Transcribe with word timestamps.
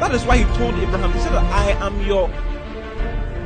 that 0.00 0.14
is 0.14 0.24
why 0.24 0.38
He 0.38 0.44
told 0.56 0.74
Abraham, 0.74 1.12
He 1.12 1.18
said, 1.20 1.32
I 1.34 1.70
am 1.84 2.00
your 2.06 2.30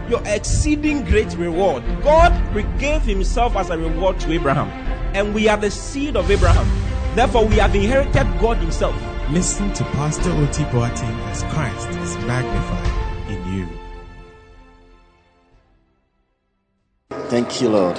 your 0.08 0.22
exceeding 0.26 1.04
great 1.04 1.32
reward. 1.36 1.84
God 2.02 2.32
gave 2.78 3.02
Himself 3.02 3.54
as 3.56 3.70
a 3.70 3.78
reward 3.78 4.18
to 4.20 4.32
Abraham, 4.32 4.68
and 5.14 5.32
we 5.34 5.48
are 5.48 5.56
the 5.56 5.70
seed 5.70 6.16
of 6.16 6.30
Abraham. 6.30 6.66
Therefore, 7.14 7.46
we 7.46 7.56
have 7.56 7.74
inherited 7.74 8.26
God 8.40 8.56
Himself. 8.58 8.94
Listen 9.30 9.72
to 9.74 9.84
Pastor 9.94 10.30
Oti 10.32 10.64
Boateng 10.64 11.16
as 11.30 11.44
Christ 11.54 11.88
is 12.00 12.16
magnified 12.26 13.30
in 13.30 13.54
you. 13.54 13.68
Thank 17.28 17.60
you, 17.60 17.68
Lord. 17.68 17.96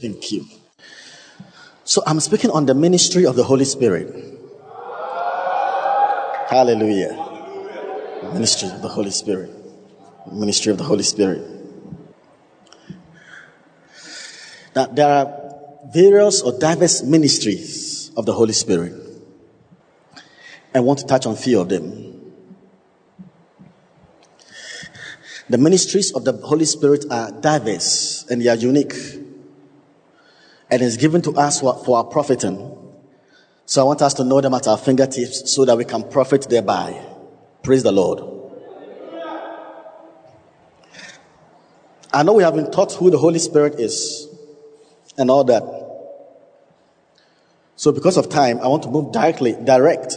Thank 0.00 0.32
you. 0.32 0.44
So 1.84 2.02
I'm 2.04 2.18
speaking 2.18 2.50
on 2.50 2.66
the 2.66 2.74
ministry 2.74 3.24
of 3.26 3.36
the 3.36 3.44
Holy 3.44 3.64
Spirit. 3.64 4.12
Hallelujah. 6.50 7.27
Ministry 8.22 8.68
of 8.68 8.82
the 8.82 8.88
Holy 8.88 9.10
Spirit. 9.10 9.50
Ministry 10.32 10.72
of 10.72 10.78
the 10.78 10.84
Holy 10.84 11.02
Spirit. 11.02 11.42
Now, 14.74 14.86
there 14.86 15.08
are 15.08 15.34
various 15.92 16.42
or 16.42 16.58
diverse 16.58 17.02
ministries 17.02 18.10
of 18.16 18.26
the 18.26 18.32
Holy 18.32 18.52
Spirit. 18.52 18.94
I 20.74 20.80
want 20.80 20.98
to 21.00 21.06
touch 21.06 21.26
on 21.26 21.34
a 21.34 21.36
few 21.36 21.60
of 21.60 21.68
them. 21.68 22.04
The 25.48 25.58
ministries 25.58 26.12
of 26.12 26.24
the 26.24 26.32
Holy 26.32 26.66
Spirit 26.66 27.06
are 27.10 27.30
diverse 27.30 28.26
and 28.28 28.42
they 28.42 28.48
are 28.48 28.56
unique. 28.56 28.94
And 30.70 30.82
it's 30.82 30.98
given 30.98 31.22
to 31.22 31.32
us 31.32 31.60
for 31.60 31.96
our 31.96 32.04
profiting. 32.04 32.76
So 33.64 33.80
I 33.80 33.84
want 33.84 34.02
us 34.02 34.12
to 34.14 34.24
know 34.24 34.40
them 34.40 34.52
at 34.54 34.68
our 34.68 34.76
fingertips 34.76 35.50
so 35.50 35.64
that 35.64 35.76
we 35.76 35.86
can 35.86 36.08
profit 36.10 36.48
thereby. 36.50 37.17
Praise 37.62 37.82
the 37.82 37.92
Lord. 37.92 38.20
I 42.12 42.22
know 42.22 42.32
we 42.32 42.42
have 42.42 42.54
been 42.54 42.70
taught 42.70 42.92
who 42.92 43.10
the 43.10 43.18
Holy 43.18 43.38
Spirit 43.38 43.78
is 43.78 44.26
and 45.18 45.30
all 45.30 45.44
that. 45.44 45.62
So 47.76 47.92
because 47.92 48.16
of 48.16 48.28
time, 48.28 48.58
I 48.60 48.68
want 48.68 48.82
to 48.84 48.88
move 48.88 49.12
directly, 49.12 49.52
direct 49.52 50.16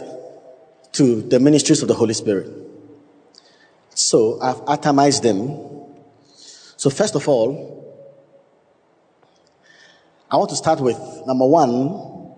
to 0.92 1.22
the 1.22 1.38
ministries 1.38 1.82
of 1.82 1.88
the 1.88 1.94
Holy 1.94 2.14
Spirit. 2.14 2.50
So 3.94 4.40
I've 4.40 4.64
atomized 4.64 5.22
them. 5.22 5.58
So 6.76 6.90
first 6.90 7.14
of 7.14 7.28
all, 7.28 7.78
I 10.30 10.36
want 10.36 10.50
to 10.50 10.56
start 10.56 10.80
with 10.80 10.98
number 11.26 11.46
one, 11.46 12.34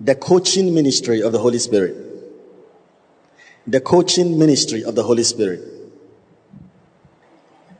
the 0.00 0.14
coaching 0.14 0.74
ministry 0.74 1.22
of 1.22 1.32
the 1.32 1.38
Holy 1.38 1.58
Spirit. 1.58 2.09
The 3.66 3.80
coaching 3.80 4.38
ministry 4.38 4.84
of 4.84 4.94
the 4.94 5.02
Holy 5.02 5.22
Spirit. 5.22 5.60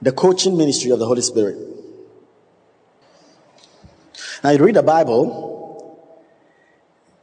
The 0.03 0.13
coaching 0.13 0.57
ministry 0.57 0.91
of 0.91 0.99
the 0.99 1.07
Holy 1.07 1.23
Spirit. 1.23 1.57
Now 4.43 4.51
you 4.51 4.65
read 4.65 4.77
the 4.77 4.83
Bible 4.83 5.41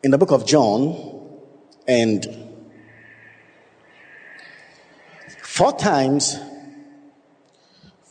in 0.04 0.12
the 0.12 0.18
book 0.18 0.32
of 0.32 0.46
John 0.46 1.18
and 1.88 2.26
four 5.42 5.76
times, 5.78 6.36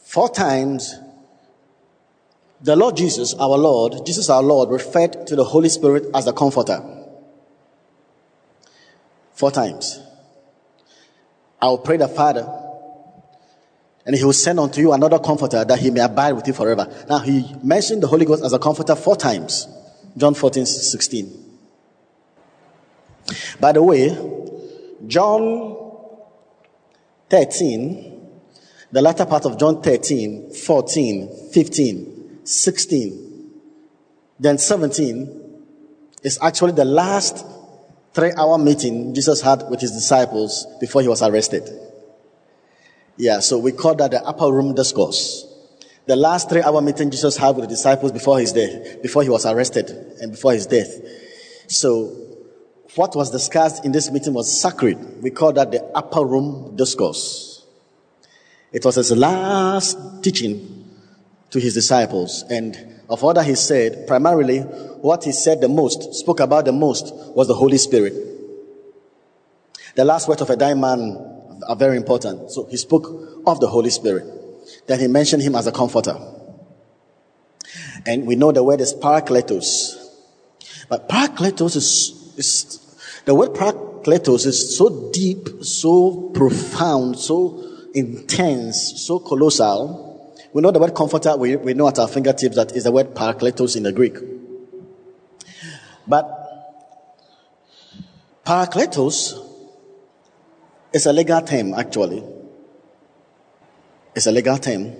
four 0.05 0.29
times, 0.29 0.95
the 2.61 2.75
Lord 2.75 2.97
Jesus, 2.97 3.35
our 3.35 3.57
Lord, 3.57 4.05
Jesus 4.05 4.29
our 4.31 4.43
Lord, 4.43 4.71
referred 4.71 5.27
to 5.27 5.37
the 5.37 5.45
Holy 5.45 5.69
Spirit 5.69 6.07
as 6.15 6.25
the 6.25 6.33
comforter. 6.33 6.83
Four 9.35 9.51
times. 9.51 10.01
I 11.61 11.67
will 11.67 11.79
pray 11.79 11.97
the 11.97 12.09
Father, 12.09 12.47
and 14.05 14.15
he 14.15 14.25
will 14.25 14.33
send 14.33 14.61
unto 14.61 14.81
you 14.81 14.93
another 14.93 15.19
comforter 15.19 15.65
that 15.65 15.79
he 15.79 15.91
may 15.91 16.01
abide 16.01 16.33
with 16.33 16.47
you 16.47 16.53
forever. 16.53 16.87
Now, 17.09 17.19
he 17.19 17.55
mentioned 17.63 18.03
the 18.03 18.07
Holy 18.07 18.25
Ghost 18.25 18.45
as 18.45 18.53
a 18.53 18.59
comforter 18.59 18.95
four 18.95 19.17
times. 19.17 19.67
John 20.17 20.35
14, 20.35 20.65
16. 20.65 21.45
By 23.61 23.73
the 23.73 23.83
way, 23.83 24.17
John 25.07 25.77
13, 27.29 28.29
the 28.93 29.03
latter 29.03 29.27
part 29.27 29.45
of 29.47 29.59
John 29.59 29.83
13, 29.83 30.53
14, 30.53 31.51
15, 31.53 32.41
16, 32.45 33.51
then 34.39 34.59
17 34.59 35.43
is 36.23 36.39
actually 36.41 36.73
the 36.73 36.85
last 36.85 37.45
three 38.17 38.33
hour 38.37 38.57
meeting 38.57 39.15
Jesus 39.15 39.43
had 39.43 39.69
with 39.69 39.81
his 39.81 39.93
disciples 39.93 40.67
before 40.81 41.03
he 41.03 41.09
was 41.09 41.23
arrested. 41.23 41.69
Yeah, 43.19 43.41
so 43.41 43.59
we 43.59 43.73
call 43.73 43.95
that 43.97 44.11
the 44.11 44.23
upper 44.25 44.51
room 44.51 44.75
discourse. 44.75 45.47
The 46.07 46.17
last 46.17 46.49
three 46.49 46.63
hour 46.63 46.81
meeting 46.81 47.11
Jesus 47.11 47.37
had 47.37 47.57
with 47.57 47.67
the 47.67 47.69
disciples 47.69 48.13
before 48.13 48.41
his 48.41 48.55
death, 48.55 49.03
before 49.03 49.23
he 49.23 49.29
was 49.29 49.45
arrested 49.45 49.91
and 50.21 50.33
before 50.33 50.55
his 50.55 50.67
death. 50.67 50.89
So 51.69 52.07
what 52.95 53.15
was 53.15 53.31
discussed 53.31 53.85
in 53.85 53.93
this 53.93 54.11
meeting 54.11 54.33
was 54.33 54.63
sacred. 54.63 55.23
We 55.23 55.31
call 55.31 55.53
that 55.53 55.71
the 55.71 55.85
upper 55.95 56.25
room 56.25 56.75
discourse. 56.75 57.67
It 58.73 58.83
was 58.83 58.95
his 58.95 59.13
last 59.13 59.99
teaching 60.23 60.89
to 61.51 61.61
his 61.61 61.75
disciples. 61.75 62.45
And 62.49 62.96
of 63.09 63.23
all 63.23 63.35
that 63.35 63.47
he 63.47 63.55
said, 63.55 64.07
primarily 64.07 64.61
what 64.61 65.25
he 65.25 65.33
said 65.33 65.61
the 65.61 65.69
most, 65.69 66.15
spoke 66.15 66.41
about 66.41 66.65
the 66.65 66.73
most, 66.73 67.15
was 67.35 67.47
the 67.47 67.55
Holy 67.55 67.79
Spirit. 67.79 68.15
The 69.95 70.05
last 70.05 70.29
words 70.29 70.43
of 70.43 70.51
a 70.51 70.57
dying 70.57 70.81
man 70.81 71.61
are 71.67 71.77
very 71.77 71.97
important. 71.97 72.51
So 72.51 72.67
he 72.67 72.77
spoke 72.77 73.07
of 73.47 73.61
the 73.61 73.69
Holy 73.69 73.91
Spirit. 73.91 74.27
Then 74.87 75.01
he 75.01 75.09
mentioned 75.09 75.43
him 75.43 75.55
as 75.55 75.67
a 75.67 75.73
comforter. 75.73 76.17
And 78.07 78.27
we 78.27 78.37
know 78.37 78.53
the 78.53 78.63
word 78.63 78.81
is 78.81 78.95
parakletos. 78.95 79.97
But 80.89 81.09
parakletos 81.09 81.77
is, 81.77 82.35
is 82.37 83.21
the 83.25 83.35
word 83.35 83.51
parakletos 83.51 84.47
is 84.47 84.77
so 84.77 85.11
deep, 85.13 85.49
so 85.63 86.31
profound, 86.35 87.19
so 87.19 87.65
intense, 87.95 89.03
so 89.07 89.19
colossal. 89.19 90.06
We 90.53 90.63
know 90.63 90.71
the 90.71 90.79
word 90.79 90.95
comforter, 90.95 91.37
we, 91.37 91.57
we 91.57 91.75
know 91.75 91.89
at 91.89 91.99
our 91.99 92.09
fingertips 92.09 92.57
that 92.57 92.73
is 92.73 92.85
the 92.85 92.93
word 92.93 93.15
parakletos 93.15 93.77
in 93.77 93.83
the 93.83 93.93
Greek. 93.93 94.17
But 96.07 96.27
parakletos 98.45 99.35
is 100.93 101.07
a 101.07 101.13
legal 101.13 101.41
term, 101.43 101.75
actually. 101.75 102.25
It's 104.15 104.27
a 104.27 104.33
legal 104.33 104.57
term. 104.57 104.95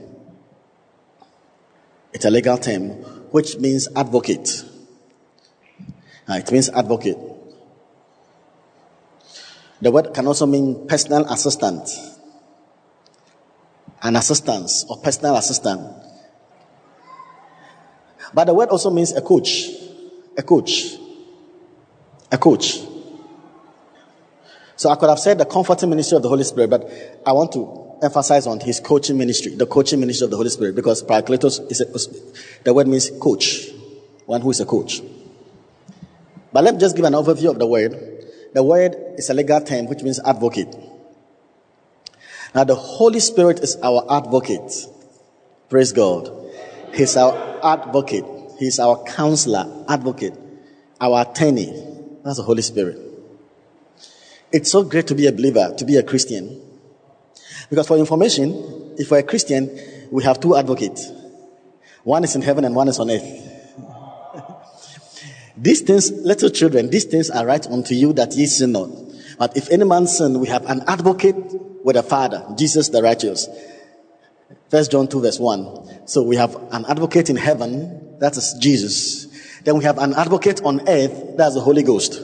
It's 2.13 2.25
a 2.25 2.31
legal 2.31 2.59
term, 2.59 2.91
which 3.31 3.57
means 3.59 3.89
advocate. 3.95 4.65
Uh, 6.29 6.35
it 6.35 6.51
means 6.51 6.69
advocate. 6.71 7.17
The 9.81 9.91
word 9.93 10.13
can 10.15 10.27
also 10.27 10.47
mean 10.47 10.87
personal 10.87 11.25
assistant, 11.27 11.89
an 14.03 14.17
assistance 14.17 14.85
or 14.89 14.99
personal 14.99 15.37
assistant. 15.37 15.81
But 18.35 18.45
the 18.45 18.55
word 18.55 18.69
also 18.69 18.91
means 18.91 19.13
a 19.13 19.21
coach, 19.21 19.69
a 20.37 20.43
coach, 20.43 20.97
a 22.31 22.39
coach. 22.39 22.81
So 24.77 24.91
I 24.91 24.97
could 24.97 25.09
have 25.09 25.19
said 25.19 25.39
the 25.39 25.47
comforting 25.47 25.89
ministry 25.89 26.17
of 26.17 26.23
the 26.23 26.29
Holy 26.29 26.45
Spirit, 26.45 26.69
but 26.69 26.91
I 27.25 27.33
want 27.33 27.53
to 27.53 27.87
emphasize 28.03 28.47
on 28.47 28.61
his 28.61 28.79
coaching 28.81 29.17
ministry, 29.17 29.55
the 29.55 29.67
coaching 29.67 30.01
ministry 30.01 30.27
of 30.27 30.31
the 30.31 30.37
Holy 30.37 30.51
Spirit, 30.51 30.75
because 30.75 31.03
Parakletos 31.03 31.71
is 31.71 31.81
a, 31.81 32.65
the 32.65 32.75
word 32.75 32.87
means 32.87 33.11
coach, 33.21 33.71
one 34.27 34.43
who 34.43 34.51
is 34.51 34.61
a 34.61 34.67
coach. 34.67 35.01
But 36.53 36.65
let 36.65 36.75
me 36.75 36.81
just 36.81 36.95
give 36.97 37.05
an 37.05 37.15
overview 37.15 37.51
of 37.51 37.59
the 37.59 37.67
word. 37.67 37.93
The 38.53 38.63
word 38.63 38.97
is 39.17 39.31
a 39.31 39.35
legal 39.35 39.61
term 39.61 39.87
which 39.87 40.03
means 40.03 40.21
advocate. 40.21 40.75
Now 42.57 42.65
the 42.65 42.75
Holy 42.75 43.21
Spirit 43.21 43.61
is 43.61 43.77
our 43.83 44.07
advocate. 44.09 44.73
Praise 45.69 45.93
God. 45.93 46.33
He's 46.95 47.15
our 47.15 47.61
advocate. 47.63 48.25
He's 48.59 48.79
our 48.79 49.05
counselor, 49.05 49.85
advocate, 49.87 50.33
our 50.99 51.21
attorney. 51.21 51.67
That's 52.25 52.39
the 52.39 52.45
Holy 52.45 52.63
Spirit. 52.63 52.99
It's 54.51 54.73
so 54.73 54.85
great 54.85 55.07
to 55.09 55.15
be 55.15 55.27
a 55.27 55.33
believer, 55.33 55.75
to 55.77 55.85
be 55.85 55.99
a 55.99 56.03
Christian. 56.03 56.59
Because 57.69 57.89
for 57.89 57.99
information, 57.99 58.95
if 58.97 59.11
we're 59.11 59.19
a 59.19 59.23
Christian, 59.23 59.79
we 60.11 60.25
have 60.25 60.41
two 60.41 60.57
advocates. 60.57 61.11
One 62.05 62.25
is 62.25 62.35
in 62.37 62.41
heaven 62.41 62.65
and 62.65 62.75
one 62.75 62.89
is 62.89 62.99
on 62.99 63.11
earth. 63.11 63.23
these 65.59 65.83
things, 65.83 66.11
little 66.11 66.49
children, 66.49 66.89
these 66.89 67.05
things 67.05 67.29
are 67.29 67.45
right 67.45 67.67
unto 67.67 67.95
you 67.95 68.15
that 68.15 68.33
ye 68.35 68.47
sin 68.47 68.73
not. 68.73 69.06
But 69.39 69.57
if 69.57 69.71
any 69.71 69.85
man 69.85 70.07
sin, 70.07 70.41
we 70.41 70.49
have 70.49 70.65
an 70.67 70.83
advocate 70.87 71.37
with 71.85 71.97
the 71.97 72.03
father, 72.03 72.45
Jesus 72.57 72.89
the 72.89 73.03
righteous. 73.03 73.49
First 74.71 74.91
John 74.91 75.09
2 75.09 75.21
verse 75.21 75.39
1. 75.39 76.09
So 76.09 76.23
we 76.23 76.37
have 76.37 76.55
an 76.73 76.85
advocate 76.89 77.31
in 77.31 77.37
heaven, 77.37 78.19
that 78.19 78.37
is 78.37 78.55
Jesus. 78.61 79.27
Then 79.63 79.79
we 79.79 79.85
have 79.85 79.99
an 79.99 80.15
advocate 80.15 80.63
on 80.63 80.89
earth, 80.89 81.37
that's 81.37 81.55
the 81.55 81.61
Holy 81.61 81.83
Ghost. 81.83 82.21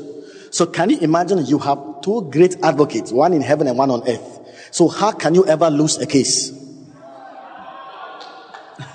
So 0.50 0.66
can 0.66 0.90
you 0.90 0.98
imagine 0.98 1.44
you 1.46 1.58
have 1.58 1.78
two 2.02 2.28
great 2.30 2.56
advocates, 2.62 3.12
one 3.12 3.32
in 3.32 3.40
heaven 3.40 3.66
and 3.66 3.78
one 3.78 3.90
on 3.90 4.06
earth. 4.08 4.40
So 4.70 4.88
how 4.88 5.12
can 5.12 5.34
you 5.34 5.46
ever 5.46 5.70
lose 5.70 5.98
a 5.98 6.06
case? 6.06 6.52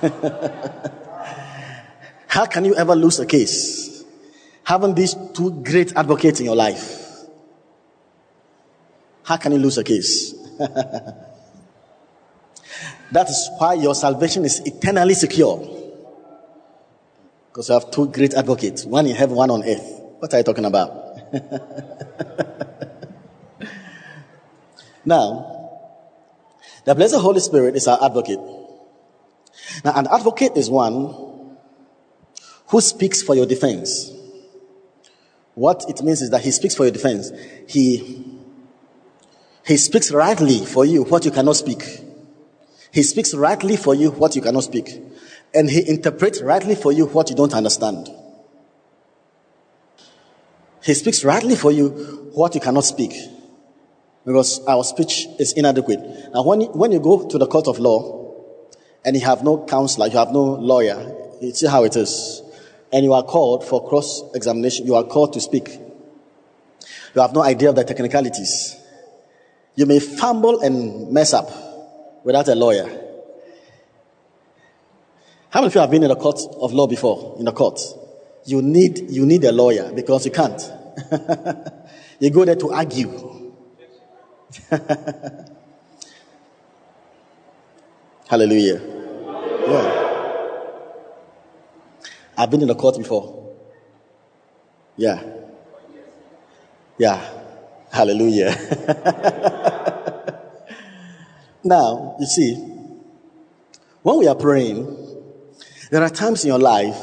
how 2.27 2.45
can 2.45 2.65
you 2.65 2.75
ever 2.75 2.95
lose 2.95 3.19
a 3.19 3.25
case? 3.25 4.03
Having 4.63 4.95
these 4.95 5.15
two 5.33 5.51
great 5.63 5.95
advocates 5.95 6.39
in 6.39 6.45
your 6.45 6.55
life. 6.55 6.96
How 9.27 9.35
can 9.35 9.51
you 9.51 9.57
lose 9.57 9.77
a 9.77 9.83
case? 9.83 10.31
that 13.11 13.27
is 13.27 13.49
why 13.57 13.73
your 13.73 13.93
salvation 13.93 14.45
is 14.45 14.61
eternally 14.61 15.15
secure. 15.15 15.57
Because 17.49 17.67
you 17.67 17.73
have 17.73 17.91
two 17.91 18.07
great 18.07 18.33
advocates, 18.35 18.85
one 18.85 19.05
in 19.05 19.17
heaven, 19.17 19.35
one 19.35 19.51
on 19.51 19.65
earth. 19.65 20.01
What 20.19 20.33
are 20.33 20.37
you 20.37 20.43
talking 20.43 20.63
about? 20.63 21.33
now, 25.03 25.81
the 26.85 26.95
blessed 26.95 27.15
Holy 27.15 27.41
Spirit 27.41 27.75
is 27.75 27.85
our 27.85 28.01
advocate. 28.01 28.39
Now, 29.83 29.91
an 29.93 30.07
advocate 30.09 30.55
is 30.55 30.69
one 30.69 31.57
who 32.67 32.79
speaks 32.79 33.21
for 33.21 33.35
your 33.35 33.45
defense. 33.45 34.09
What 35.53 35.83
it 35.89 36.01
means 36.01 36.21
is 36.21 36.29
that 36.29 36.43
he 36.43 36.51
speaks 36.51 36.75
for 36.75 36.83
your 36.83 36.93
defense. 36.93 37.29
He, 37.67 38.23
he 39.67 39.75
speaks 39.75 40.11
rightly 40.11 40.65
for 40.65 40.85
you 40.85 41.03
what 41.03 41.25
you 41.25 41.31
cannot 41.31 41.57
speak. 41.57 41.83
He 42.91 43.03
speaks 43.03 43.33
rightly 43.33 43.75
for 43.75 43.93
you 43.93 44.11
what 44.11 44.33
you 44.35 44.41
cannot 44.41 44.63
speak 44.63 45.03
and 45.53 45.69
he 45.69 45.87
interprets 45.89 46.41
rightly 46.41 46.73
for 46.73 46.93
you 46.93 47.05
what 47.07 47.29
you 47.29 47.35
don't 47.35 47.53
understand. 47.53 48.09
He 50.81 50.93
speaks 50.93 51.25
rightly 51.25 51.55
for 51.55 51.71
you 51.71 51.89
what 52.33 52.55
you 52.55 52.61
cannot 52.61 52.85
speak 52.85 53.13
because 54.25 54.65
our 54.67 54.85
speech 54.85 55.27
is 55.37 55.51
inadequate. 55.51 55.99
Now, 56.33 56.43
when 56.43 56.61
you, 56.61 56.67
when 56.67 56.93
you 56.93 56.99
go 56.99 57.27
to 57.27 57.37
the 57.37 57.47
court 57.47 57.67
of 57.67 57.77
law 57.79 58.35
and 59.03 59.17
you 59.17 59.25
have 59.25 59.43
no 59.43 59.65
counselor, 59.65 60.07
you 60.07 60.17
have 60.17 60.31
no 60.31 60.43
lawyer, 60.43 61.13
you 61.41 61.53
see 61.53 61.67
how 61.67 61.83
it 61.83 61.95
is, 61.97 62.41
and 62.93 63.03
you 63.03 63.11
are 63.11 63.23
called 63.23 63.65
for 63.65 63.85
cross 63.87 64.23
examination, 64.33 64.85
you 64.85 64.95
are 64.95 65.03
called 65.03 65.33
to 65.33 65.41
speak. 65.41 65.69
You 67.15 67.21
have 67.21 67.33
no 67.33 67.41
idea 67.41 67.69
of 67.69 67.75
the 67.75 67.83
technicalities. 67.83 68.77
You 69.77 69.85
may 69.85 69.99
fumble 69.99 70.59
and 70.61 71.11
mess 71.11 71.33
up 71.33 71.51
without 72.23 72.47
a 72.47 72.55
lawyer. 72.55 72.87
How 75.51 75.61
many 75.61 75.67
of 75.67 75.75
you 75.75 75.81
have 75.81 75.91
been 75.91 76.01
in 76.01 76.09
a 76.09 76.15
court 76.15 76.39
of 76.59 76.73
law 76.73 76.87
before? 76.87 77.35
In 77.39 77.47
a 77.47 77.51
court, 77.51 77.79
you 78.45 78.63
need 78.63 79.11
you 79.11 79.27
need 79.27 79.43
a 79.43 79.51
lawyer 79.51 79.91
because 79.93 80.25
you 80.25 80.31
can't. 80.31 80.59
you 82.19 82.31
go 82.31 82.43
there 82.43 82.55
to 82.55 82.71
argue. 82.71 83.53
Hallelujah. 88.27 88.81
Yeah. 89.67 90.07
I've 92.35 92.49
been 92.49 92.63
in 92.63 92.69
a 92.71 92.75
court 92.75 92.97
before. 92.97 93.53
Yeah. 94.95 95.21
Yeah. 96.97 97.46
Hallelujah. 97.91 98.53
now, 101.63 102.15
you 102.19 102.25
see, 102.25 102.55
when 104.03 104.19
we 104.19 104.27
are 104.27 104.35
praying, 104.35 104.85
there 105.89 106.03
are 106.03 106.09
times 106.09 106.43
in 106.43 106.49
your 106.49 106.59
life, 106.59 106.97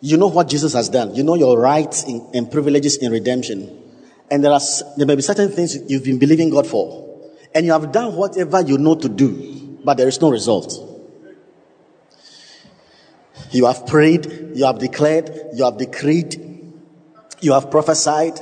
you 0.00 0.16
know 0.16 0.28
what 0.28 0.48
Jesus 0.48 0.72
has 0.72 0.88
done. 0.88 1.14
You 1.14 1.22
know 1.22 1.34
your 1.34 1.58
rights 1.58 2.04
in, 2.04 2.26
and 2.32 2.50
privileges 2.50 2.96
in 2.96 3.12
redemption. 3.12 3.76
And 4.30 4.42
there 4.42 4.52
are, 4.52 4.60
there 4.96 5.06
may 5.06 5.16
be 5.16 5.22
certain 5.22 5.50
things 5.50 5.76
you've 5.88 6.04
been 6.04 6.18
believing 6.18 6.50
God 6.50 6.66
for. 6.66 7.06
And 7.54 7.66
you 7.66 7.72
have 7.72 7.92
done 7.92 8.14
whatever 8.14 8.62
you 8.62 8.78
know 8.78 8.94
to 8.94 9.08
do, 9.08 9.78
but 9.84 9.96
there 9.96 10.08
is 10.08 10.20
no 10.20 10.30
result. 10.30 10.86
You 13.50 13.66
have 13.66 13.86
prayed, 13.86 14.52
you 14.54 14.64
have 14.64 14.78
declared, 14.78 15.30
you 15.54 15.64
have 15.64 15.76
decreed, 15.76 16.72
you 17.40 17.52
have 17.52 17.70
prophesied, 17.70 18.40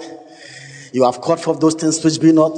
you 0.92 1.04
have 1.04 1.20
called 1.20 1.40
for 1.40 1.54
those 1.54 1.74
things 1.74 2.02
which 2.02 2.20
be 2.20 2.32
not. 2.32 2.56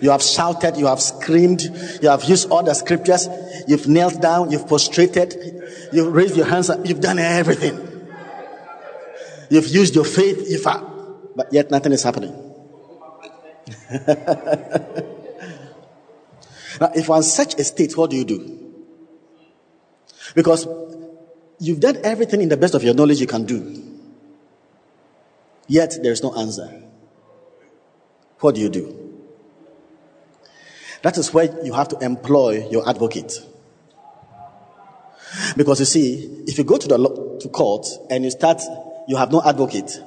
You 0.00 0.10
have 0.10 0.22
shouted, 0.22 0.76
you 0.76 0.86
have 0.86 1.00
screamed, 1.00 1.62
you 2.00 2.08
have 2.08 2.24
used 2.24 2.48
all 2.50 2.62
the 2.62 2.74
scriptures, 2.74 3.28
you've 3.66 3.88
knelt 3.88 4.20
down, 4.22 4.50
you've 4.50 4.68
prostrated, 4.68 5.56
You've 5.92 6.12
raised 6.12 6.36
your 6.36 6.46
hands. 6.46 6.70
You've 6.84 7.00
done 7.00 7.18
everything. 7.18 7.74
You've 9.50 9.68
used 9.68 9.94
your 9.94 10.04
faith. 10.04 10.44
You've, 10.48 10.64
but 10.64 11.52
yet 11.52 11.70
nothing 11.70 11.92
is 11.92 12.02
happening. 12.02 12.32
now, 16.80 16.90
if 16.94 17.08
you're 17.08 17.16
in 17.16 17.22
such 17.22 17.54
a 17.58 17.64
state, 17.64 17.96
what 17.96 18.10
do 18.10 18.16
you 18.16 18.24
do? 18.24 18.74
Because 20.34 20.66
you've 21.58 21.80
done 21.80 21.98
everything 22.04 22.42
in 22.42 22.48
the 22.48 22.56
best 22.56 22.74
of 22.74 22.82
your 22.82 22.94
knowledge 22.94 23.20
you 23.20 23.26
can 23.26 23.44
do. 23.44 23.82
Yet 25.68 25.98
there 26.02 26.12
is 26.12 26.22
no 26.22 26.34
answer. 26.34 26.82
What 28.40 28.54
do 28.54 28.60
you 28.60 28.68
do? 28.68 29.06
That 31.02 31.16
is 31.18 31.32
where 31.32 31.64
you 31.64 31.72
have 31.72 31.88
to 31.88 31.98
employ 32.04 32.68
your 32.70 32.88
advocate. 32.88 33.32
Because 35.56 35.80
you 35.80 35.86
see, 35.86 36.44
if 36.46 36.58
you 36.58 36.64
go 36.64 36.78
to 36.78 36.88
the 36.88 37.38
to 37.40 37.48
court 37.48 37.86
and 38.10 38.24
you 38.24 38.30
start, 38.30 38.60
you 39.06 39.16
have 39.16 39.30
no 39.30 39.42
advocate, 39.44 40.00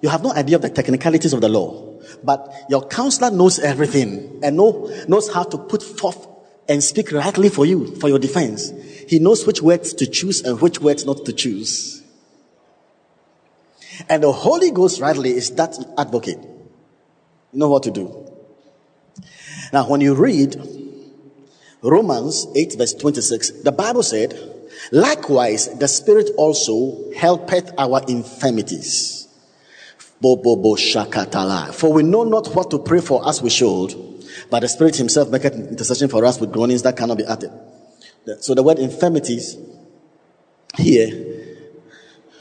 you 0.00 0.08
have 0.08 0.22
no 0.22 0.32
idea 0.32 0.56
of 0.56 0.62
the 0.62 0.70
technicalities 0.70 1.32
of 1.32 1.40
the 1.40 1.48
law. 1.48 1.82
But 2.22 2.52
your 2.68 2.86
counselor 2.86 3.30
knows 3.30 3.58
everything 3.58 4.40
and 4.42 4.56
know, 4.56 4.90
knows 5.08 5.32
how 5.32 5.42
to 5.44 5.58
put 5.58 5.82
forth 5.82 6.26
and 6.68 6.82
speak 6.82 7.12
rightly 7.12 7.48
for 7.48 7.66
you, 7.66 7.94
for 7.96 8.08
your 8.08 8.18
defense. 8.18 8.70
He 9.08 9.18
knows 9.18 9.46
which 9.46 9.62
words 9.62 9.94
to 9.94 10.06
choose 10.06 10.42
and 10.42 10.60
which 10.60 10.80
words 10.80 11.04
not 11.04 11.24
to 11.26 11.32
choose. 11.32 12.02
And 14.08 14.22
the 14.22 14.32
Holy 14.32 14.70
Ghost 14.70 15.00
rightly 15.00 15.30
is 15.30 15.50
that 15.52 15.76
advocate. 15.98 16.38
You 17.52 17.58
know 17.60 17.68
what 17.68 17.82
to 17.84 17.90
do. 17.90 18.26
Now, 19.72 19.88
when 19.88 20.00
you 20.00 20.14
read 20.14 20.56
Romans 21.82 22.46
8 22.54 22.76
verse 22.78 22.94
26, 22.94 23.62
the 23.62 23.72
Bible 23.72 24.02
said, 24.02 24.34
Likewise, 24.92 25.78
the 25.78 25.88
Spirit 25.88 26.30
also 26.36 27.12
helpeth 27.12 27.72
our 27.78 28.02
infirmities. 28.08 29.28
For 30.20 30.36
we 31.92 32.02
know 32.02 32.24
not 32.24 32.54
what 32.54 32.70
to 32.70 32.78
pray 32.78 33.00
for 33.00 33.28
as 33.28 33.42
we 33.42 33.50
should, 33.50 33.94
but 34.50 34.60
the 34.60 34.68
Spirit 34.68 34.96
Himself 34.96 35.30
maketh 35.30 35.54
intercession 35.54 36.08
for 36.08 36.24
us 36.24 36.40
with 36.40 36.52
groanings 36.52 36.82
that 36.82 36.96
cannot 36.96 37.18
be 37.18 37.24
uttered. 37.24 37.52
So 38.40 38.54
the 38.54 38.62
word 38.62 38.78
infirmities 38.78 39.56
here, 40.76 41.34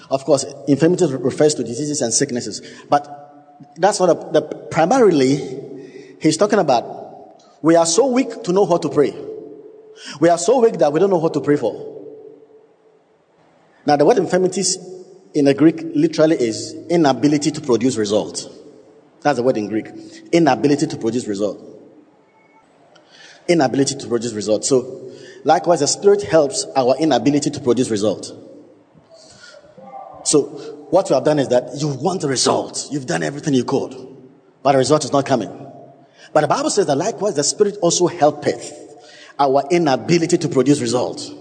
of 0.09 0.23
course, 0.25 0.45
infirmities 0.67 1.11
refers 1.13 1.55
to 1.55 1.63
diseases 1.63 2.01
and 2.01 2.13
sicknesses, 2.13 2.61
but 2.89 3.24
that's 3.77 3.99
what 3.99 4.09
a, 4.09 4.31
the, 4.31 4.41
primarily 4.71 6.17
he's 6.19 6.37
talking 6.37 6.59
about. 6.59 7.43
We 7.61 7.75
are 7.75 7.85
so 7.85 8.07
weak 8.07 8.43
to 8.43 8.53
know 8.53 8.63
what 8.63 8.81
to 8.83 8.89
pray. 8.89 9.13
We 10.19 10.29
are 10.29 10.37
so 10.37 10.59
weak 10.59 10.77
that 10.79 10.91
we 10.91 10.99
don't 10.99 11.09
know 11.09 11.17
what 11.17 11.33
to 11.33 11.41
pray 11.41 11.55
for. 11.55 11.93
Now, 13.85 13.95
the 13.95 14.05
word 14.05 14.17
infirmities 14.17 14.77
in 15.33 15.45
the 15.45 15.53
Greek 15.53 15.81
literally 15.83 16.35
is 16.37 16.73
inability 16.89 17.51
to 17.51 17.61
produce 17.61 17.97
results. 17.97 18.47
That's 19.21 19.37
the 19.37 19.43
word 19.43 19.57
in 19.57 19.67
Greek. 19.67 19.87
Inability 20.31 20.87
to 20.87 20.97
produce 20.97 21.27
result. 21.27 21.59
Inability 23.47 23.95
to 23.95 24.07
produce 24.07 24.33
result. 24.33 24.65
So, 24.65 25.11
likewise, 25.43 25.79
the 25.79 25.87
Spirit 25.87 26.23
helps 26.23 26.65
our 26.75 26.95
inability 26.97 27.49
to 27.51 27.59
produce 27.59 27.89
result. 27.89 28.31
So, 30.23 30.84
what 30.95 31.09
you 31.09 31.15
have 31.15 31.25
done 31.25 31.39
is 31.39 31.49
that 31.49 31.75
you 31.75 31.89
want 31.89 32.21
the 32.21 32.27
result. 32.29 32.87
You've 32.89 33.05
done 33.05 33.21
everything 33.21 33.53
you 33.53 33.65
could, 33.65 33.91
but 34.63 34.71
the 34.71 34.77
result 34.77 35.03
is 35.03 35.11
not 35.11 35.25
coming. 35.25 35.49
But 36.31 36.39
the 36.39 36.47
Bible 36.47 36.69
says 36.69 36.85
that 36.85 36.95
likewise, 36.95 37.35
the 37.35 37.43
Spirit 37.43 37.75
also 37.81 38.07
helpeth 38.07 38.71
our 39.37 39.65
inability 39.69 40.37
to 40.37 40.47
produce 40.47 40.79
results. 40.79 41.33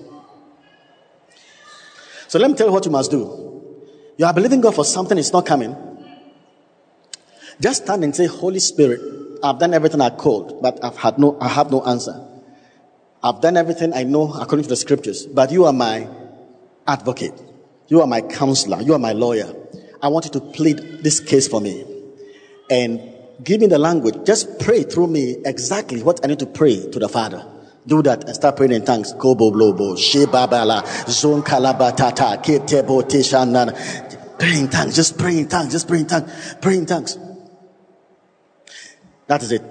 So 2.26 2.40
let 2.40 2.50
me 2.50 2.56
tell 2.56 2.66
you 2.66 2.72
what 2.72 2.84
you 2.84 2.90
must 2.90 3.12
do. 3.12 3.22
You 4.16 4.26
are 4.26 4.34
believing 4.34 4.60
God 4.60 4.74
for 4.74 4.84
something, 4.84 5.16
it's 5.16 5.32
not 5.32 5.46
coming. 5.46 5.76
Just 7.60 7.84
stand 7.84 8.02
and 8.02 8.14
say, 8.16 8.26
Holy 8.26 8.58
Spirit, 8.58 9.00
I've 9.40 9.60
done 9.60 9.72
everything 9.72 10.00
I 10.00 10.10
could, 10.10 10.60
but 10.62 10.82
I've 10.82 10.96
had 10.96 11.16
no, 11.16 11.38
I 11.40 11.46
have 11.46 11.70
no 11.70 11.80
answer. 11.84 12.26
I've 13.22 13.40
done 13.40 13.56
everything 13.56 13.94
I 13.94 14.02
know 14.02 14.34
according 14.34 14.64
to 14.64 14.68
the 14.68 14.76
scriptures, 14.76 15.26
but 15.26 15.52
you 15.52 15.64
are 15.66 15.72
my 15.72 16.08
advocate. 16.88 17.53
You 17.88 18.00
are 18.00 18.06
my 18.06 18.20
counselor. 18.20 18.80
You 18.80 18.94
are 18.94 18.98
my 18.98 19.12
lawyer. 19.12 19.54
I 20.02 20.08
want 20.08 20.26
you 20.26 20.30
to 20.32 20.40
plead 20.40 21.02
this 21.02 21.20
case 21.20 21.48
for 21.48 21.60
me 21.60 21.84
and 22.70 23.00
give 23.42 23.60
me 23.60 23.66
the 23.66 23.78
language. 23.78 24.24
Just 24.24 24.58
pray 24.60 24.82
through 24.82 25.08
me 25.08 25.36
exactly 25.44 26.02
what 26.02 26.20
I 26.24 26.28
need 26.28 26.38
to 26.40 26.46
pray 26.46 26.90
to 26.90 26.98
the 26.98 27.08
Father. 27.08 27.46
Do 27.86 28.02
that 28.02 28.24
and 28.24 28.34
start 28.34 28.56
praying 28.56 28.72
in 28.72 28.84
tongues. 28.84 29.12
Kobo 29.12 29.50
blobo, 29.50 29.94
shebabala, 29.96 31.10
zon 31.10 31.42
kalabatata, 31.42 32.42
ketebo 32.42 33.02
tishanan. 33.02 34.38
Pray 34.38 34.58
in 34.58 34.68
tongues. 34.68 34.96
Just 34.96 35.18
pray 35.18 35.38
in 35.38 35.48
tongues. 35.48 35.72
Just 35.72 35.86
pray 35.86 36.00
in 36.00 36.06
tongues. 36.06 36.56
Pray 36.62 36.78
in 36.78 36.86
tongues. 36.86 37.18
That 39.26 39.42
is 39.42 39.52
it. 39.52 39.62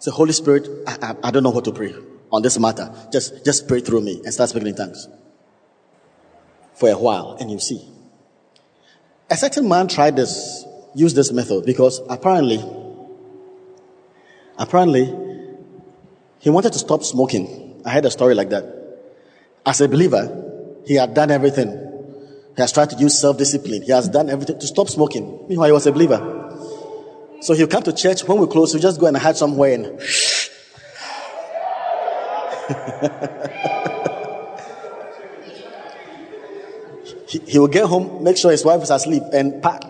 So 0.00 0.10
Holy 0.10 0.32
Spirit, 0.32 0.68
I, 0.86 0.98
I, 1.02 1.28
I 1.28 1.30
don't 1.30 1.42
know 1.42 1.50
what 1.50 1.64
to 1.64 1.72
pray 1.72 1.94
on 2.32 2.42
this 2.42 2.58
matter. 2.58 2.92
Just, 3.12 3.44
just 3.44 3.68
pray 3.68 3.80
through 3.80 4.02
me 4.02 4.20
and 4.24 4.34
start 4.34 4.50
speaking 4.50 4.68
in 4.68 4.76
tongues 4.76 5.08
for 6.78 6.88
a 6.88 6.96
while, 6.96 7.36
and 7.40 7.50
you 7.50 7.58
see. 7.58 7.84
A 9.30 9.36
certain 9.36 9.68
man 9.68 9.88
tried 9.88 10.16
this, 10.16 10.64
used 10.94 11.16
this 11.16 11.32
method 11.32 11.66
because 11.66 12.00
apparently, 12.08 12.64
apparently, 14.56 15.12
he 16.38 16.50
wanted 16.50 16.72
to 16.72 16.78
stop 16.78 17.02
smoking. 17.02 17.82
I 17.84 17.90
heard 17.90 18.04
a 18.04 18.10
story 18.10 18.34
like 18.34 18.50
that. 18.50 18.64
As 19.66 19.80
a 19.80 19.88
believer, 19.88 20.80
he 20.86 20.94
had 20.94 21.14
done 21.14 21.30
everything. 21.30 21.70
He 22.56 22.62
has 22.62 22.72
tried 22.72 22.90
to 22.90 22.96
use 22.96 23.20
self-discipline. 23.20 23.82
He 23.82 23.92
has 23.92 24.08
done 24.08 24.30
everything 24.30 24.58
to 24.58 24.66
stop 24.66 24.88
smoking. 24.88 25.46
Meanwhile, 25.48 25.68
he 25.68 25.72
was 25.72 25.86
a 25.86 25.92
believer. 25.92 26.34
So 27.40 27.54
he'll 27.54 27.68
come 27.68 27.82
to 27.84 27.92
church. 27.92 28.24
When 28.24 28.38
we 28.38 28.46
close, 28.46 28.72
he'll 28.72 28.82
just 28.82 28.98
go 28.98 29.06
and 29.06 29.16
hide 29.16 29.36
somewhere 29.36 29.74
and 29.74 30.00
he, 37.28 37.38
he 37.46 37.58
will 37.58 37.68
get 37.68 37.84
home, 37.84 38.24
make 38.24 38.36
sure 38.36 38.50
his 38.50 38.64
wife 38.64 38.82
is 38.82 38.90
asleep, 38.90 39.22
and 39.32 39.62
pack. 39.62 39.82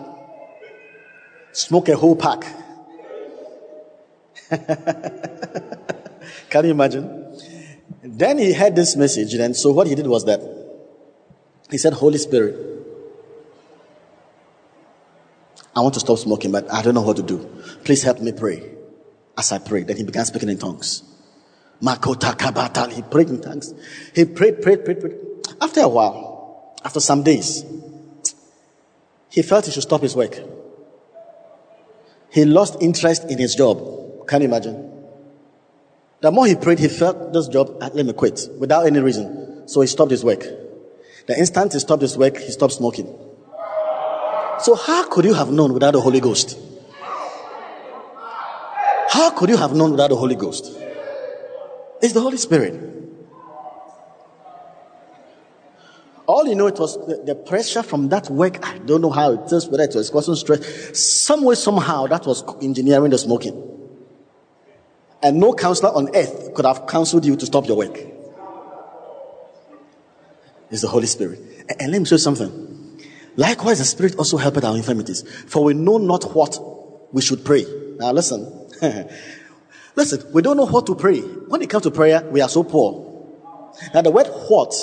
Smoke 1.53 1.89
a 1.89 1.95
whole 1.95 2.15
pack. 2.15 2.45
Can 6.49 6.65
you 6.65 6.71
imagine? 6.71 7.37
Then 8.03 8.37
he 8.37 8.53
had 8.53 8.75
this 8.75 8.95
message, 8.95 9.33
and 9.35 9.55
so 9.55 9.71
what 9.71 9.87
he 9.87 9.95
did 9.95 10.07
was 10.07 10.25
that 10.25 10.41
he 11.69 11.77
said, 11.77 11.93
Holy 11.93 12.17
Spirit, 12.17 12.65
I 15.75 15.81
want 15.81 15.93
to 15.93 15.99
stop 15.99 16.17
smoking, 16.17 16.51
but 16.51 16.71
I 16.73 16.81
don't 16.81 16.95
know 16.95 17.01
what 17.01 17.17
to 17.17 17.23
do. 17.23 17.37
Please 17.85 18.03
help 18.03 18.19
me 18.19 18.33
pray. 18.33 18.71
As 19.37 19.53
I 19.53 19.59
prayed, 19.59 19.87
then 19.87 19.95
he 19.95 20.03
began 20.03 20.25
speaking 20.25 20.49
in 20.49 20.57
tongues. 20.57 21.03
Makota 21.81 22.35
kabatal. 22.35 22.91
He 22.91 23.01
prayed 23.01 23.29
in 23.29 23.39
tongues. 23.39 23.73
He 24.13 24.25
prayed, 24.25 24.61
prayed, 24.61 24.83
prayed, 24.83 24.99
prayed. 24.99 25.15
After 25.61 25.81
a 25.81 25.87
while, 25.87 26.28
after 26.83 26.99
some 26.99 27.23
days, 27.23 27.65
he 29.29 29.41
felt 29.41 29.65
he 29.65 29.71
should 29.71 29.83
stop 29.83 30.01
his 30.01 30.15
work. 30.15 30.39
He 32.31 32.45
lost 32.45 32.77
interest 32.81 33.25
in 33.25 33.37
his 33.37 33.55
job. 33.55 34.27
Can 34.27 34.41
you 34.41 34.47
imagine? 34.47 34.89
The 36.21 36.31
more 36.31 36.45
he 36.45 36.55
prayed, 36.55 36.79
he 36.79 36.87
felt 36.87 37.33
this 37.33 37.47
job, 37.47 37.77
ah, 37.81 37.89
let 37.93 38.05
me 38.05 38.13
quit 38.13 38.47
without 38.57 38.85
any 38.85 38.99
reason. 38.99 39.67
So 39.67 39.81
he 39.81 39.87
stopped 39.87 40.11
his 40.11 40.23
work. 40.23 40.41
The 41.27 41.37
instant 41.37 41.73
he 41.73 41.79
stopped 41.79 42.01
his 42.01 42.17
work, 42.17 42.37
he 42.37 42.51
stopped 42.51 42.73
smoking. 42.73 43.07
So 44.59 44.75
how 44.75 45.07
could 45.07 45.25
you 45.25 45.33
have 45.33 45.51
known 45.51 45.73
without 45.73 45.91
the 45.91 46.01
Holy 46.01 46.19
Ghost? 46.19 46.57
How 49.09 49.31
could 49.31 49.49
you 49.49 49.57
have 49.57 49.73
known 49.73 49.91
without 49.91 50.09
the 50.09 50.15
Holy 50.15 50.35
Ghost? 50.35 50.65
It's 52.01 52.13
the 52.13 52.21
Holy 52.21 52.37
Spirit. 52.37 52.98
All 56.29 56.47
you 56.47 56.53
know, 56.53 56.67
it 56.67 56.77
was 56.77 56.95
the, 57.07 57.23
the, 57.25 57.33
pressure 57.33 57.81
from 57.81 58.09
that 58.09 58.29
work. 58.29 58.63
I 58.63 58.77
don't 58.77 59.01
know 59.01 59.09
how 59.09 59.31
it 59.31 59.51
is, 59.51 59.67
whether 59.67 59.81
it 59.81 59.95
was 59.95 60.11
causing 60.11 60.35
stress. 60.35 60.95
Some 61.25 61.43
way, 61.43 61.55
somehow, 61.55 62.05
that 62.05 62.27
was 62.27 62.43
engineering 62.61 63.09
the 63.09 63.17
smoking. 63.17 63.55
And 65.23 65.39
no 65.39 65.53
counselor 65.53 65.89
on 65.89 66.15
earth 66.15 66.53
could 66.53 66.65
have 66.65 66.85
counseled 66.85 67.25
you 67.25 67.35
to 67.35 67.47
stop 67.47 67.65
your 67.65 67.77
work. 67.77 67.97
It's 70.69 70.83
the 70.83 70.87
Holy 70.87 71.07
Spirit. 71.07 71.39
And, 71.67 71.81
and 71.81 71.91
let 71.93 71.97
me 71.99 72.05
show 72.05 72.13
you 72.13 72.19
something. 72.19 73.01
Likewise, 73.35 73.79
the 73.79 73.85
Spirit 73.85 74.15
also 74.17 74.37
helped 74.37 74.63
our 74.63 74.77
infirmities. 74.77 75.23
For 75.47 75.63
we 75.63 75.73
know 75.73 75.97
not 75.97 76.35
what 76.35 76.59
we 77.11 77.23
should 77.23 77.43
pray. 77.43 77.65
Now 77.97 78.11
listen. 78.11 78.67
Listen, 79.95 80.31
we 80.31 80.43
don't 80.43 80.57
know 80.57 80.67
what 80.67 80.85
to 80.85 80.95
pray. 80.95 81.21
When 81.21 81.63
it 81.63 81.71
comes 81.71 81.83
to 81.85 81.91
prayer, 81.91 82.23
we 82.29 82.39
are 82.39 82.47
so 82.47 82.63
poor. 82.63 83.33
Now, 83.95 84.03
the 84.03 84.11
word 84.11 84.27
what 84.47 84.73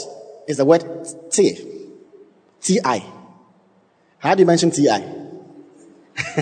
is 0.46 0.56
the 0.58 0.64
word 0.64 0.84
T. 1.30 1.92
T-I. 2.60 3.04
How 4.18 4.34
do 4.34 4.40
you 4.40 4.46
mention 4.46 4.70
T-I? 4.70 4.98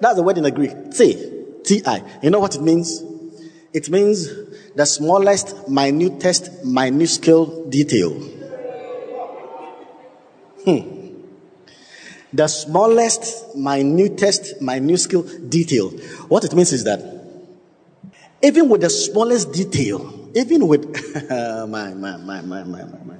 That's 0.00 0.16
the 0.16 0.22
word 0.22 0.36
in 0.38 0.44
the 0.44 0.50
Greek. 0.50 0.92
T. 0.92 1.44
T-I. 1.64 2.02
You 2.22 2.30
know 2.30 2.40
what 2.40 2.54
it 2.54 2.62
means? 2.62 3.02
It 3.72 3.88
means 3.88 4.28
the 4.74 4.84
smallest, 4.84 5.68
minutest, 5.68 6.64
minuscule 6.64 7.68
detail. 7.68 8.10
Hmm 10.64 11.00
the 12.32 12.46
smallest, 12.46 13.56
minutest, 13.56 14.60
minuscule 14.60 15.22
detail. 15.48 15.88
What 16.28 16.44
it 16.44 16.54
means 16.54 16.72
is 16.72 16.84
that 16.84 17.00
even 18.42 18.68
with 18.68 18.82
the 18.82 18.90
smallest 18.90 19.52
detail, 19.52 20.19
even 20.34 20.66
with 20.68 20.84
my, 21.30 21.92
my, 21.94 22.16
my, 22.16 22.40
my, 22.40 22.62
my, 22.62 22.84
my, 22.84 23.16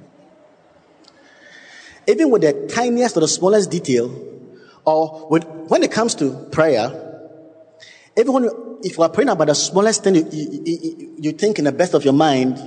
even 2.07 2.29
with 2.29 2.41
the 2.41 2.67
tiniest 2.73 3.17
or 3.17 3.21
the 3.21 3.27
smallest 3.27 3.69
detail, 3.69 4.09
or 4.85 5.27
with, 5.29 5.45
when 5.45 5.83
it 5.83 5.91
comes 5.91 6.15
to 6.15 6.47
prayer, 6.51 6.89
even 8.17 8.43
you, 8.43 8.79
if 8.83 8.97
you 8.97 9.03
are 9.03 9.09
praying 9.09 9.29
about 9.29 9.47
the 9.47 9.55
smallest 9.55 10.03
thing, 10.03 10.15
you, 10.15 10.27
you, 10.31 11.15
you, 11.19 11.31
think 11.31 11.59
in 11.59 11.65
the 11.65 11.71
best 11.71 11.93
of 11.93 12.03
your 12.03 12.13
mind, 12.13 12.57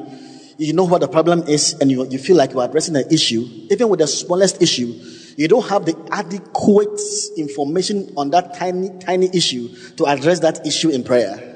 you 0.59 0.73
know 0.73 0.85
what 0.85 1.01
the 1.01 1.09
problem 1.09 1.43
is, 1.49 1.75
and 1.81 1.91
you, 1.91 2.07
you 2.09 2.19
feel 2.19 2.37
like 2.37 2.53
you 2.53 2.61
are 2.61 2.69
addressing 2.69 2.95
the 2.95 3.13
issue. 3.13 3.47
Even 3.71 3.89
with 3.89 4.01
the 4.01 4.07
smallest 4.07 4.63
issue, 4.63 4.95
you 5.37 5.49
don't 5.49 5.69
have 5.69 5.85
the 5.85 5.97
adequate 6.13 7.01
information 7.37 8.13
on 8.17 8.31
that 8.31 8.55
tiny, 8.55 8.91
tiny 9.01 9.29
issue 9.35 9.69
to 9.97 10.07
address 10.07 10.41
that 10.41 10.65
issue 10.67 10.91
in 10.91 11.03
prayer. 11.03 11.54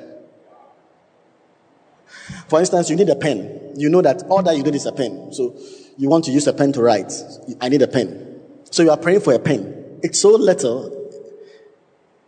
For 2.49 2.61
instance, 2.61 2.91
you 2.91 2.97
need 2.97 3.09
a 3.09 3.17
pen. 3.17 3.73
You 3.77 3.89
know 3.89 4.03
that 4.03 4.23
all 4.29 4.43
that 4.43 4.57
you 4.57 4.63
need 4.63 4.75
is 4.75 4.87
a 4.87 4.93
pen. 4.93 5.33
So 5.33 5.57
you 5.97 6.09
want 6.09 6.25
to 6.25 6.31
use 6.31 6.47
a 6.47 6.53
pen 6.53 6.73
to 6.73 6.83
write. 6.83 7.13
I 7.61 7.69
need 7.69 7.83
a 7.83 7.89
pen. 7.89 8.41
So 8.71 8.83
you 8.83 8.91
are 8.91 8.97
praying 8.97 9.21
for 9.21 9.33
a 9.35 9.39
pen. 9.39 10.01
It's 10.03 10.21
so 10.21 10.31
little. 10.31 10.95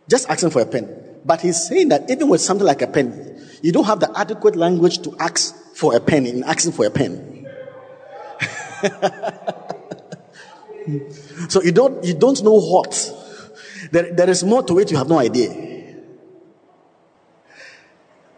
Just 0.09 0.29
asking 0.29 0.51
for 0.51 0.61
a 0.61 0.65
pen. 0.65 0.89
But 1.25 1.41
he's 1.41 1.67
saying 1.67 1.89
that 1.89 2.09
even 2.09 2.29
with 2.29 2.41
something 2.41 2.65
like 2.65 2.81
a 2.81 2.87
pen, 2.87 3.39
you 3.61 3.71
don't 3.71 3.85
have 3.85 3.99
the 3.99 4.11
adequate 4.17 4.55
language 4.55 4.99
to 5.03 5.15
ask 5.19 5.55
for 5.75 5.95
a 5.95 5.99
pen 5.99 6.25
in 6.25 6.43
asking 6.43 6.73
for 6.73 6.85
a 6.85 6.91
pen. 6.91 7.47
So 11.49 11.61
you 11.61 11.71
don't, 11.71 12.03
you 12.03 12.13
don't 12.13 12.41
know 12.43 12.59
what. 12.59 12.93
There, 13.91 14.13
there 14.13 14.29
is 14.29 14.43
more 14.43 14.63
to 14.63 14.79
it, 14.79 14.91
you 14.91 14.97
have 14.97 15.09
no 15.09 15.19
idea. 15.19 15.49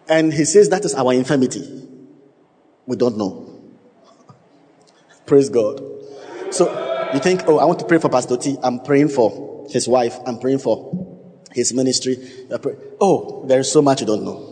And 0.08 0.34
he 0.34 0.46
says 0.46 0.70
that 0.70 0.86
is 0.86 0.96
our 0.96 1.14
infirmity. 1.14 1.88
We 2.86 2.96
don't 2.96 3.18
know. 3.18 3.62
Praise 5.26 5.50
God. 5.50 5.82
So 6.52 6.68
you 7.14 7.20
think, 7.20 7.44
oh, 7.48 7.60
I 7.60 7.66
want 7.66 7.80
to 7.80 7.86
pray 7.86 8.00
for 8.00 8.10
Pastor 8.10 8.38
T. 8.38 8.58
I'm 8.62 8.80
praying 8.80 9.10
for 9.10 9.66
his 9.70 9.88
wife. 9.88 10.18
I'm 10.26 10.40
praying 10.40 10.60
for 10.60 11.20
his 11.52 11.74
ministry. 11.74 12.18
Oh, 13.00 13.46
there 13.48 13.60
is 13.60 13.72
so 13.72 13.82
much 13.82 14.02
you 14.02 14.08
don't 14.08 14.24
know. 14.24 14.50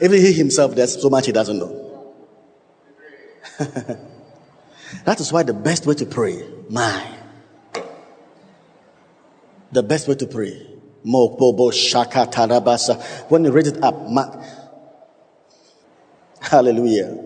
Even 0.00 0.18
he 0.18 0.32
himself, 0.32 0.74
there's 0.74 1.00
so 1.00 1.10
much 1.10 1.26
he 1.26 1.32
doesn't 1.32 1.58
know. 1.58 2.14
that 5.04 5.20
is 5.20 5.32
why 5.32 5.42
the 5.42 5.52
best 5.52 5.86
way 5.86 5.94
to 5.94 6.06
pray, 6.06 6.42
my, 6.70 7.18
the 9.72 9.82
best 9.82 10.08
way 10.08 10.14
to 10.14 10.26
pray. 10.26 10.66
When 11.02 11.36
you 13.44 13.52
read 13.52 13.66
it 13.66 13.82
up, 13.82 14.08
hallelujah. 16.50 17.16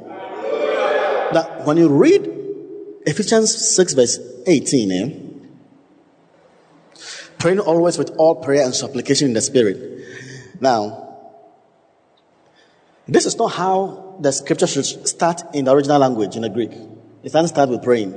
Now, 1.32 1.64
when 1.64 1.76
you 1.76 1.88
read 1.88 2.30
Ephesians 3.06 3.54
6 3.74 3.94
verse 3.94 4.18
18, 4.46 4.92
eh? 4.92 5.24
praying 7.38 7.60
always 7.60 7.98
with 7.98 8.10
all 8.16 8.36
prayer 8.36 8.64
and 8.64 8.74
supplication 8.74 9.28
in 9.28 9.34
the 9.34 9.40
spirit. 9.40 9.78
Now, 10.60 11.16
this 13.06 13.26
is 13.26 13.36
not 13.36 13.48
how 13.48 14.16
the 14.20 14.32
scripture 14.32 14.66
should 14.66 15.06
start 15.06 15.42
in 15.52 15.66
the 15.66 15.72
original 15.72 15.98
language 15.98 16.36
in 16.36 16.42
the 16.42 16.48
Greek. 16.48 16.72
It 17.22 17.32
doesn't 17.32 17.48
start 17.48 17.68
with 17.68 17.82
praying. 17.82 18.12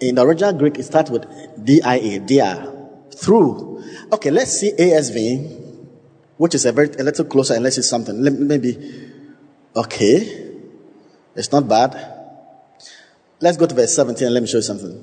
In 0.00 0.14
the 0.14 0.22
original 0.22 0.54
Greek, 0.54 0.78
it 0.78 0.84
starts 0.84 1.10
with 1.10 1.26
D-I-A, 1.62 2.20
dia. 2.20 2.74
through. 3.14 3.82
Okay, 4.12 4.30
let's 4.30 4.52
see 4.52 4.72
ASV, 4.72 5.86
which 6.36 6.54
is 6.54 6.66
a 6.66 6.72
very 6.72 6.88
a 6.98 7.02
little 7.02 7.24
closer, 7.24 7.54
and 7.54 7.64
let's 7.64 7.76
see 7.76 7.82
something. 7.82 8.46
Maybe, 8.46 9.03
okay, 9.74 10.52
it's 11.34 11.50
not 11.52 11.68
bad. 11.68 12.12
Let's 13.40 13.56
go 13.56 13.66
to 13.66 13.74
verse 13.74 13.94
17 13.94 14.26
and 14.26 14.34
let 14.34 14.42
me 14.42 14.46
show 14.46 14.58
you 14.58 14.62
something. 14.62 15.02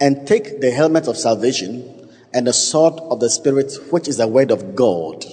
And 0.00 0.26
take 0.26 0.60
the 0.60 0.70
helmet 0.70 1.08
of 1.08 1.16
salvation 1.16 2.10
and 2.34 2.46
the 2.46 2.52
sword 2.52 2.94
of 3.00 3.20
the 3.20 3.30
Spirit, 3.30 3.72
which 3.90 4.08
is 4.08 4.18
the 4.18 4.28
word 4.28 4.50
of 4.50 4.74
God. 4.74 5.24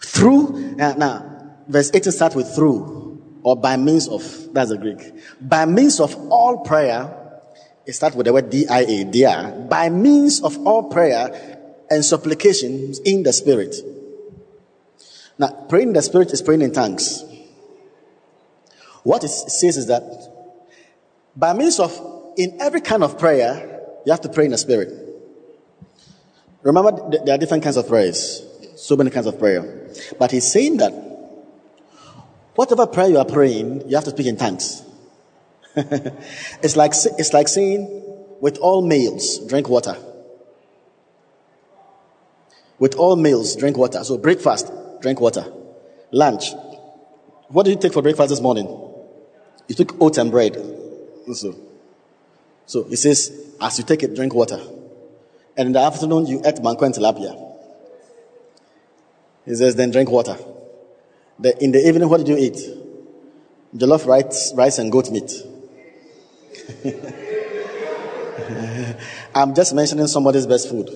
Through, 0.00 0.76
uh, 0.80 0.94
now, 0.96 1.52
verse 1.68 1.90
18 1.92 2.12
starts 2.12 2.34
with 2.34 2.54
through, 2.54 3.22
or 3.42 3.56
by 3.56 3.76
means 3.76 4.08
of, 4.08 4.22
that's 4.54 4.70
the 4.70 4.78
Greek. 4.78 5.12
By 5.40 5.66
means 5.66 6.00
of 6.00 6.14
all 6.30 6.64
prayer, 6.64 7.12
it 7.84 7.92
starts 7.92 8.16
with 8.16 8.26
the 8.26 8.32
word 8.32 8.48
D-I-A, 8.48 9.04
dia, 9.04 9.66
by 9.68 9.90
means 9.90 10.42
of 10.42 10.56
all 10.66 10.84
prayer 10.84 11.66
and 11.90 12.04
supplications 12.04 12.98
in 13.00 13.22
the 13.22 13.32
Spirit. 13.32 13.74
Now, 15.38 15.48
praying 15.68 15.88
in 15.88 15.94
the 15.94 16.02
Spirit 16.02 16.32
is 16.32 16.42
praying 16.42 16.62
in 16.62 16.72
tongues. 16.72 17.24
What 19.02 19.22
it 19.22 19.28
says 19.28 19.76
is 19.76 19.86
that 19.86 20.02
by 21.36 21.52
means 21.52 21.78
of, 21.78 21.92
in 22.36 22.58
every 22.60 22.80
kind 22.80 23.04
of 23.04 23.18
prayer, 23.18 23.82
you 24.04 24.12
have 24.12 24.22
to 24.22 24.28
pray 24.28 24.46
in 24.46 24.50
the 24.50 24.58
Spirit. 24.58 25.06
Remember, 26.62 27.10
there 27.24 27.34
are 27.34 27.38
different 27.38 27.62
kinds 27.62 27.76
of 27.76 27.86
prayers, 27.86 28.42
so 28.76 28.96
many 28.96 29.10
kinds 29.10 29.26
of 29.26 29.38
prayer. 29.38 29.90
But 30.18 30.32
he's 30.32 30.50
saying 30.50 30.78
that 30.78 30.92
whatever 32.54 32.86
prayer 32.86 33.08
you 33.08 33.18
are 33.18 33.24
praying, 33.24 33.88
you 33.88 33.94
have 33.94 34.04
to 34.04 34.10
speak 34.10 34.26
in 34.26 34.36
tongues. 34.36 34.82
it's 35.76 36.74
like 36.74 36.92
it's 37.18 37.32
like 37.32 37.48
saying, 37.48 38.02
with 38.40 38.58
all 38.58 38.84
meals, 38.84 39.46
drink 39.46 39.68
water. 39.68 39.96
With 42.78 42.94
all 42.96 43.16
meals, 43.16 43.54
drink 43.56 43.76
water. 43.76 44.02
So 44.04 44.18
breakfast, 44.18 44.72
drink 45.00 45.20
water. 45.20 45.44
Lunch. 46.10 46.52
What 47.48 47.64
did 47.64 47.72
you 47.72 47.80
take 47.80 47.92
for 47.92 48.02
breakfast 48.02 48.30
this 48.30 48.40
morning? 48.40 48.66
You 49.68 49.74
took 49.74 50.00
oats 50.00 50.18
and 50.18 50.30
bread. 50.30 50.54
So, 51.32 51.54
so 52.66 52.84
he 52.84 52.96
says, 52.96 53.54
as 53.60 53.78
you 53.78 53.84
take 53.84 54.02
it, 54.02 54.14
drink 54.14 54.34
water. 54.34 54.60
And 55.56 55.68
in 55.68 55.72
the 55.72 55.80
afternoon, 55.80 56.26
you 56.26 56.42
ate 56.44 56.56
banku 56.56 56.82
and 56.82 56.94
tilapia. 56.94 57.42
He 59.44 59.54
says, 59.54 59.76
then 59.76 59.90
drink 59.90 60.10
water. 60.10 60.36
The, 61.38 61.62
in 61.62 61.72
the 61.72 61.86
evening, 61.86 62.08
what 62.08 62.18
did 62.18 62.28
you 62.28 62.36
eat? 62.36 62.58
Jollof 63.74 64.06
rice, 64.06 64.52
rice 64.54 64.78
and 64.78 64.90
goat 64.90 65.10
meat. 65.10 65.30
I'm 69.34 69.54
just 69.54 69.74
mentioning 69.74 70.06
somebody's 70.06 70.46
best 70.46 70.68
food. 70.68 70.90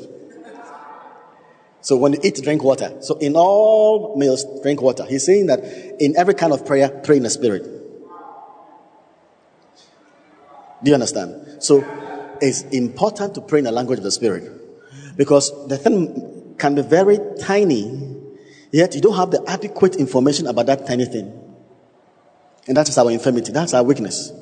So 1.82 1.96
when 1.96 2.12
you 2.12 2.20
eat, 2.22 2.40
drink 2.42 2.62
water. 2.62 2.96
So 3.00 3.16
in 3.18 3.36
all 3.36 4.16
meals, 4.16 4.44
drink 4.62 4.82
water. 4.82 5.04
He's 5.04 5.24
saying 5.24 5.46
that 5.46 5.60
in 5.98 6.16
every 6.16 6.34
kind 6.34 6.52
of 6.52 6.66
prayer, 6.66 6.88
pray 6.88 7.16
in 7.16 7.22
the 7.22 7.30
spirit. 7.30 7.80
Do 10.82 10.90
you 10.90 10.94
understand? 10.94 11.62
So 11.62 11.84
it's 12.40 12.62
important 12.62 13.34
to 13.34 13.40
pray 13.42 13.58
in 13.58 13.64
the 13.66 13.72
language 13.72 13.98
of 13.98 14.04
the 14.04 14.10
Spirit 14.10 14.50
because 15.16 15.52
the 15.68 15.76
thing 15.76 16.54
can 16.58 16.74
be 16.74 16.82
very 16.82 17.18
tiny, 17.40 18.16
yet 18.70 18.94
you 18.94 19.00
don't 19.00 19.16
have 19.16 19.30
the 19.30 19.44
adequate 19.46 19.96
information 19.96 20.46
about 20.46 20.66
that 20.66 20.86
tiny 20.86 21.04
thing. 21.04 21.36
And 22.66 22.76
that 22.76 22.88
is 22.88 22.96
our 22.98 23.10
infirmity, 23.10 23.52
that's 23.52 23.74
our 23.74 23.82
weakness. 23.82 24.32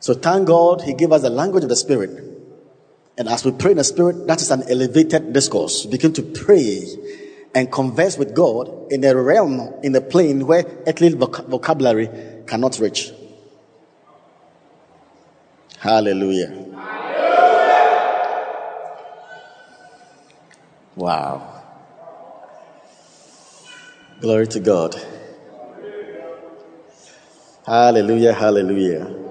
So 0.00 0.14
thank 0.14 0.46
God 0.46 0.82
He 0.82 0.94
gave 0.94 1.12
us 1.12 1.22
the 1.22 1.30
language 1.30 1.62
of 1.62 1.68
the 1.68 1.76
Spirit. 1.76 2.35
And 3.18 3.28
as 3.28 3.44
we 3.44 3.52
pray 3.52 3.70
in 3.70 3.78
the 3.78 3.84
Spirit, 3.84 4.26
that 4.26 4.42
is 4.42 4.50
an 4.50 4.64
elevated 4.68 5.32
discourse. 5.32 5.86
Begin 5.86 6.12
to 6.14 6.22
pray 6.22 6.86
and 7.54 7.72
converse 7.72 8.18
with 8.18 8.34
God 8.34 8.92
in 8.92 9.02
a 9.04 9.16
realm, 9.16 9.72
in 9.82 9.94
a 9.96 10.00
plane 10.02 10.46
where 10.46 10.66
earthly 10.86 11.08
vocabulary 11.14 12.10
cannot 12.46 12.78
reach. 12.78 13.12
Hallelujah. 15.78 16.66
Wow. 20.94 21.62
Glory 24.20 24.46
to 24.48 24.60
God. 24.60 24.94
Hallelujah, 27.66 28.32
hallelujah. 28.32 29.25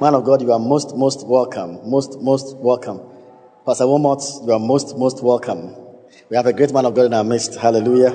Man 0.00 0.14
of 0.14 0.24
God, 0.24 0.40
you 0.40 0.50
are 0.50 0.58
most, 0.58 0.96
most 0.96 1.26
welcome. 1.26 1.78
Most, 1.84 2.18
most 2.22 2.56
welcome. 2.56 3.02
Pastor 3.66 3.86
Wilmot, 3.86 4.22
you 4.46 4.50
are 4.50 4.58
most, 4.58 4.96
most 4.96 5.22
welcome. 5.22 5.76
We 6.30 6.36
have 6.36 6.46
a 6.46 6.54
great 6.54 6.72
man 6.72 6.86
of 6.86 6.94
God 6.94 7.04
in 7.04 7.12
our 7.12 7.22
midst. 7.22 7.56
Hallelujah. 7.56 8.08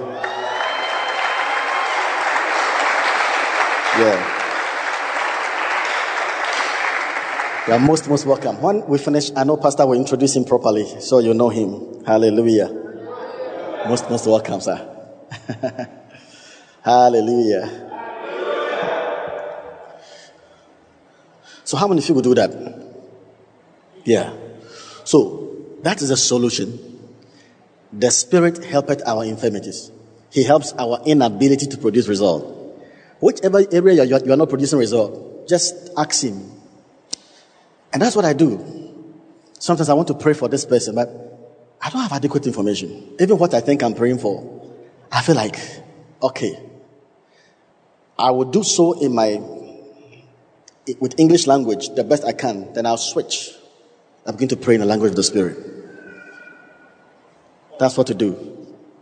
Yeah. 4.00 4.32
You 7.68 7.74
are 7.74 7.80
most, 7.80 8.10
most 8.10 8.26
welcome. 8.26 8.60
When 8.64 8.84
we 8.88 8.98
finish, 8.98 9.30
I 9.36 9.44
know 9.44 9.56
Pastor 9.56 9.86
will 9.86 10.00
introduce 10.00 10.36
him 10.36 10.44
properly 10.44 10.88
so 11.00 11.20
you 11.20 11.36
know 11.36 11.50
him. 11.50 12.04
Hallelujah. 12.04 12.68
Most, 13.88 14.10
most 14.10 14.26
welcome, 14.26 14.60
sir. 14.60 14.82
Hallelujah. 16.84 17.85
So, 21.66 21.76
how 21.76 21.88
many 21.88 22.02
people 22.02 22.22
do 22.22 22.34
that? 22.36 22.52
Yeah. 24.06 24.34
So, 25.04 25.52
that 25.84 26.02
is 26.02 26.10
a 26.10 26.18
solution. 26.18 26.80
The 27.92 28.10
Spirit 28.12 28.64
helpeth 28.64 29.02
our 29.06 29.26
infirmities. 29.26 29.92
He 30.32 30.44
helps 30.44 30.74
our 30.80 31.02
inability 31.06 31.68
to 31.68 31.78
produce 31.78 32.08
result. 32.08 32.46
Whichever 33.20 33.66
area 33.72 34.06
you 34.06 34.16
are, 34.16 34.24
you 34.24 34.32
are 34.32 34.38
not 34.38 34.50
producing 34.50 34.80
result, 34.80 35.48
just 35.50 35.90
ask 35.98 36.24
Him 36.24 36.56
and 37.96 38.02
that's 38.02 38.14
what 38.14 38.26
I 38.26 38.34
do. 38.34 38.60
Sometimes 39.58 39.88
I 39.88 39.94
want 39.94 40.10
to 40.10 40.16
pray 40.16 40.34
for 40.34 40.50
this 40.50 40.66
person, 40.66 40.96
but 40.96 41.08
I 41.82 41.90
don't 41.90 42.02
have 42.02 42.12
adequate 42.12 42.46
information. 42.46 43.16
Even 43.22 43.38
what 43.38 43.54
I 43.54 43.62
think 43.62 43.84
I'm 43.84 43.94
praying 43.94 44.18
for, 44.18 44.68
I 45.10 45.22
feel 45.22 45.36
like, 45.36 45.58
okay, 46.22 46.60
I 48.20 48.32
will 48.32 48.52
do 48.52 48.64
so 48.64 49.00
in 49.00 49.16
my, 49.16 49.42
with 51.00 51.20
English 51.20 51.48
language 51.48 51.90
the 51.96 52.04
best 52.04 52.24
I 52.24 52.34
can, 52.34 52.74
then 52.74 52.86
I'll 52.86 52.98
switch. 52.98 53.52
I 54.26 54.32
begin 54.32 54.50
to 54.50 54.58
pray 54.58 54.76
in 54.76 54.82
the 54.82 54.88
language 54.88 55.12
of 55.12 55.16
the 55.16 55.24
Spirit. 55.24 55.58
That's 57.80 57.98
what 57.98 58.08
to 58.08 58.14
do. 58.14 58.36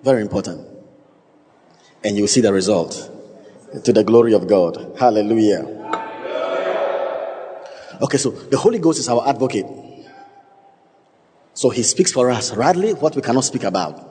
Very 0.04 0.22
important. 0.22 0.67
And 2.04 2.17
you'll 2.17 2.28
see 2.28 2.41
the 2.41 2.52
result 2.52 3.10
to 3.84 3.93
the 3.93 4.04
glory 4.04 4.34
of 4.34 4.48
God. 4.48 4.96
Hallelujah. 5.00 5.80
Okay, 8.02 8.17
so 8.17 8.32
the 8.32 8.58
Holy 8.58 8.80
Ghost 8.80 9.00
is 9.00 9.08
our 9.08 9.28
advocate. 9.28 9.65
So 11.54 11.69
he 11.69 11.84
speaks 11.84 12.12
for 12.12 12.30
us, 12.32 12.54
rightly, 12.56 12.93
what 12.93 13.15
we 13.15 13.22
cannot 13.22 13.43
speak 13.46 13.63
about. 13.63 14.10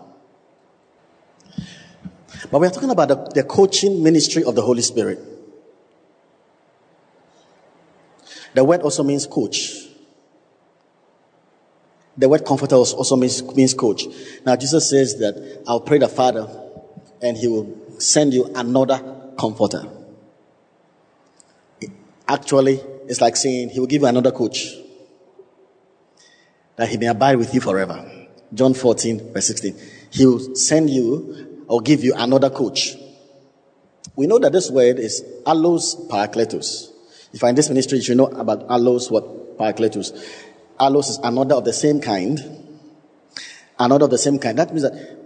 But 2.50 2.60
we 2.60 2.66
are 2.66 2.70
talking 2.70 2.90
about 2.90 3.08
the, 3.08 3.16
the 3.34 3.44
coaching 3.44 4.02
ministry 4.02 4.44
of 4.44 4.54
the 4.54 4.62
Holy 4.62 4.82
Spirit. 4.82 5.31
The 8.54 8.64
word 8.64 8.82
also 8.82 9.02
means 9.02 9.26
coach. 9.26 9.72
The 12.16 12.28
word 12.28 12.44
comforter 12.44 12.76
also 12.76 13.16
means, 13.16 13.42
means 13.54 13.72
coach. 13.74 14.04
Now, 14.44 14.56
Jesus 14.56 14.88
says 14.88 15.18
that 15.18 15.62
I'll 15.66 15.80
pray 15.80 15.98
the 15.98 16.08
Father 16.08 16.46
and 17.22 17.36
he 17.36 17.48
will 17.48 17.74
send 17.98 18.34
you 18.34 18.50
another 18.54 19.32
comforter. 19.38 19.84
Actually, 22.28 22.80
it's 23.08 23.20
like 23.20 23.36
saying 23.36 23.70
he 23.70 23.80
will 23.80 23.86
give 23.86 24.02
you 24.02 24.08
another 24.08 24.30
coach 24.30 24.74
that 26.76 26.88
he 26.88 26.96
may 26.96 27.06
abide 27.06 27.36
with 27.36 27.54
you 27.54 27.60
forever. 27.60 28.10
John 28.52 28.74
14, 28.74 29.32
verse 29.32 29.46
16. 29.46 29.76
He 30.10 30.26
will 30.26 30.54
send 30.54 30.90
you 30.90 31.64
or 31.68 31.80
give 31.80 32.04
you 32.04 32.14
another 32.14 32.50
coach. 32.50 32.94
We 34.14 34.26
know 34.26 34.38
that 34.38 34.52
this 34.52 34.70
word 34.70 34.98
is 34.98 35.22
allos 35.46 36.08
parakletos. 36.08 36.91
If 37.32 37.42
in 37.42 37.54
this 37.54 37.68
ministry, 37.68 37.98
you 37.98 38.04
should 38.04 38.16
know 38.16 38.26
about 38.26 38.68
allos, 38.68 39.10
what 39.10 39.58
parakletos. 39.58 40.12
Allos 40.78 41.08
is 41.10 41.18
another 41.22 41.54
of 41.54 41.64
the 41.64 41.72
same 41.72 42.00
kind. 42.00 42.38
Another 43.78 44.04
of 44.04 44.10
the 44.10 44.18
same 44.18 44.38
kind. 44.38 44.58
That 44.58 44.70
means 44.70 44.82
that 44.82 45.18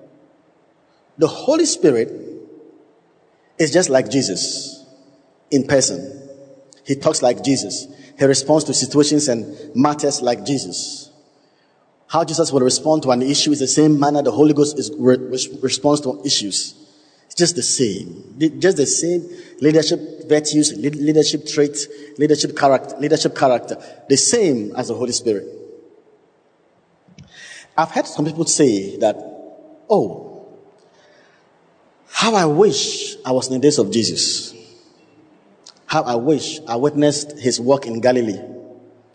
the 1.19 1.27
Holy 1.27 1.67
Spirit 1.67 2.13
is 3.59 3.73
just 3.73 3.91
like 3.91 4.11
Jesus 4.11 4.85
in 5.51 5.67
person. 5.67 6.23
He 6.85 6.95
talks 6.95 7.23
like 7.23 7.43
Jesus. 7.43 7.87
He 8.19 8.25
responds 8.25 8.65
to 8.65 8.75
situations 8.75 9.29
and 9.29 9.75
matters 9.75 10.23
like 10.23 10.45
Jesus. 10.45 11.11
How 12.09 12.25
Jesus 12.25 12.53
will 12.53 12.61
respond 12.61 13.03
to 13.03 13.11
an 13.11 13.23
issue 13.23 13.51
is 13.51 13.59
the 13.59 13.67
same 13.67 13.99
manner 13.99 14.23
the 14.23 14.31
Holy 14.31 14.55
Ghost 14.55 14.79
is 14.79 14.93
re- 14.97 15.17
responds 15.61 16.01
to 16.03 16.23
issues. 16.25 16.75
It's 17.27 17.35
just 17.35 17.57
the 17.57 17.63
same. 17.63 18.37
Just 18.61 18.77
the 18.77 18.87
same 18.87 19.29
leadership 19.61 19.99
virtues, 20.29 20.73
leadership 20.77 21.47
traits, 21.47 21.87
leadership 22.19 22.57
character, 22.57 22.97
leadership 22.99 23.37
character, 23.37 23.77
the 24.09 24.17
same 24.17 24.75
as 24.77 24.89
the 24.89 24.95
Holy 24.95 25.13
Spirit. 25.13 25.47
I've 27.77 27.91
heard 27.91 28.07
some 28.07 28.25
people 28.25 28.47
say 28.47 28.97
that, 28.99 29.17
oh, 29.91 30.49
how 32.11 32.35
I 32.35 32.47
wish 32.47 33.17
I 33.25 33.33
was 33.33 33.49
in 33.49 33.55
the 33.55 33.61
days 33.61 33.79
of 33.79 33.91
Jesus. 33.91 34.55
How 35.85 36.03
I 36.03 36.15
wish 36.15 36.61
I 36.67 36.77
witnessed 36.77 37.39
his 37.39 37.61
work 37.61 37.87
in 37.87 38.01
Galilee 38.01 38.41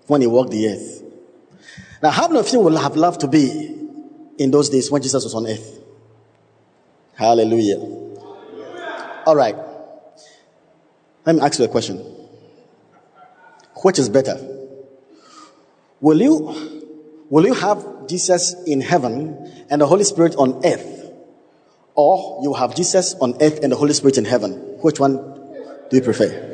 when 0.07 0.21
he 0.21 0.27
walked 0.27 0.51
the 0.51 0.69
earth. 0.69 1.03
Now, 2.03 2.11
how 2.11 2.27
many 2.27 2.39
of 2.39 2.49
you 2.49 2.59
would 2.59 2.73
have 2.75 2.95
loved 2.95 3.21
to 3.21 3.27
be 3.27 3.75
in 4.37 4.51
those 4.51 4.69
days 4.69 4.91
when 4.91 5.01
Jesus 5.01 5.23
was 5.23 5.33
on 5.33 5.47
earth? 5.47 5.79
Hallelujah. 7.15 7.77
All 9.25 9.35
right. 9.35 9.55
Let 11.25 11.35
me 11.35 11.41
ask 11.41 11.59
you 11.59 11.65
a 11.65 11.67
question. 11.67 11.97
Which 13.83 13.99
is 13.99 14.09
better? 14.09 14.39
Will 15.99 16.21
you, 16.21 16.87
will 17.29 17.45
you 17.45 17.53
have 17.53 18.07
Jesus 18.07 18.55
in 18.65 18.81
heaven 18.81 19.65
and 19.69 19.81
the 19.81 19.87
Holy 19.87 20.03
Spirit 20.03 20.35
on 20.35 20.65
earth? 20.65 21.11
Or 21.93 22.39
you 22.43 22.53
have 22.53 22.75
Jesus 22.75 23.13
on 23.15 23.35
earth 23.41 23.59
and 23.61 23.71
the 23.71 23.75
Holy 23.75 23.93
Spirit 23.93 24.17
in 24.17 24.25
heaven? 24.25 24.53
Which 24.81 24.99
one 24.99 25.17
do 25.89 25.97
you 25.97 26.01
prefer? 26.01 26.47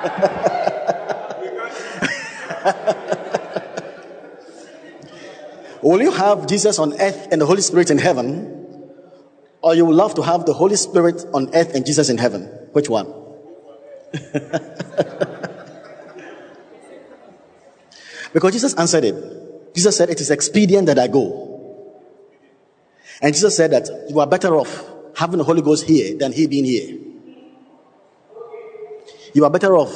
will 5.82 6.00
you 6.00 6.12
have 6.12 6.46
Jesus 6.46 6.78
on 6.78 6.92
earth 7.00 7.28
and 7.32 7.40
the 7.40 7.46
Holy 7.46 7.62
Spirit 7.62 7.90
in 7.90 7.98
heaven? 7.98 8.58
Or 9.62 9.74
you 9.74 9.84
would 9.86 9.96
love 9.96 10.14
to 10.14 10.22
have 10.22 10.46
the 10.46 10.52
Holy 10.52 10.76
Spirit 10.76 11.24
on 11.34 11.52
earth 11.54 11.74
and 11.74 11.84
Jesus 11.84 12.08
in 12.08 12.18
heaven? 12.18 12.42
Which 12.72 12.88
one? 12.88 13.19
because 18.32 18.52
Jesus 18.52 18.74
answered 18.74 19.04
it. 19.04 19.74
Jesus 19.74 19.96
said, 19.96 20.10
It 20.10 20.20
is 20.20 20.30
expedient 20.30 20.86
that 20.86 20.98
I 20.98 21.08
go. 21.08 21.48
And 23.22 23.34
Jesus 23.34 23.56
said 23.56 23.70
that 23.72 23.88
you 24.08 24.18
are 24.20 24.26
better 24.26 24.56
off 24.56 24.86
having 25.16 25.38
the 25.38 25.44
Holy 25.44 25.62
Ghost 25.62 25.86
here 25.86 26.16
than 26.16 26.32
he 26.32 26.46
being 26.46 26.64
here. 26.64 26.98
You 29.34 29.44
are 29.44 29.50
better 29.50 29.76
off. 29.76 29.92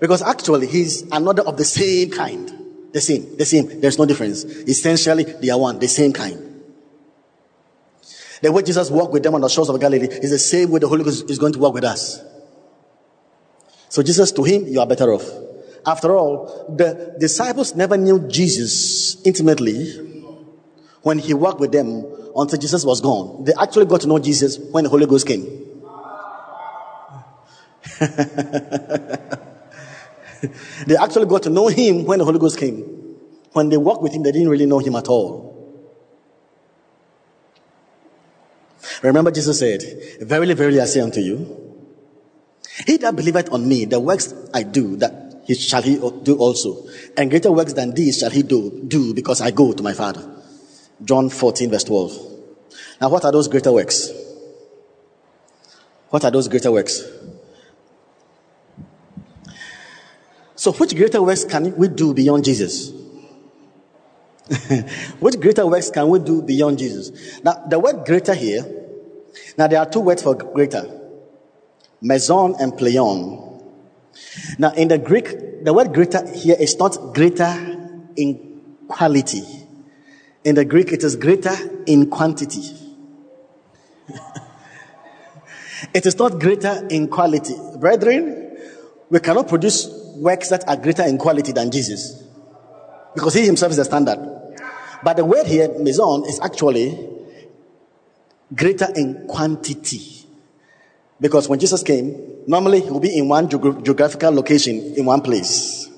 Because 0.00 0.22
actually, 0.22 0.66
he's 0.66 1.02
another 1.10 1.42
of 1.42 1.56
the 1.56 1.64
same 1.64 2.10
kind. 2.10 2.50
The 2.92 3.00
same, 3.00 3.36
the 3.36 3.44
same. 3.44 3.80
There's 3.80 3.98
no 3.98 4.06
difference. 4.06 4.44
Essentially, 4.44 5.24
they 5.24 5.50
are 5.50 5.58
one, 5.58 5.78
the 5.78 5.88
same 5.88 6.12
kind. 6.12 6.48
The 8.40 8.50
way 8.50 8.62
Jesus 8.62 8.90
walked 8.90 9.12
with 9.12 9.22
them 9.22 9.34
on 9.34 9.40
the 9.40 9.48
shores 9.48 9.68
of 9.68 9.80
Galilee 9.80 10.08
is 10.08 10.30
the 10.30 10.38
same 10.38 10.70
way 10.70 10.80
the 10.80 10.88
Holy 10.88 11.04
Ghost 11.04 11.30
is 11.30 11.38
going 11.38 11.52
to 11.52 11.58
walk 11.58 11.74
with 11.74 11.84
us. 11.84 12.20
So 13.92 14.02
Jesus, 14.02 14.32
to 14.32 14.42
him, 14.42 14.66
you 14.68 14.80
are 14.80 14.86
better 14.86 15.12
off. 15.12 15.30
After 15.84 16.16
all, 16.16 16.74
the 16.74 17.14
disciples 17.20 17.76
never 17.76 17.98
knew 17.98 18.26
Jesus 18.26 19.20
intimately 19.22 19.92
when 21.02 21.18
he 21.18 21.34
walked 21.34 21.60
with 21.60 21.72
them 21.72 22.06
until 22.34 22.58
Jesus 22.58 22.86
was 22.86 23.02
gone. 23.02 23.44
They 23.44 23.52
actually 23.52 23.84
got 23.84 24.00
to 24.00 24.06
know 24.06 24.18
Jesus 24.18 24.58
when 24.58 24.84
the 24.84 24.90
Holy 24.90 25.04
Ghost 25.04 25.26
came. 25.26 25.42
they 30.86 30.96
actually 30.96 31.26
got 31.26 31.42
to 31.42 31.50
know 31.50 31.68
him 31.68 32.06
when 32.06 32.18
the 32.18 32.24
Holy 32.24 32.38
Ghost 32.38 32.56
came. 32.56 32.78
When 33.52 33.68
they 33.68 33.76
walked 33.76 34.02
with 34.02 34.14
him, 34.14 34.22
they 34.22 34.32
didn't 34.32 34.48
really 34.48 34.64
know 34.64 34.78
him 34.78 34.96
at 34.96 35.08
all. 35.08 35.52
Remember, 39.02 39.30
Jesus 39.30 39.58
said, 39.58 39.82
Verily, 40.22 40.54
verily, 40.54 40.80
I 40.80 40.86
say 40.86 41.02
unto 41.02 41.20
you, 41.20 41.62
he 42.86 42.96
that 42.98 43.16
believeth 43.16 43.52
on 43.52 43.66
me, 43.68 43.84
the 43.84 44.00
works 44.00 44.34
I 44.52 44.62
do, 44.62 44.96
that 44.96 45.42
he 45.46 45.54
shall 45.54 45.82
he 45.82 45.96
do 45.96 46.36
also. 46.38 46.86
And 47.16 47.30
greater 47.30 47.52
works 47.52 47.72
than 47.72 47.92
these 47.94 48.18
shall 48.18 48.30
he 48.30 48.42
do, 48.42 48.82
do 48.86 49.14
because 49.14 49.40
I 49.40 49.50
go 49.50 49.72
to 49.72 49.82
my 49.82 49.92
Father. 49.92 50.28
John 51.04 51.30
14, 51.30 51.70
verse 51.70 51.84
12. 51.84 52.12
Now, 53.00 53.08
what 53.08 53.24
are 53.24 53.32
those 53.32 53.48
greater 53.48 53.72
works? 53.72 54.10
What 56.10 56.24
are 56.24 56.30
those 56.30 56.48
greater 56.48 56.70
works? 56.70 57.02
So, 60.54 60.72
which 60.72 60.94
greater 60.94 61.22
works 61.22 61.44
can 61.44 61.74
we 61.76 61.88
do 61.88 62.14
beyond 62.14 62.44
Jesus? 62.44 62.92
which 65.18 65.40
greater 65.40 65.66
works 65.66 65.90
can 65.90 66.08
we 66.08 66.18
do 66.20 66.42
beyond 66.42 66.78
Jesus? 66.78 67.42
Now, 67.42 67.64
the 67.68 67.78
word 67.80 68.04
greater 68.04 68.34
here 68.34 68.82
now, 69.56 69.66
there 69.66 69.78
are 69.78 69.88
two 69.88 70.00
words 70.00 70.22
for 70.22 70.34
greater 70.34 71.00
meizon 72.02 72.54
and 72.60 72.72
pleion. 72.72 73.60
Now, 74.58 74.72
in 74.72 74.88
the 74.88 74.98
Greek, 74.98 75.64
the 75.64 75.72
word 75.72 75.94
greater 75.94 76.26
here 76.34 76.56
is 76.58 76.76
not 76.78 77.14
greater 77.14 77.54
in 78.16 78.62
quality. 78.88 79.42
In 80.44 80.54
the 80.54 80.64
Greek, 80.64 80.92
it 80.92 81.04
is 81.04 81.16
greater 81.16 81.54
in 81.86 82.10
quantity. 82.10 82.62
it 85.94 86.04
is 86.04 86.18
not 86.18 86.40
greater 86.40 86.86
in 86.90 87.08
quality. 87.08 87.54
Brethren, 87.78 88.58
we 89.08 89.20
cannot 89.20 89.48
produce 89.48 89.86
works 90.16 90.48
that 90.50 90.68
are 90.68 90.76
greater 90.76 91.04
in 91.04 91.18
quality 91.18 91.52
than 91.52 91.70
Jesus 91.70 92.22
because 93.14 93.34
he 93.34 93.46
himself 93.46 93.70
is 93.70 93.76
the 93.76 93.84
standard. 93.84 94.18
But 95.04 95.16
the 95.16 95.24
word 95.24 95.46
here, 95.46 95.68
meizon, 95.68 96.26
is 96.28 96.40
actually 96.40 97.08
greater 98.54 98.88
in 98.94 99.26
quantity. 99.26 100.21
Because 101.20 101.48
when 101.48 101.58
Jesus 101.58 101.82
came, 101.82 102.42
normally 102.46 102.80
he 102.80 102.90
would 102.90 103.02
be 103.02 103.16
in 103.16 103.28
one 103.28 103.48
geographical 103.48 104.32
location, 104.32 104.94
in 104.96 105.04
one 105.04 105.20
place. 105.20 105.88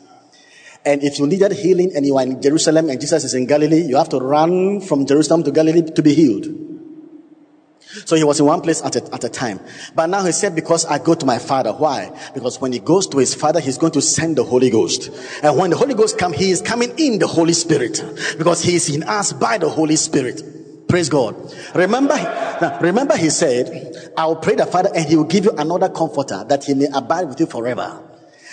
And 0.84 1.02
if 1.02 1.18
you 1.18 1.26
needed 1.26 1.52
healing 1.52 1.92
and 1.96 2.04
you 2.04 2.16
are 2.18 2.24
in 2.24 2.42
Jerusalem 2.42 2.90
and 2.90 3.00
Jesus 3.00 3.24
is 3.24 3.32
in 3.32 3.46
Galilee, 3.46 3.82
you 3.82 3.96
have 3.96 4.10
to 4.10 4.18
run 4.18 4.80
from 4.82 5.06
Jerusalem 5.06 5.42
to 5.44 5.50
Galilee 5.50 5.82
to 5.82 6.02
be 6.02 6.14
healed. 6.14 6.46
So 8.04 8.16
he 8.16 8.24
was 8.24 8.40
in 8.40 8.46
one 8.46 8.60
place 8.60 8.82
at 8.82 8.96
a, 8.96 9.14
at 9.14 9.24
a 9.24 9.28
time. 9.28 9.60
But 9.94 10.06
now 10.06 10.24
he 10.24 10.32
said, 10.32 10.54
because 10.54 10.84
I 10.84 10.98
go 10.98 11.14
to 11.14 11.24
my 11.24 11.38
father. 11.38 11.72
Why? 11.72 12.10
Because 12.34 12.60
when 12.60 12.72
he 12.72 12.80
goes 12.80 13.06
to 13.08 13.18
his 13.18 13.34
father, 13.34 13.60
he's 13.60 13.78
going 13.78 13.92
to 13.92 14.02
send 14.02 14.36
the 14.36 14.44
Holy 14.44 14.68
Ghost. 14.68 15.10
And 15.42 15.56
when 15.56 15.70
the 15.70 15.76
Holy 15.76 15.94
Ghost 15.94 16.18
comes, 16.18 16.36
he 16.36 16.50
is 16.50 16.60
coming 16.60 16.92
in 16.98 17.18
the 17.18 17.26
Holy 17.26 17.52
Spirit. 17.52 18.02
Because 18.36 18.62
he 18.62 18.74
is 18.74 18.94
in 18.94 19.04
us 19.04 19.32
by 19.32 19.58
the 19.58 19.68
Holy 19.68 19.96
Spirit. 19.96 20.42
Praise 20.88 21.08
God. 21.08 21.36
Remember, 21.74 22.14
remember 22.80 23.16
he 23.16 23.30
said, 23.30 24.12
I 24.16 24.26
will 24.26 24.36
pray 24.36 24.54
the 24.54 24.66
Father 24.66 24.90
and 24.94 25.06
he 25.06 25.16
will 25.16 25.24
give 25.24 25.44
you 25.44 25.52
another 25.52 25.88
comforter 25.88 26.44
that 26.48 26.64
he 26.64 26.74
may 26.74 26.86
abide 26.92 27.28
with 27.28 27.40
you 27.40 27.46
forever. 27.46 28.02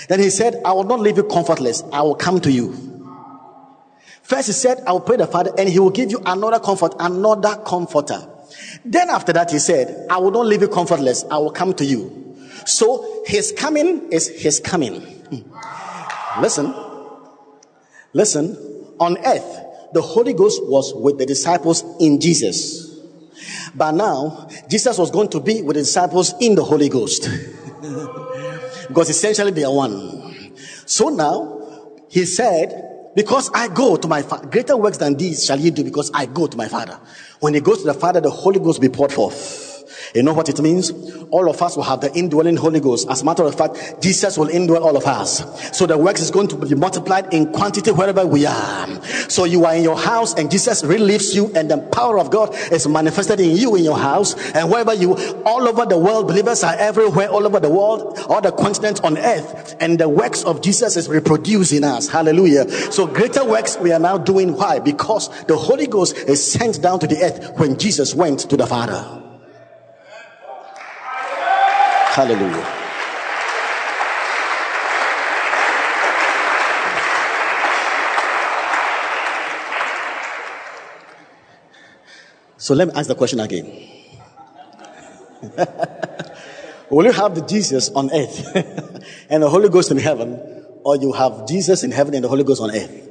Then 0.07 0.19
he 0.19 0.29
said, 0.29 0.61
I 0.65 0.73
will 0.73 0.83
not 0.83 0.99
leave 0.99 1.17
you 1.17 1.23
comfortless. 1.23 1.83
I 1.91 2.01
will 2.01 2.15
come 2.15 2.39
to 2.41 2.51
you. 2.51 2.73
First 4.23 4.47
he 4.47 4.53
said, 4.53 4.83
I 4.87 4.93
will 4.93 5.01
pray 5.01 5.17
the 5.17 5.27
Father 5.27 5.51
and 5.57 5.67
he 5.67 5.79
will 5.79 5.89
give 5.89 6.11
you 6.11 6.21
another 6.25 6.59
comfort, 6.59 6.95
another 6.99 7.61
comforter. 7.65 8.27
Then 8.85 9.09
after 9.09 9.33
that 9.33 9.51
he 9.51 9.59
said, 9.59 10.07
I 10.09 10.17
will 10.17 10.31
not 10.31 10.45
leave 10.45 10.61
you 10.61 10.67
comfortless. 10.67 11.25
I 11.29 11.37
will 11.37 11.51
come 11.51 11.73
to 11.75 11.85
you. 11.85 12.35
So 12.65 13.23
his 13.25 13.51
coming 13.51 14.11
is 14.11 14.27
his 14.27 14.59
coming. 14.59 15.01
Hmm. 15.01 16.41
Listen, 16.41 16.73
listen, 18.13 18.55
on 18.99 19.17
earth, 19.25 19.59
the 19.93 20.01
Holy 20.01 20.33
Ghost 20.33 20.61
was 20.63 20.93
with 20.93 21.17
the 21.17 21.25
disciples 21.25 21.83
in 21.99 22.19
Jesus. 22.19 22.80
But 23.73 23.91
now, 23.91 24.49
Jesus 24.69 24.97
was 24.97 25.11
going 25.11 25.29
to 25.29 25.39
be 25.39 25.61
with 25.61 25.75
the 25.75 25.81
disciples 25.81 26.33
in 26.39 26.55
the 26.55 26.63
Holy 26.63 26.89
Ghost. 26.89 27.29
because 28.87 29.09
essentially 29.09 29.51
they 29.51 29.63
are 29.63 29.73
one. 29.73 30.53
So 30.85 31.09
now, 31.09 31.97
he 32.09 32.25
said, 32.25 33.13
because 33.15 33.49
I 33.53 33.69
go 33.69 33.95
to 33.95 34.07
my 34.07 34.21
Father, 34.21 34.47
greater 34.47 34.75
works 34.75 34.97
than 34.97 35.15
these 35.15 35.45
shall 35.45 35.59
you 35.59 35.71
do 35.71 35.83
because 35.83 36.11
I 36.13 36.25
go 36.25 36.47
to 36.47 36.57
my 36.57 36.67
Father. 36.67 36.99
When 37.39 37.53
he 37.53 37.61
goes 37.61 37.79
to 37.79 37.85
the 37.85 37.93
Father, 37.93 38.21
the 38.21 38.29
Holy 38.29 38.59
Ghost 38.59 38.79
will 38.79 38.89
be 38.89 38.93
poured 38.93 39.13
forth. 39.13 39.70
You 40.13 40.23
know 40.23 40.33
what 40.33 40.49
it 40.49 40.59
means? 40.59 40.91
All 41.31 41.49
of 41.49 41.61
us 41.61 41.77
will 41.77 41.83
have 41.83 42.01
the 42.01 42.13
indwelling 42.13 42.57
Holy 42.57 42.79
Ghost. 42.79 43.09
As 43.09 43.21
a 43.21 43.25
matter 43.25 43.43
of 43.43 43.55
fact, 43.55 44.01
Jesus 44.01 44.37
will 44.37 44.47
indwell 44.47 44.81
all 44.81 44.97
of 44.97 45.05
us. 45.05 45.77
So 45.77 45.85
the 45.85 45.97
works 45.97 46.21
is 46.21 46.31
going 46.31 46.49
to 46.49 46.57
be 46.57 46.75
multiplied 46.75 47.33
in 47.33 47.51
quantity 47.53 47.91
wherever 47.91 48.25
we 48.25 48.45
are. 48.45 49.03
So 49.29 49.45
you 49.45 49.65
are 49.65 49.73
in 49.75 49.83
your 49.83 49.97
house 49.97 50.33
and 50.33 50.51
Jesus 50.51 50.83
relieves 50.83 51.33
you 51.33 51.51
and 51.55 51.71
the 51.71 51.77
power 51.77 52.19
of 52.19 52.29
God 52.29 52.53
is 52.71 52.87
manifested 52.87 53.39
in 53.39 53.55
you 53.55 53.75
in 53.75 53.83
your 53.83 53.97
house. 53.97 54.35
And 54.51 54.69
wherever 54.69 54.93
you, 54.93 55.15
all 55.45 55.67
over 55.67 55.85
the 55.85 55.97
world, 55.97 56.27
believers 56.27 56.63
are 56.63 56.75
everywhere, 56.75 57.29
all 57.29 57.45
over 57.45 57.59
the 57.59 57.69
world, 57.69 58.19
all 58.27 58.41
the 58.41 58.51
continents 58.51 58.99
on 59.01 59.17
earth. 59.17 59.75
And 59.79 59.97
the 59.97 60.09
works 60.09 60.43
of 60.43 60.61
Jesus 60.61 60.97
is 60.97 61.07
reproduced 61.07 61.71
in 61.71 61.85
us. 61.85 62.09
Hallelujah. 62.09 62.69
So 62.91 63.07
greater 63.07 63.45
works 63.45 63.77
we 63.77 63.93
are 63.93 63.99
now 63.99 64.17
doing. 64.17 64.55
Why? 64.57 64.79
Because 64.79 65.29
the 65.45 65.55
Holy 65.55 65.87
Ghost 65.87 66.17
is 66.17 66.51
sent 66.51 66.81
down 66.81 66.99
to 66.99 67.07
the 67.07 67.23
earth 67.23 67.57
when 67.57 67.77
Jesus 67.77 68.13
went 68.13 68.41
to 68.49 68.57
the 68.57 68.67
Father. 68.67 69.21
Hallelujah. 72.11 72.67
So 82.57 82.73
let 82.73 82.89
me 82.89 82.93
ask 82.95 83.07
the 83.07 83.15
question 83.15 83.39
again. 83.39 83.65
Will 86.89 87.05
you 87.05 87.13
have 87.13 87.33
the 87.33 87.45
Jesus 87.47 87.89
on 87.91 88.11
earth 88.13 88.55
and 89.29 89.41
the 89.41 89.49
Holy 89.49 89.69
Ghost 89.69 89.89
in 89.91 89.97
heaven, 89.97 90.37
or 90.83 90.97
you 90.97 91.13
have 91.13 91.47
Jesus 91.47 91.83
in 91.83 91.91
heaven 91.91 92.13
and 92.13 92.25
the 92.25 92.27
Holy 92.27 92.43
Ghost 92.43 92.61
on 92.61 92.71
earth? 92.71 93.07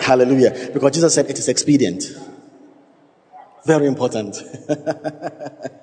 Hallelujah. 0.00 0.70
Because 0.74 0.90
Jesus 0.90 1.14
said 1.14 1.30
it 1.30 1.38
is 1.38 1.48
expedient. 1.48 2.02
Very 3.64 3.86
important. 3.86 4.36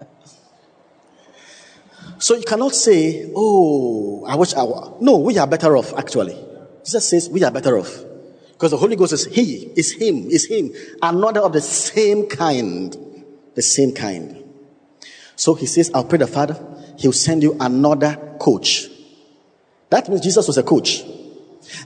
so 2.19 2.36
you 2.36 2.43
cannot 2.43 2.75
say, 2.75 3.32
Oh, 3.36 4.25
I 4.27 4.36
wish 4.36 4.53
I 4.53 4.63
were. 4.63 4.93
No, 5.01 5.17
we 5.17 5.38
are 5.38 5.47
better 5.47 5.75
off, 5.77 5.93
actually. 5.97 6.38
Jesus 6.84 7.08
says 7.08 7.29
we 7.29 7.43
are 7.43 7.51
better 7.51 7.77
off. 7.77 8.03
Because 8.51 8.71
the 8.71 8.77
Holy 8.77 8.95
Ghost 8.95 9.13
is 9.13 9.25
He, 9.25 9.71
is 9.75 9.93
Him, 9.93 10.29
is 10.29 10.45
Him. 10.45 10.71
Another 11.01 11.39
of 11.39 11.53
the 11.53 11.62
same 11.62 12.27
kind. 12.27 12.95
The 13.55 13.62
same 13.62 13.93
kind. 13.93 14.43
So 15.36 15.53
He 15.53 15.65
says, 15.65 15.89
I'll 15.93 16.03
pray 16.03 16.17
the 16.17 16.27
Father, 16.27 16.58
He'll 16.97 17.13
send 17.13 17.41
you 17.41 17.55
another 17.60 18.36
coach. 18.39 18.89
That 19.89 20.08
means 20.10 20.21
Jesus 20.21 20.45
was 20.45 20.58
a 20.58 20.63
coach. 20.63 21.03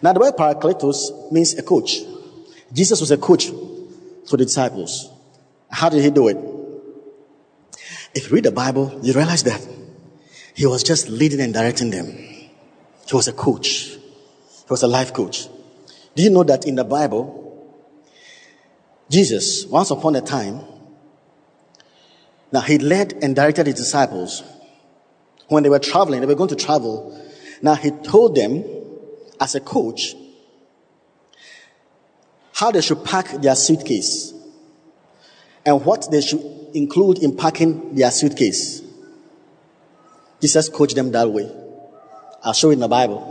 Now, 0.02 0.14
the 0.14 0.20
word 0.20 0.36
Parakletos 0.36 1.32
means 1.32 1.54
a 1.54 1.64
coach. 1.64 2.00
Jesus 2.72 3.00
was 3.00 3.12
a 3.12 3.18
coach 3.18 3.48
to 3.48 4.38
the 4.38 4.46
disciples. 4.46 5.10
How 5.70 5.90
did 5.90 6.04
he 6.04 6.10
do 6.10 6.28
it? 6.28 6.38
If 8.16 8.30
you 8.30 8.36
read 8.36 8.46
the 8.46 8.52
Bible, 8.52 9.00
you 9.02 9.14
realize 9.14 9.44
that 9.44 9.66
he 10.54 10.66
was 10.66 10.84
just 10.84 11.10
leading 11.10 11.40
and 11.42 11.54
directing 11.54 11.90
them. 11.90 12.08
He 12.08 13.14
was 13.14 13.28
a 13.28 13.34
coach. 13.34 13.90
He 13.90 14.70
was 14.70 14.84
a 14.84 14.88
life 14.88 15.14
coach. 15.14 15.48
Do 16.16 16.24
you 16.24 16.30
know 16.30 16.44
that 16.44 16.66
in 16.66 16.76
the 16.76 16.84
Bible, 16.84 17.40
Jesus, 19.10 19.66
once 19.66 19.92
upon 19.92 20.16
a 20.16 20.22
time, 20.22 20.62
now 22.52 22.62
he 22.62 22.78
led 22.78 23.14
and 23.24 23.36
directed 23.36 23.66
his 23.66 23.76
disciples 23.76 24.44
when 25.48 25.64
they 25.64 25.70
were 25.70 25.80
traveling, 25.80 26.22
they 26.22 26.28
were 26.28 26.36
going 26.36 26.50
to 26.50 26.56
travel. 26.56 27.20
Now 27.62 27.76
he 27.76 27.92
told 27.92 28.36
them 28.36 28.64
as 29.40 29.56
a 29.56 29.60
coach 29.60 30.16
how 32.54 32.72
they 32.72 32.82
should 32.82 33.04
pack 33.04 33.30
their 33.42 33.56
suitcase 33.56 34.34
and 35.66 35.84
what 35.84 36.10
they 36.12 36.22
should 36.22 36.42
include 36.74 37.20
in 37.20 37.36
packing 37.36 37.96
their 37.96 38.12
suitcase. 38.12 38.83
Jesus 40.44 40.68
coached 40.68 40.96
them 40.96 41.14
that 41.14 41.32
way. 41.32 41.50
I'll 42.44 42.52
show 42.52 42.68
you 42.68 42.74
in 42.74 42.82
the 42.82 42.90
Bible. 42.90 43.22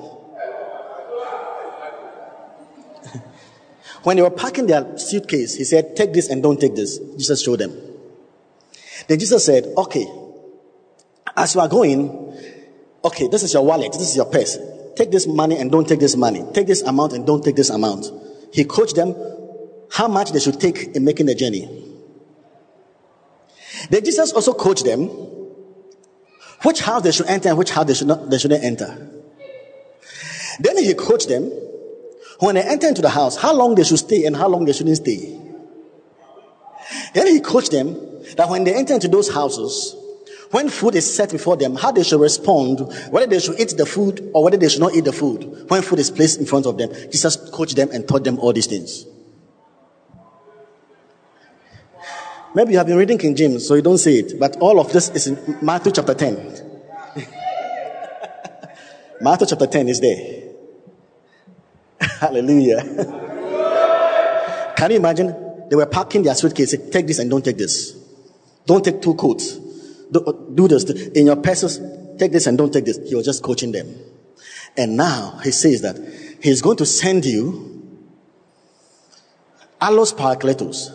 when 4.02 4.16
they 4.16 4.22
were 4.22 4.30
packing 4.30 4.66
their 4.66 4.96
suitcase, 4.96 5.54
he 5.54 5.64
said, 5.64 5.94
Take 5.94 6.14
this 6.14 6.30
and 6.30 6.42
don't 6.42 6.58
take 6.58 6.74
this. 6.74 6.96
Jesus 7.18 7.42
showed 7.44 7.58
them. 7.58 7.78
Then 9.08 9.18
Jesus 9.18 9.44
said, 9.44 9.74
Okay, 9.76 10.06
as 11.36 11.54
you 11.54 11.60
are 11.60 11.68
going, 11.68 12.34
okay, 13.04 13.28
this 13.28 13.42
is 13.42 13.52
your 13.52 13.66
wallet, 13.66 13.92
this 13.92 14.08
is 14.08 14.16
your 14.16 14.24
purse. 14.24 14.56
Take 14.96 15.10
this 15.10 15.26
money 15.26 15.58
and 15.58 15.70
don't 15.70 15.86
take 15.86 16.00
this 16.00 16.16
money. 16.16 16.42
Take 16.54 16.66
this 16.66 16.80
amount 16.80 17.12
and 17.12 17.26
don't 17.26 17.44
take 17.44 17.56
this 17.56 17.68
amount. 17.68 18.06
He 18.54 18.64
coached 18.64 18.96
them 18.96 19.14
how 19.90 20.08
much 20.08 20.32
they 20.32 20.40
should 20.40 20.58
take 20.58 20.96
in 20.96 21.04
making 21.04 21.26
the 21.26 21.34
journey. 21.34 21.68
Then 23.90 24.02
Jesus 24.02 24.32
also 24.32 24.54
coached 24.54 24.86
them 24.86 25.10
which 26.62 26.80
house 26.80 27.02
they 27.02 27.12
should 27.12 27.26
enter 27.26 27.48
and 27.48 27.58
which 27.58 27.70
house 27.70 27.86
they 27.86 27.94
should 27.94 28.08
not 28.08 28.30
they 28.30 28.38
shouldn't 28.38 28.64
enter. 28.64 29.08
Then 30.60 30.76
he 30.78 30.94
coached 30.94 31.28
them 31.28 31.50
when 32.38 32.56
they 32.56 32.62
enter 32.62 32.88
into 32.88 33.02
the 33.02 33.08
house, 33.08 33.36
how 33.36 33.54
long 33.54 33.74
they 33.74 33.84
should 33.84 33.98
stay 33.98 34.24
and 34.24 34.36
how 34.36 34.48
long 34.48 34.64
they 34.64 34.72
shouldn't 34.72 34.96
stay. 34.96 35.38
Then 37.14 37.26
he 37.28 37.40
coached 37.40 37.70
them 37.70 37.94
that 38.36 38.48
when 38.48 38.64
they 38.64 38.74
enter 38.74 38.94
into 38.94 39.08
those 39.08 39.32
houses, 39.32 39.96
when 40.50 40.68
food 40.68 40.94
is 40.94 41.12
set 41.12 41.30
before 41.30 41.56
them, 41.56 41.76
how 41.76 41.92
they 41.92 42.02
should 42.02 42.20
respond, 42.20 42.80
whether 43.10 43.26
they 43.26 43.38
should 43.38 43.58
eat 43.58 43.74
the 43.76 43.86
food 43.86 44.30
or 44.34 44.44
whether 44.44 44.56
they 44.56 44.68
should 44.68 44.80
not 44.80 44.94
eat 44.94 45.04
the 45.04 45.12
food. 45.12 45.64
When 45.68 45.82
food 45.82 45.98
is 45.98 46.10
placed 46.10 46.40
in 46.40 46.46
front 46.46 46.66
of 46.66 46.76
them, 46.76 46.92
Jesus 47.10 47.36
coached 47.50 47.76
them 47.76 47.90
and 47.90 48.06
taught 48.06 48.24
them 48.24 48.38
all 48.38 48.52
these 48.52 48.66
things. 48.66 49.06
Maybe 52.54 52.72
you 52.72 52.78
have 52.78 52.86
been 52.86 52.98
reading 52.98 53.16
King 53.16 53.34
James, 53.34 53.66
so 53.66 53.74
you 53.74 53.82
don't 53.82 53.98
see 53.98 54.18
it, 54.18 54.38
but 54.38 54.58
all 54.58 54.78
of 54.78 54.92
this 54.92 55.08
is 55.10 55.26
in 55.26 55.58
Matthew 55.62 55.92
chapter 55.92 56.12
10. 56.12 56.36
Matthew 59.22 59.46
chapter 59.46 59.66
10 59.66 59.88
is 59.88 60.00
there. 60.00 60.42
Hallelujah. 62.20 62.82
Can 64.76 64.90
you 64.90 64.98
imagine? 64.98 65.34
They 65.70 65.76
were 65.76 65.86
packing 65.86 66.24
their 66.24 66.34
suitcase. 66.34 66.74
Take 66.90 67.06
this 67.06 67.20
and 67.20 67.30
don't 67.30 67.42
take 67.42 67.56
this. 67.56 67.96
Don't 68.66 68.84
take 68.84 69.00
two 69.00 69.14
coats. 69.14 69.56
Do, 70.10 70.20
uh, 70.20 70.32
do 70.54 70.68
this. 70.68 70.84
In 70.90 71.26
your 71.26 71.36
purses, 71.36 71.80
take 72.18 72.32
this 72.32 72.46
and 72.46 72.58
don't 72.58 72.72
take 72.72 72.84
this. 72.84 72.98
He 73.08 73.14
was 73.14 73.24
just 73.24 73.42
coaching 73.42 73.72
them. 73.72 73.94
And 74.76 74.96
now 74.96 75.38
he 75.42 75.52
says 75.52 75.80
that 75.82 75.96
he's 76.42 76.60
going 76.60 76.76
to 76.78 76.86
send 76.86 77.24
you 77.24 77.70
allos 79.80 80.14
parakletos 80.14 80.90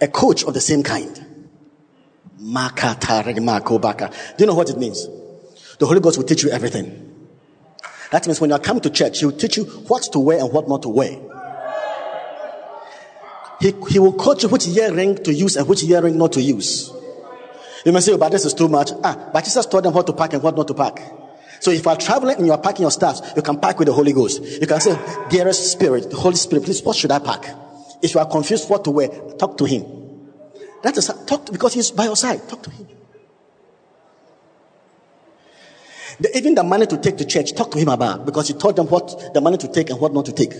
a 0.00 0.08
coach 0.08 0.44
of 0.44 0.54
the 0.54 0.60
same 0.60 0.82
kind. 0.82 1.14
Do 2.38 2.44
you 4.38 4.46
know 4.46 4.54
what 4.54 4.70
it 4.70 4.78
means? 4.78 5.08
The 5.78 5.86
Holy 5.86 6.00
Ghost 6.00 6.18
will 6.18 6.24
teach 6.24 6.42
you 6.42 6.50
everything. 6.50 7.02
That 8.10 8.26
means 8.26 8.40
when 8.40 8.50
you 8.50 8.56
are 8.56 8.60
coming 8.60 8.82
to 8.82 8.90
church, 8.90 9.20
He 9.20 9.26
will 9.26 9.32
teach 9.32 9.56
you 9.56 9.64
what 9.64 10.02
to 10.12 10.18
wear 10.18 10.38
and 10.38 10.52
what 10.52 10.68
not 10.68 10.82
to 10.82 10.88
wear. 10.88 11.18
He, 13.60 13.72
he 13.88 13.98
will 13.98 14.12
coach 14.12 14.42
you 14.42 14.48
which 14.50 14.68
earring 14.68 15.16
to 15.24 15.32
use 15.32 15.56
and 15.56 15.66
which 15.66 15.82
earring 15.84 16.18
not 16.18 16.32
to 16.32 16.42
use. 16.42 16.92
You 17.84 17.92
may 17.92 18.00
say, 18.00 18.12
oh, 18.12 18.18
but 18.18 18.30
this 18.32 18.44
is 18.44 18.52
too 18.52 18.68
much. 18.68 18.90
Ah, 19.02 19.30
but 19.32 19.44
Jesus 19.44 19.64
taught 19.64 19.82
them 19.82 19.94
what 19.94 20.06
to 20.06 20.12
pack 20.12 20.34
and 20.34 20.42
what 20.42 20.56
not 20.56 20.68
to 20.68 20.74
pack. 20.74 21.00
So 21.60 21.70
if 21.70 21.84
you 21.84 21.90
are 21.90 21.96
traveling 21.96 22.36
and 22.36 22.46
you 22.46 22.52
are 22.52 22.60
packing 22.60 22.82
your 22.82 22.90
stuff, 22.90 23.32
you 23.34 23.42
can 23.42 23.58
pack 23.58 23.78
with 23.78 23.86
the 23.86 23.94
Holy 23.94 24.12
Ghost. 24.12 24.42
You 24.42 24.66
can 24.66 24.80
say, 24.80 24.98
dearest 25.30 25.72
spirit, 25.72 26.10
the 26.10 26.16
Holy 26.16 26.36
Spirit, 26.36 26.64
please, 26.64 26.82
what 26.82 26.96
should 26.96 27.10
I 27.10 27.18
pack? 27.18 27.54
If 28.02 28.14
you 28.14 28.20
are 28.20 28.26
confused 28.26 28.68
what 28.68 28.84
to 28.84 28.90
wear, 28.90 29.08
talk 29.38 29.56
to 29.58 29.64
him. 29.64 29.84
That 30.82 30.96
is 30.96 31.06
talk 31.26 31.46
to, 31.46 31.52
because 31.52 31.74
he's 31.74 31.90
by 31.90 32.04
your 32.04 32.16
side. 32.16 32.48
Talk 32.48 32.62
to 32.62 32.70
him. 32.70 32.86
The, 36.20 36.36
even 36.36 36.54
the 36.54 36.62
money 36.62 36.86
to 36.86 36.96
take 36.96 37.16
to 37.18 37.24
church, 37.24 37.54
talk 37.54 37.70
to 37.72 37.78
him 37.78 37.88
about 37.88 38.24
because 38.24 38.48
he 38.48 38.54
taught 38.54 38.76
them 38.76 38.86
what 38.86 39.34
the 39.34 39.40
money 39.40 39.58
to 39.58 39.68
take 39.68 39.90
and 39.90 40.00
what 40.00 40.12
not 40.12 40.24
to 40.26 40.32
take 40.32 40.54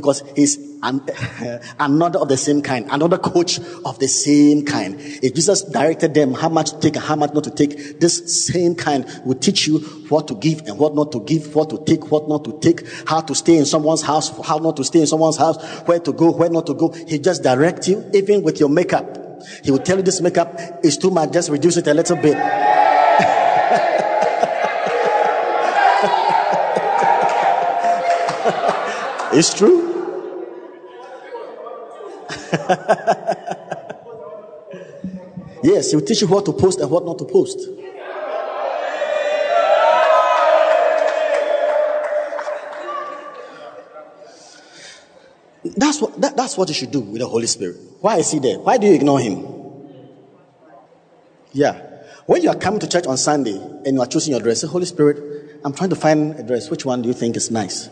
because 0.00 0.22
he's 0.34 0.56
an, 0.82 1.00
another 1.78 2.18
of 2.18 2.28
the 2.28 2.36
same 2.36 2.62
kind, 2.62 2.86
another 2.90 3.18
coach 3.18 3.58
of 3.84 3.98
the 3.98 4.08
same 4.08 4.64
kind. 4.64 4.96
If 4.98 5.34
Jesus 5.34 5.62
directed 5.62 6.14
them 6.14 6.34
how 6.34 6.48
much 6.48 6.70
to 6.70 6.80
take 6.80 6.96
and 6.96 7.04
how 7.04 7.16
much 7.16 7.32
not 7.34 7.44
to 7.44 7.50
take, 7.50 8.00
this 8.00 8.46
same 8.46 8.74
kind 8.74 9.04
will 9.24 9.34
teach 9.34 9.66
you 9.66 9.78
what 10.08 10.28
to 10.28 10.34
give 10.34 10.60
and 10.66 10.78
what 10.78 10.94
not 10.94 11.12
to 11.12 11.20
give, 11.20 11.54
what 11.54 11.70
to 11.70 11.82
take, 11.84 12.10
what 12.10 12.28
not 12.28 12.44
to 12.44 12.58
take, 12.60 12.86
how 13.06 13.20
to 13.20 13.34
stay 13.34 13.56
in 13.56 13.66
someone's 13.66 14.02
house, 14.02 14.30
how 14.46 14.58
not 14.58 14.76
to 14.76 14.84
stay 14.84 15.00
in 15.00 15.06
someone's 15.06 15.36
house, 15.36 15.62
where 15.86 16.00
to 16.00 16.12
go, 16.12 16.30
where 16.32 16.50
not 16.50 16.66
to 16.66 16.74
go. 16.74 16.90
He 16.90 17.18
just 17.18 17.42
directs 17.42 17.88
you, 17.88 18.08
even 18.14 18.42
with 18.42 18.58
your 18.58 18.68
makeup. 18.68 19.18
He 19.64 19.70
will 19.70 19.78
tell 19.78 19.96
you 19.96 20.02
this 20.02 20.20
makeup 20.20 20.58
is 20.82 20.96
too 20.98 21.10
much, 21.10 21.32
just 21.32 21.50
reduce 21.50 21.76
it 21.76 21.86
a 21.86 21.94
little 21.94 22.16
bit. 22.16 22.36
It's 29.32 29.54
true. 29.54 29.89
yes, 35.62 35.90
he'll 35.90 36.00
teach 36.00 36.22
you 36.22 36.28
what 36.28 36.44
to 36.46 36.52
post 36.52 36.80
and 36.80 36.90
what 36.90 37.04
not 37.04 37.18
to 37.18 37.24
post. 37.24 37.58
That's 45.76 46.00
what, 46.00 46.20
that, 46.20 46.36
that's 46.36 46.56
what 46.56 46.68
you 46.68 46.74
should 46.74 46.90
do 46.90 47.00
with 47.00 47.20
the 47.20 47.28
Holy 47.28 47.46
Spirit. 47.46 47.76
Why 48.00 48.16
is 48.16 48.30
he 48.30 48.38
there? 48.38 48.58
Why 48.58 48.78
do 48.78 48.86
you 48.86 48.94
ignore 48.94 49.20
him? 49.20 49.46
Yeah. 51.52 51.86
When 52.26 52.42
you 52.42 52.48
are 52.48 52.56
coming 52.56 52.80
to 52.80 52.88
church 52.88 53.06
on 53.06 53.16
Sunday 53.16 53.56
and 53.56 53.94
you 53.94 54.00
are 54.00 54.06
choosing 54.06 54.32
your 54.32 54.40
dress, 54.40 54.62
say, 54.62 54.68
Holy 54.68 54.86
Spirit, 54.86 55.60
I'm 55.64 55.74
trying 55.74 55.90
to 55.90 55.96
find 55.96 56.34
a 56.36 56.42
dress. 56.42 56.70
Which 56.70 56.84
one 56.84 57.02
do 57.02 57.08
you 57.08 57.14
think 57.14 57.36
is 57.36 57.50
nice? 57.50 57.88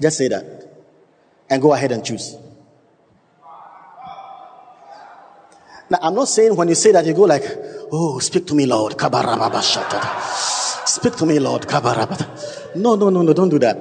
Just 0.00 0.18
say 0.18 0.28
that 0.28 0.44
and 1.48 1.62
go 1.62 1.72
ahead 1.72 1.92
and 1.92 2.04
choose. 2.04 2.36
Now, 5.90 5.98
I'm 6.02 6.14
not 6.14 6.28
saying 6.28 6.54
when 6.54 6.68
you 6.68 6.76
say 6.76 6.92
that 6.92 7.04
you 7.04 7.12
go 7.12 7.22
like, 7.22 7.42
oh, 7.90 8.20
speak 8.20 8.46
to 8.46 8.54
me, 8.54 8.64
Lord. 8.64 8.92
Speak 10.86 11.16
to 11.16 11.26
me, 11.26 11.40
Lord. 11.40 11.66
No, 12.76 12.94
no, 12.94 13.10
no, 13.10 13.22
no, 13.22 13.32
don't 13.32 13.48
do 13.48 13.58
that. 13.58 13.76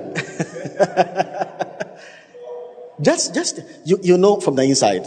just, 3.02 3.36
just, 3.36 3.60
you, 3.86 4.00
you 4.02 4.18
know 4.18 4.40
from 4.40 4.56
the 4.56 4.64
inside. 4.64 5.06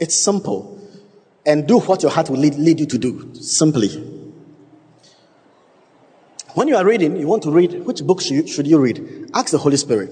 It's 0.00 0.16
simple. 0.16 0.72
And 1.46 1.68
do 1.68 1.78
what 1.78 2.02
your 2.02 2.10
heart 2.10 2.30
will 2.30 2.38
lead, 2.38 2.56
lead 2.56 2.80
you 2.80 2.86
to 2.86 2.98
do. 2.98 3.32
Simply. 3.34 3.88
When 6.54 6.66
you 6.66 6.76
are 6.76 6.84
reading, 6.84 7.16
you 7.16 7.28
want 7.28 7.44
to 7.44 7.52
read, 7.52 7.84
which 7.84 8.02
book 8.02 8.20
should 8.20 8.32
you, 8.32 8.46
should 8.48 8.66
you 8.66 8.80
read? 8.80 9.30
Ask 9.34 9.52
the 9.52 9.58
Holy 9.58 9.76
Spirit. 9.76 10.10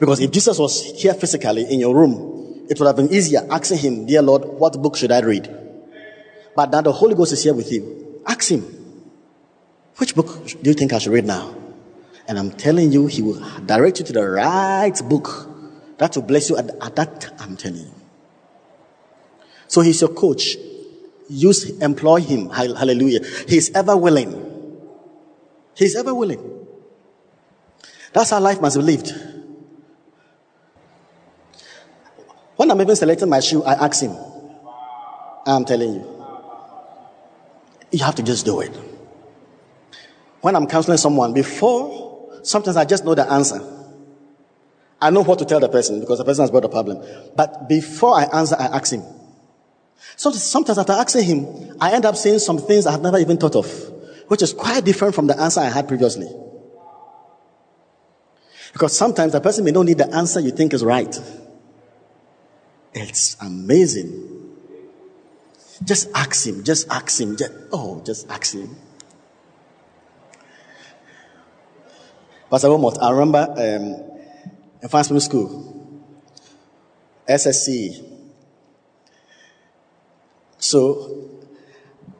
Because 0.00 0.20
if 0.20 0.30
Jesus 0.30 0.58
was 0.58 0.82
here 0.82 1.12
physically 1.12 1.70
in 1.70 1.80
your 1.80 1.94
room, 1.94 2.37
it 2.68 2.78
would 2.78 2.86
have 2.86 2.96
been 2.96 3.12
easier 3.12 3.46
asking 3.50 3.78
him, 3.78 4.06
Dear 4.06 4.22
Lord, 4.22 4.44
what 4.44 4.80
book 4.80 4.96
should 4.96 5.12
I 5.12 5.20
read? 5.20 5.54
But 6.54 6.70
now 6.70 6.82
the 6.82 6.92
Holy 6.92 7.14
Ghost 7.14 7.32
is 7.32 7.42
here 7.42 7.54
with 7.54 7.70
you. 7.72 8.22
Ask 8.26 8.50
him, 8.50 8.62
Which 9.96 10.14
book 10.14 10.44
do 10.62 10.70
you 10.70 10.74
think 10.74 10.92
I 10.92 10.98
should 10.98 11.12
read 11.12 11.24
now? 11.24 11.54
And 12.26 12.38
I'm 12.38 12.50
telling 12.50 12.92
you, 12.92 13.06
he 13.06 13.22
will 13.22 13.40
direct 13.64 14.00
you 14.00 14.04
to 14.04 14.12
the 14.12 14.28
right 14.28 14.92
book 15.08 15.48
that 15.96 16.14
will 16.14 16.22
bless 16.22 16.50
you 16.50 16.58
at, 16.58 16.70
at 16.82 16.96
that. 16.96 17.32
I'm 17.40 17.56
telling 17.56 17.80
you. 17.80 17.94
So 19.66 19.80
he's 19.80 20.00
your 20.00 20.10
coach. 20.10 20.56
Use, 21.28 21.70
employ 21.80 22.20
him. 22.20 22.50
Hallelujah. 22.50 23.20
He's 23.46 23.74
ever 23.74 23.96
willing. 23.96 24.46
He's 25.74 25.96
ever 25.96 26.14
willing. 26.14 26.66
That's 28.12 28.30
how 28.30 28.40
life 28.40 28.60
must 28.60 28.76
be 28.76 28.82
lived. 28.82 29.12
When 32.58 32.72
I'm 32.72 32.80
even 32.80 32.96
selecting 32.96 33.28
my 33.28 33.38
shoe, 33.38 33.62
I 33.62 33.74
ask 33.74 34.02
him. 34.02 34.16
I'm 35.46 35.64
telling 35.64 35.94
you. 35.94 36.24
You 37.92 38.04
have 38.04 38.16
to 38.16 38.22
just 38.24 38.44
do 38.44 38.60
it. 38.60 38.76
When 40.40 40.56
I'm 40.56 40.66
counseling 40.66 40.98
someone, 40.98 41.32
before, 41.32 42.40
sometimes 42.42 42.76
I 42.76 42.84
just 42.84 43.04
know 43.04 43.14
the 43.14 43.30
answer. 43.30 43.60
I 45.00 45.10
know 45.10 45.22
what 45.22 45.38
to 45.38 45.44
tell 45.44 45.60
the 45.60 45.68
person 45.68 46.00
because 46.00 46.18
the 46.18 46.24
person 46.24 46.42
has 46.42 46.50
got 46.50 46.64
a 46.64 46.68
problem. 46.68 47.00
But 47.36 47.68
before 47.68 48.16
I 48.16 48.24
answer, 48.24 48.56
I 48.58 48.64
ask 48.64 48.92
him. 48.92 49.04
So 50.16 50.32
sometimes 50.32 50.78
after 50.78 50.94
asking 50.94 51.26
him, 51.26 51.76
I 51.80 51.92
end 51.92 52.06
up 52.06 52.16
saying 52.16 52.40
some 52.40 52.58
things 52.58 52.86
I 52.86 52.90
have 52.90 53.02
never 53.02 53.18
even 53.18 53.36
thought 53.36 53.54
of, 53.54 53.70
which 54.26 54.42
is 54.42 54.52
quite 54.52 54.84
different 54.84 55.14
from 55.14 55.28
the 55.28 55.40
answer 55.40 55.60
I 55.60 55.66
had 55.66 55.86
previously. 55.86 56.28
Because 58.72 58.98
sometimes 58.98 59.30
the 59.30 59.40
person 59.40 59.64
may 59.64 59.70
not 59.70 59.86
need 59.86 59.98
the 59.98 60.12
answer 60.12 60.40
you 60.40 60.50
think 60.50 60.74
is 60.74 60.84
right. 60.84 61.16
It's 63.00 63.36
amazing. 63.40 64.56
Just 65.84 66.08
ask 66.14 66.44
him, 66.44 66.64
just 66.64 66.88
ask 66.90 67.20
him, 67.20 67.36
just, 67.36 67.52
oh, 67.72 68.02
just 68.04 68.28
ask 68.28 68.54
him. 68.54 68.74
Pastor 72.50 72.70
Wilmot, 72.70 72.98
I 73.00 73.10
remember 73.10 73.46
um, 73.52 74.18
in 74.82 74.88
Fast 74.88 75.16
School, 75.20 76.02
SSC. 77.28 78.04
So 80.58 81.28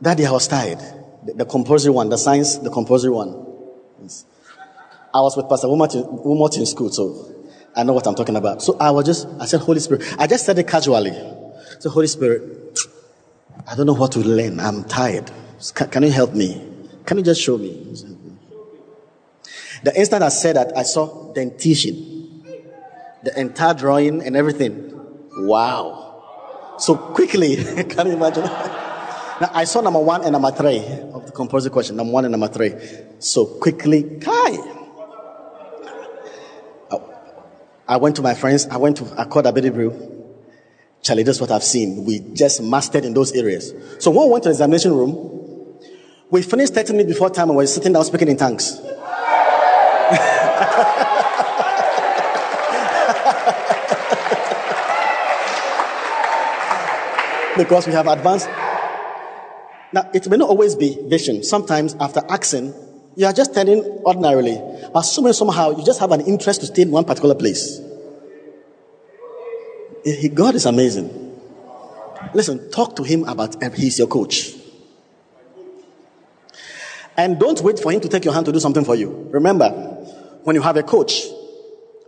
that 0.00 0.16
day 0.16 0.26
I 0.26 0.30
was 0.30 0.46
tired. 0.46 0.78
The, 1.24 1.32
the 1.34 1.44
compulsory 1.44 1.90
one, 1.90 2.08
the 2.08 2.18
science, 2.18 2.58
the 2.58 2.70
compulsory 2.70 3.10
one. 3.10 3.30
I 5.12 5.20
was 5.22 5.36
with 5.36 5.48
Pastor 5.48 5.66
Wilmot 5.66 5.94
in, 5.94 6.60
in 6.60 6.66
school, 6.66 6.90
so 6.90 7.37
I 7.78 7.84
know 7.84 7.92
what 7.92 8.08
I'm 8.08 8.16
talking 8.16 8.34
about. 8.34 8.60
So 8.60 8.76
I 8.80 8.90
was 8.90 9.06
just, 9.06 9.28
I 9.38 9.46
said, 9.46 9.60
Holy 9.60 9.78
Spirit. 9.78 10.02
I 10.18 10.26
just 10.26 10.44
said 10.44 10.58
it 10.58 10.66
casually. 10.66 11.12
So 11.78 11.90
Holy 11.90 12.08
Spirit, 12.08 12.76
I 13.68 13.76
don't 13.76 13.86
know 13.86 13.94
what 13.94 14.10
to 14.12 14.18
learn. 14.18 14.58
I'm 14.58 14.82
tired. 14.82 15.30
Can, 15.74 16.02
you 16.02 16.10
help 16.10 16.34
me? 16.34 16.60
Can 17.06 17.18
you 17.18 17.22
just 17.22 17.40
show 17.40 17.56
me? 17.56 17.94
The 19.84 19.96
instant 19.96 20.24
I 20.24 20.28
said 20.28 20.56
that, 20.56 20.76
I 20.76 20.82
saw 20.82 21.32
dentition. 21.32 22.42
The 23.22 23.38
entire 23.38 23.74
drawing 23.74 24.26
and 24.26 24.34
everything. 24.34 24.92
Wow. 25.46 26.74
So 26.78 26.96
quickly, 26.96 27.56
can 27.88 28.08
you 28.08 28.14
imagine? 28.14 28.42
now 28.42 29.50
I 29.54 29.62
saw 29.62 29.82
number 29.82 30.00
one 30.00 30.22
and 30.22 30.32
number 30.32 30.50
three 30.50 30.78
of 31.12 31.26
the 31.26 31.32
composite 31.32 31.72
question. 31.72 31.94
Number 31.94 32.12
one 32.12 32.24
and 32.24 32.32
number 32.32 32.48
three. 32.48 32.74
So 33.20 33.46
quickly, 33.46 34.18
Kai. 34.20 34.77
I 37.88 37.96
went 37.96 38.16
to 38.16 38.22
my 38.22 38.34
friends. 38.34 38.66
I 38.66 38.76
went 38.76 38.98
to 38.98 39.04
Accord 39.20 39.46
Brew. 39.72 40.14
Charlie, 41.02 41.22
that's 41.22 41.40
what 41.40 41.50
I've 41.50 41.64
seen. 41.64 42.04
We 42.04 42.18
just 42.34 42.62
mastered 42.62 43.06
in 43.06 43.14
those 43.14 43.32
areas. 43.32 43.72
So 43.98 44.10
when 44.10 44.26
we 44.26 44.32
went 44.32 44.44
to 44.44 44.50
the 44.50 44.52
examination 44.52 44.92
room, 44.92 45.78
we 46.30 46.42
finished 46.42 46.74
30 46.74 46.92
minutes 46.92 47.14
before 47.14 47.30
time 47.30 47.48
and 47.48 47.56
we 47.56 47.62
were 47.62 47.66
sitting 47.66 47.94
down 47.94 48.04
speaking 48.04 48.28
in 48.28 48.36
tongues. 48.36 48.78
because 57.56 57.86
we 57.86 57.94
have 57.94 58.06
advanced. 58.06 58.48
Now, 59.92 60.10
it 60.12 60.28
may 60.28 60.36
not 60.36 60.50
always 60.50 60.74
be 60.76 60.98
vision. 61.08 61.42
Sometimes 61.42 61.96
after 61.98 62.20
asking, 62.28 62.74
you 63.18 63.26
are 63.26 63.32
just 63.32 63.52
telling 63.52 63.82
ordinarily, 64.06 64.62
assuming 64.94 65.32
somehow 65.32 65.76
you 65.76 65.84
just 65.84 65.98
have 65.98 66.12
an 66.12 66.20
interest 66.20 66.60
to 66.60 66.66
stay 66.66 66.82
in 66.82 66.92
one 66.92 67.04
particular 67.04 67.34
place. 67.34 67.80
God 70.34 70.54
is 70.54 70.66
amazing. 70.66 71.36
Listen, 72.32 72.70
talk 72.70 72.94
to 72.94 73.02
him 73.02 73.24
about 73.24 73.60
eh, 73.60 73.70
he's 73.74 73.98
your 73.98 74.06
coach. 74.06 74.52
And 77.16 77.40
don't 77.40 77.60
wait 77.60 77.80
for 77.80 77.90
him 77.90 78.00
to 78.02 78.08
take 78.08 78.24
your 78.24 78.32
hand 78.32 78.46
to 78.46 78.52
do 78.52 78.60
something 78.60 78.84
for 78.84 78.94
you. 78.94 79.28
Remember, 79.32 79.68
when 80.44 80.54
you 80.54 80.62
have 80.62 80.76
a 80.76 80.84
coach, 80.84 81.24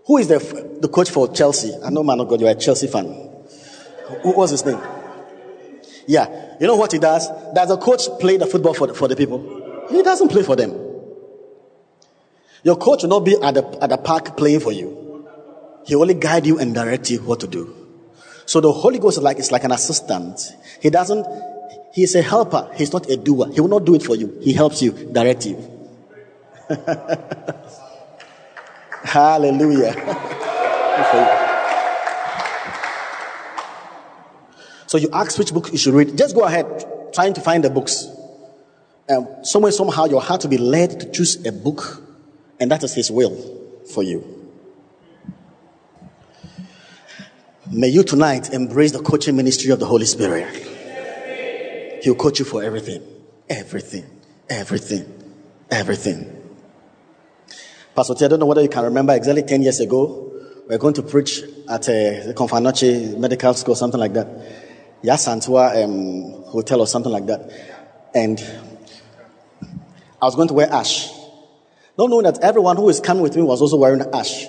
who 0.06 0.18
is 0.18 0.28
the, 0.28 0.38
the 0.80 0.88
coach 0.88 1.10
for 1.10 1.26
Chelsea? 1.32 1.72
I 1.84 1.90
know, 1.90 2.04
man 2.04 2.20
of 2.20 2.28
God, 2.28 2.40
you're 2.40 2.50
a 2.50 2.54
Chelsea 2.54 2.86
fan. 2.86 3.06
Who 4.22 4.36
was 4.36 4.52
his 4.52 4.64
name? 4.64 4.80
Yeah. 6.06 6.54
You 6.60 6.68
know 6.68 6.76
what 6.76 6.92
he 6.92 7.00
does? 7.00 7.28
Does 7.52 7.68
a 7.72 7.76
coach 7.78 8.02
play 8.20 8.36
the 8.36 8.46
football 8.46 8.74
for 8.74 8.94
for 8.94 9.08
the 9.08 9.16
people? 9.16 9.86
He 9.90 10.04
doesn't 10.04 10.28
play 10.28 10.44
for 10.44 10.54
them. 10.54 10.89
Your 12.62 12.76
coach 12.76 13.02
will 13.02 13.10
not 13.10 13.20
be 13.20 13.36
at 13.40 13.54
the, 13.54 13.78
at 13.82 13.90
the 13.90 13.96
park 13.96 14.36
playing 14.36 14.60
for 14.60 14.72
you. 14.72 15.28
He 15.86 15.94
only 15.94 16.14
guide 16.14 16.46
you 16.46 16.58
and 16.58 16.74
direct 16.74 17.10
you 17.10 17.20
what 17.20 17.40
to 17.40 17.46
do. 17.46 17.76
So 18.46 18.60
the 18.60 18.72
Holy 18.72 18.98
Ghost 18.98 19.18
is 19.18 19.22
like, 19.22 19.38
it's 19.38 19.52
like 19.52 19.64
an 19.64 19.72
assistant. 19.72 20.40
He 20.82 20.90
doesn't, 20.90 21.26
he's 21.94 22.14
a 22.14 22.22
helper. 22.22 22.70
He's 22.74 22.92
not 22.92 23.08
a 23.08 23.16
doer. 23.16 23.50
He 23.52 23.60
will 23.60 23.68
not 23.68 23.84
do 23.84 23.94
it 23.94 24.02
for 24.02 24.16
you. 24.16 24.38
He 24.42 24.52
helps 24.52 24.82
you, 24.82 24.90
direct 24.90 25.46
you. 25.46 25.56
Hallelujah. 29.02 29.94
so 34.86 34.98
you 34.98 35.08
ask 35.12 35.38
which 35.38 35.54
book 35.54 35.72
you 35.72 35.78
should 35.78 35.94
read. 35.94 36.18
Just 36.18 36.34
go 36.34 36.42
ahead, 36.42 37.12
trying 37.14 37.32
to 37.34 37.40
find 37.40 37.64
the 37.64 37.70
books. 37.70 38.08
Um, 39.08 39.26
somewhere, 39.42 39.72
somehow, 39.72 40.04
your 40.04 40.20
heart 40.20 40.42
to 40.42 40.48
be 40.48 40.58
led 40.58 41.00
to 41.00 41.10
choose 41.10 41.44
a 41.46 41.52
book, 41.52 41.99
and 42.60 42.70
that 42.70 42.84
is 42.84 42.94
His 42.94 43.10
will 43.10 43.36
for 43.92 44.02
you. 44.02 44.36
May 47.72 47.88
you 47.88 48.02
tonight 48.02 48.52
embrace 48.52 48.92
the 48.92 49.02
coaching 49.02 49.36
ministry 49.36 49.70
of 49.72 49.78
the 49.78 49.86
Holy 49.86 50.06
Spirit. 50.06 50.68
He'll 52.02 52.14
coach 52.14 52.38
you 52.38 52.44
for 52.44 52.62
everything. 52.62 53.02
Everything. 53.48 54.04
Everything. 54.48 55.34
Everything. 55.70 56.36
Pastor 57.94 58.14
T, 58.14 58.24
I 58.24 58.28
don't 58.28 58.40
know 58.40 58.46
whether 58.46 58.62
you 58.62 58.68
can 58.68 58.84
remember 58.84 59.14
exactly 59.14 59.42
10 59.42 59.62
years 59.62 59.80
ago, 59.80 60.32
we 60.68 60.74
are 60.74 60.78
going 60.78 60.94
to 60.94 61.02
preach 61.02 61.42
at 61.68 61.88
a 61.88 62.32
Komfo 62.36 62.58
Anokye 62.58 63.18
Medical 63.18 63.54
School, 63.54 63.74
something 63.74 64.00
like 64.00 64.14
that. 64.14 64.28
Yasantua 65.02 65.84
um, 65.84 66.44
Hotel 66.44 66.80
or 66.80 66.86
something 66.86 67.12
like 67.12 67.26
that. 67.26 67.50
And 68.14 68.40
I 70.20 70.24
was 70.26 70.34
going 70.34 70.48
to 70.48 70.54
wear 70.54 70.72
ash. 70.72 71.19
Not 72.00 72.08
knowing 72.08 72.24
that 72.24 72.38
everyone 72.42 72.78
who 72.78 72.88
is 72.88 72.98
coming 72.98 73.22
with 73.22 73.36
me 73.36 73.42
was 73.42 73.60
also 73.60 73.76
wearing 73.76 74.00
ash. 74.14 74.46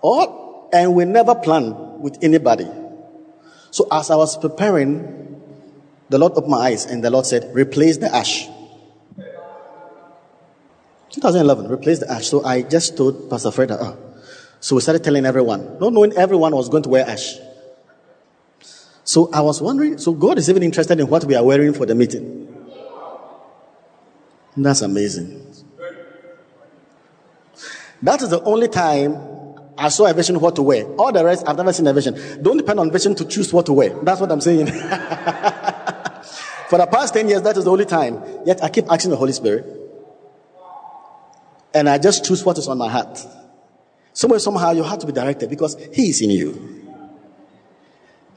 All, 0.00 0.68
and 0.72 0.96
we 0.96 1.04
never 1.04 1.32
planned 1.36 2.02
with 2.02 2.18
anybody. 2.24 2.68
So 3.70 3.86
as 3.92 4.10
I 4.10 4.16
was 4.16 4.36
preparing, 4.36 5.40
the 6.08 6.18
Lord 6.18 6.32
opened 6.32 6.50
my 6.50 6.58
eyes 6.58 6.84
and 6.84 7.04
the 7.04 7.08
Lord 7.08 7.24
said, 7.24 7.54
replace 7.54 7.98
the 7.98 8.12
ash. 8.12 8.48
2011, 11.10 11.70
replace 11.70 12.00
the 12.00 12.10
ash. 12.10 12.26
So 12.26 12.44
I 12.44 12.62
just 12.62 12.96
told 12.96 13.30
Pastor 13.30 13.52
Fred, 13.52 13.70
oh. 13.70 13.96
so 14.58 14.74
we 14.74 14.82
started 14.82 15.04
telling 15.04 15.24
everyone, 15.24 15.78
not 15.78 15.92
knowing 15.92 16.12
everyone 16.16 16.52
was 16.52 16.68
going 16.68 16.82
to 16.82 16.88
wear 16.88 17.08
ash. 17.08 17.36
So 19.04 19.32
I 19.32 19.40
was 19.42 19.62
wondering, 19.62 19.98
so 19.98 20.14
God 20.14 20.36
is 20.36 20.50
even 20.50 20.64
interested 20.64 20.98
in 20.98 21.06
what 21.06 21.22
we 21.26 21.36
are 21.36 21.44
wearing 21.44 21.74
for 21.74 21.86
the 21.86 21.94
meeting. 21.94 22.52
That's 24.56 24.82
amazing. 24.82 25.46
That 28.02 28.20
is 28.20 28.30
the 28.30 28.42
only 28.42 28.68
time 28.68 29.16
I 29.78 29.88
saw 29.88 30.06
a 30.06 30.12
vision 30.12 30.40
what 30.40 30.56
to 30.56 30.62
wear. 30.62 30.84
All 30.96 31.12
the 31.12 31.24
rest, 31.24 31.44
I've 31.46 31.56
never 31.56 31.72
seen 31.72 31.86
a 31.86 31.92
vision. 31.92 32.42
Don't 32.42 32.56
depend 32.56 32.80
on 32.80 32.90
vision 32.90 33.14
to 33.14 33.24
choose 33.24 33.52
what 33.52 33.66
to 33.66 33.72
wear. 33.72 33.90
That's 34.02 34.20
what 34.20 34.30
I'm 34.30 34.40
saying. 34.40 34.66
For 36.68 36.78
the 36.78 36.86
past 36.90 37.14
10 37.14 37.28
years, 37.28 37.42
that 37.42 37.56
is 37.56 37.64
the 37.64 37.70
only 37.70 37.84
time. 37.84 38.22
Yet 38.44 38.62
I 38.62 38.70
keep 38.70 38.90
asking 38.90 39.10
the 39.10 39.16
Holy 39.16 39.32
Spirit. 39.32 39.66
And 41.74 41.88
I 41.88 41.98
just 41.98 42.24
choose 42.24 42.44
what 42.44 42.58
is 42.58 42.68
on 42.68 42.76
my 42.78 42.88
heart. 42.88 43.24
Somewhere, 44.12 44.40
somehow, 44.40 44.72
you 44.72 44.82
have 44.82 44.98
to 44.98 45.06
be 45.06 45.12
directed 45.12 45.48
because 45.48 45.76
He 45.92 46.10
is 46.10 46.20
in 46.20 46.30
you. 46.30 46.80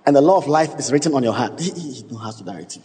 And 0.06 0.16
the 0.16 0.22
law 0.22 0.38
of 0.38 0.48
life 0.48 0.78
is 0.78 0.92
written 0.92 1.14
on 1.14 1.24
your 1.24 1.34
heart. 1.34 1.60
He, 1.60 1.72
he 1.72 2.04
knows 2.04 2.22
how 2.22 2.32
to 2.32 2.44
direct 2.44 2.76
you. 2.78 2.84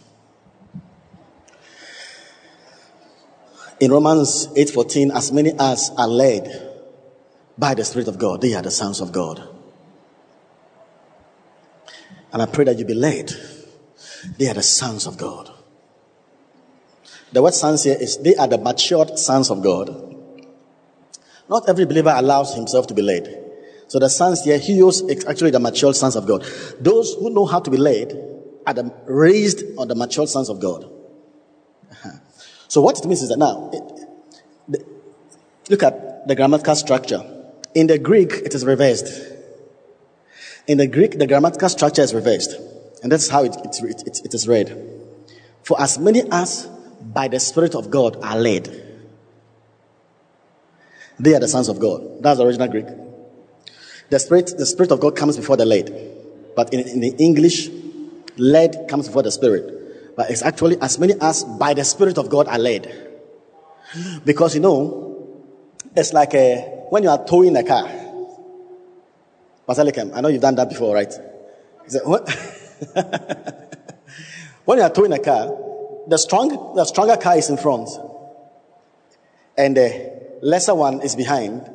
In 3.79 3.91
Romans 3.91 4.47
8:14, 4.47 5.15
as 5.15 5.31
many 5.31 5.53
as 5.57 5.91
are 5.97 6.07
led 6.07 6.70
by 7.61 7.75
the 7.75 7.85
Spirit 7.85 8.07
of 8.07 8.17
God. 8.17 8.41
They 8.41 8.55
are 8.55 8.63
the 8.63 8.71
sons 8.71 9.01
of 9.01 9.11
God. 9.11 9.47
And 12.33 12.41
I 12.41 12.47
pray 12.47 12.65
that 12.65 12.79
you 12.79 12.85
be 12.85 12.95
led. 12.95 13.31
They 14.39 14.49
are 14.49 14.55
the 14.55 14.63
sons 14.63 15.05
of 15.05 15.15
God. 15.17 15.51
The 17.31 17.41
word 17.43 17.53
sons 17.53 17.83
here 17.83 17.95
is 17.99 18.17
they 18.17 18.35
are 18.35 18.47
the 18.47 18.57
matured 18.57 19.19
sons 19.19 19.51
of 19.51 19.61
God. 19.61 19.89
Not 21.47 21.69
every 21.69 21.85
believer 21.85 22.11
allows 22.15 22.55
himself 22.55 22.87
to 22.87 22.95
be 22.95 23.03
led. 23.03 23.37
So 23.87 23.99
the 23.99 24.09
sons 24.09 24.43
here, 24.43 24.57
he 24.57 24.79
is 24.79 25.25
actually 25.27 25.51
the 25.51 25.59
matured 25.59 25.95
sons 25.95 26.15
of 26.15 26.25
God. 26.25 26.43
Those 26.79 27.13
who 27.13 27.29
know 27.29 27.45
how 27.45 27.59
to 27.59 27.69
be 27.69 27.77
led 27.77 28.11
are 28.65 28.73
the 28.73 28.91
raised 29.05 29.63
on 29.77 29.87
the 29.87 29.95
matured 29.95 30.29
sons 30.29 30.49
of 30.49 30.59
God. 30.59 30.89
So 32.67 32.79
what 32.79 32.97
it 32.97 33.05
means 33.05 33.21
is 33.21 33.27
that 33.27 33.37
now, 33.37 33.69
look 35.69 35.83
at 35.83 36.25
the 36.25 36.35
grammatical 36.35 36.73
structure. 36.73 37.40
In 37.73 37.87
the 37.87 37.97
Greek, 37.97 38.31
it 38.31 38.53
is 38.53 38.65
reversed. 38.65 39.07
In 40.67 40.77
the 40.77 40.87
Greek, 40.87 41.17
the 41.17 41.27
grammatical 41.27 41.69
structure 41.69 42.01
is 42.01 42.13
reversed. 42.13 42.55
And 43.01 43.11
that's 43.11 43.29
how 43.29 43.43
it, 43.43 43.55
it, 43.63 44.03
it, 44.05 44.21
it 44.25 44.33
is 44.33 44.47
read. 44.47 44.75
For 45.63 45.79
as 45.81 45.97
many 45.97 46.23
as 46.31 46.67
by 47.01 47.27
the 47.27 47.39
Spirit 47.39 47.75
of 47.75 47.89
God 47.89 48.17
are 48.21 48.37
led, 48.37 48.69
they 51.19 51.33
are 51.35 51.39
the 51.39 51.47
sons 51.47 51.69
of 51.69 51.79
God. 51.79 52.21
That's 52.21 52.39
the 52.39 52.45
original 52.45 52.67
Greek. 52.67 52.87
The 54.09 54.19
Spirit, 54.19 54.53
the 54.57 54.65
Spirit 54.65 54.91
of 54.91 54.99
God 54.99 55.15
comes 55.15 55.37
before 55.37 55.57
the 55.57 55.65
led. 55.65 55.89
But 56.55 56.73
in, 56.73 56.81
in 56.81 56.99
the 56.99 57.15
English, 57.17 57.69
led 58.37 58.87
comes 58.89 59.07
before 59.07 59.23
the 59.23 59.31
Spirit. 59.31 60.15
But 60.15 60.29
it's 60.29 60.41
actually 60.41 60.77
as 60.81 60.99
many 60.99 61.13
as 61.21 61.43
by 61.43 61.73
the 61.73 61.85
Spirit 61.85 62.17
of 62.17 62.29
God 62.29 62.47
are 62.47 62.59
led. 62.59 63.09
Because 64.25 64.55
you 64.55 64.61
know, 64.61 65.47
it's 65.95 66.13
like 66.13 66.33
a, 66.33 66.80
when 66.91 67.03
you 67.03 67.09
are 67.09 67.25
towing 67.25 67.55
a 67.55 67.63
car 67.63 67.87
Pastor 69.65 69.85
Lekem, 69.85 70.13
I 70.13 70.19
know 70.19 70.27
you've 70.27 70.41
done 70.41 70.55
that 70.55 70.67
before, 70.67 70.93
right? 70.93 71.13
When 74.65 74.77
you 74.77 74.83
are 74.83 74.89
towing 74.89 75.13
a 75.13 75.19
car, 75.19 75.57
the 76.07 76.17
strong, 76.17 76.75
the 76.75 76.83
stronger 76.83 77.15
car 77.15 77.37
is 77.37 77.49
in 77.49 77.57
front, 77.57 77.87
and 79.57 79.77
the 79.77 80.39
lesser 80.41 80.75
one 80.75 81.01
is 81.01 81.15
behind, 81.15 81.69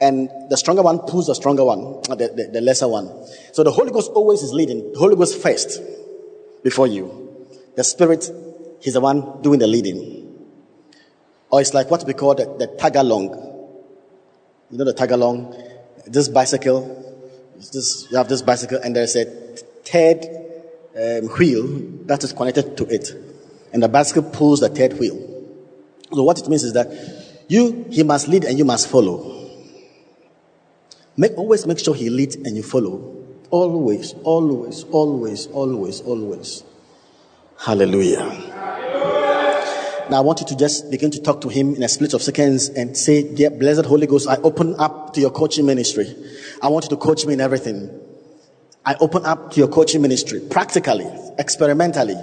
and 0.00 0.28
the 0.50 0.56
stronger 0.56 0.82
one 0.82 0.98
pulls 1.00 1.28
the 1.28 1.34
stronger 1.34 1.64
one, 1.64 2.02
uh, 2.10 2.16
the, 2.16 2.28
the, 2.28 2.50
the 2.54 2.60
lesser 2.60 2.88
one. 2.88 3.08
So 3.52 3.62
the 3.62 3.70
Holy 3.70 3.92
Ghost 3.92 4.10
always 4.14 4.42
is 4.42 4.52
leading. 4.52 4.92
The 4.92 4.98
Holy 4.98 5.16
Ghost 5.16 5.40
first 5.40 5.80
before 6.64 6.86
you. 6.86 7.46
The 7.76 7.84
Spirit, 7.84 8.30
He's 8.80 8.94
the 8.94 9.00
one 9.00 9.42
doing 9.42 9.60
the 9.60 9.66
leading. 9.66 10.48
Or 11.50 11.60
it's 11.60 11.72
like 11.72 11.90
what 11.90 12.04
we 12.04 12.14
call 12.14 12.34
the, 12.34 12.44
the. 12.44 13.47
You 14.70 14.78
know 14.78 14.84
the 14.84 14.92
tag 14.92 15.10
along? 15.12 15.54
This 16.06 16.28
bicycle, 16.28 16.82
this, 17.56 18.06
you 18.10 18.16
have 18.16 18.28
this 18.28 18.42
bicycle 18.42 18.78
and 18.82 18.94
there's 18.94 19.16
a 19.16 19.24
third 19.24 20.24
um, 20.94 21.28
wheel 21.36 21.66
that 22.06 22.22
is 22.24 22.32
connected 22.32 22.76
to 22.76 22.84
it. 22.86 23.10
And 23.72 23.82
the 23.82 23.88
bicycle 23.88 24.24
pulls 24.24 24.60
the 24.60 24.68
third 24.68 24.98
wheel. 24.98 25.16
So 26.12 26.22
what 26.22 26.38
it 26.38 26.48
means 26.48 26.64
is 26.64 26.72
that 26.74 26.88
you, 27.48 27.86
he 27.90 28.02
must 28.02 28.28
lead 28.28 28.44
and 28.44 28.58
you 28.58 28.64
must 28.64 28.88
follow. 28.88 29.34
Make, 31.16 31.36
always 31.36 31.66
make 31.66 31.78
sure 31.78 31.94
he 31.94 32.10
leads 32.10 32.36
and 32.36 32.56
you 32.56 32.62
follow. 32.62 33.24
Always, 33.50 34.14
always, 34.22 34.84
always, 34.84 35.46
always, 35.48 36.00
always. 36.02 36.62
Hallelujah. 37.58 38.97
Now 40.10 40.16
I 40.16 40.20
want 40.20 40.40
you 40.40 40.46
to 40.46 40.56
just 40.56 40.90
begin 40.90 41.10
to 41.10 41.20
talk 41.20 41.42
to 41.42 41.48
him 41.48 41.74
in 41.74 41.82
a 41.82 41.88
split 41.88 42.14
of 42.14 42.22
seconds 42.22 42.70
and 42.70 42.96
say, 42.96 43.22
Dear 43.34 43.50
blessed 43.50 43.84
Holy 43.84 44.06
Ghost, 44.06 44.26
I 44.26 44.36
open 44.36 44.74
up 44.78 45.12
to 45.14 45.20
your 45.20 45.30
coaching 45.30 45.66
ministry. 45.66 46.14
I 46.62 46.68
want 46.68 46.86
you 46.86 46.90
to 46.90 46.96
coach 46.96 47.26
me 47.26 47.34
in 47.34 47.40
everything. 47.42 47.90
I 48.86 48.94
open 49.00 49.26
up 49.26 49.52
to 49.52 49.58
your 49.58 49.68
coaching 49.68 50.00
ministry 50.00 50.40
practically, 50.40 51.06
experimentally. 51.38 52.16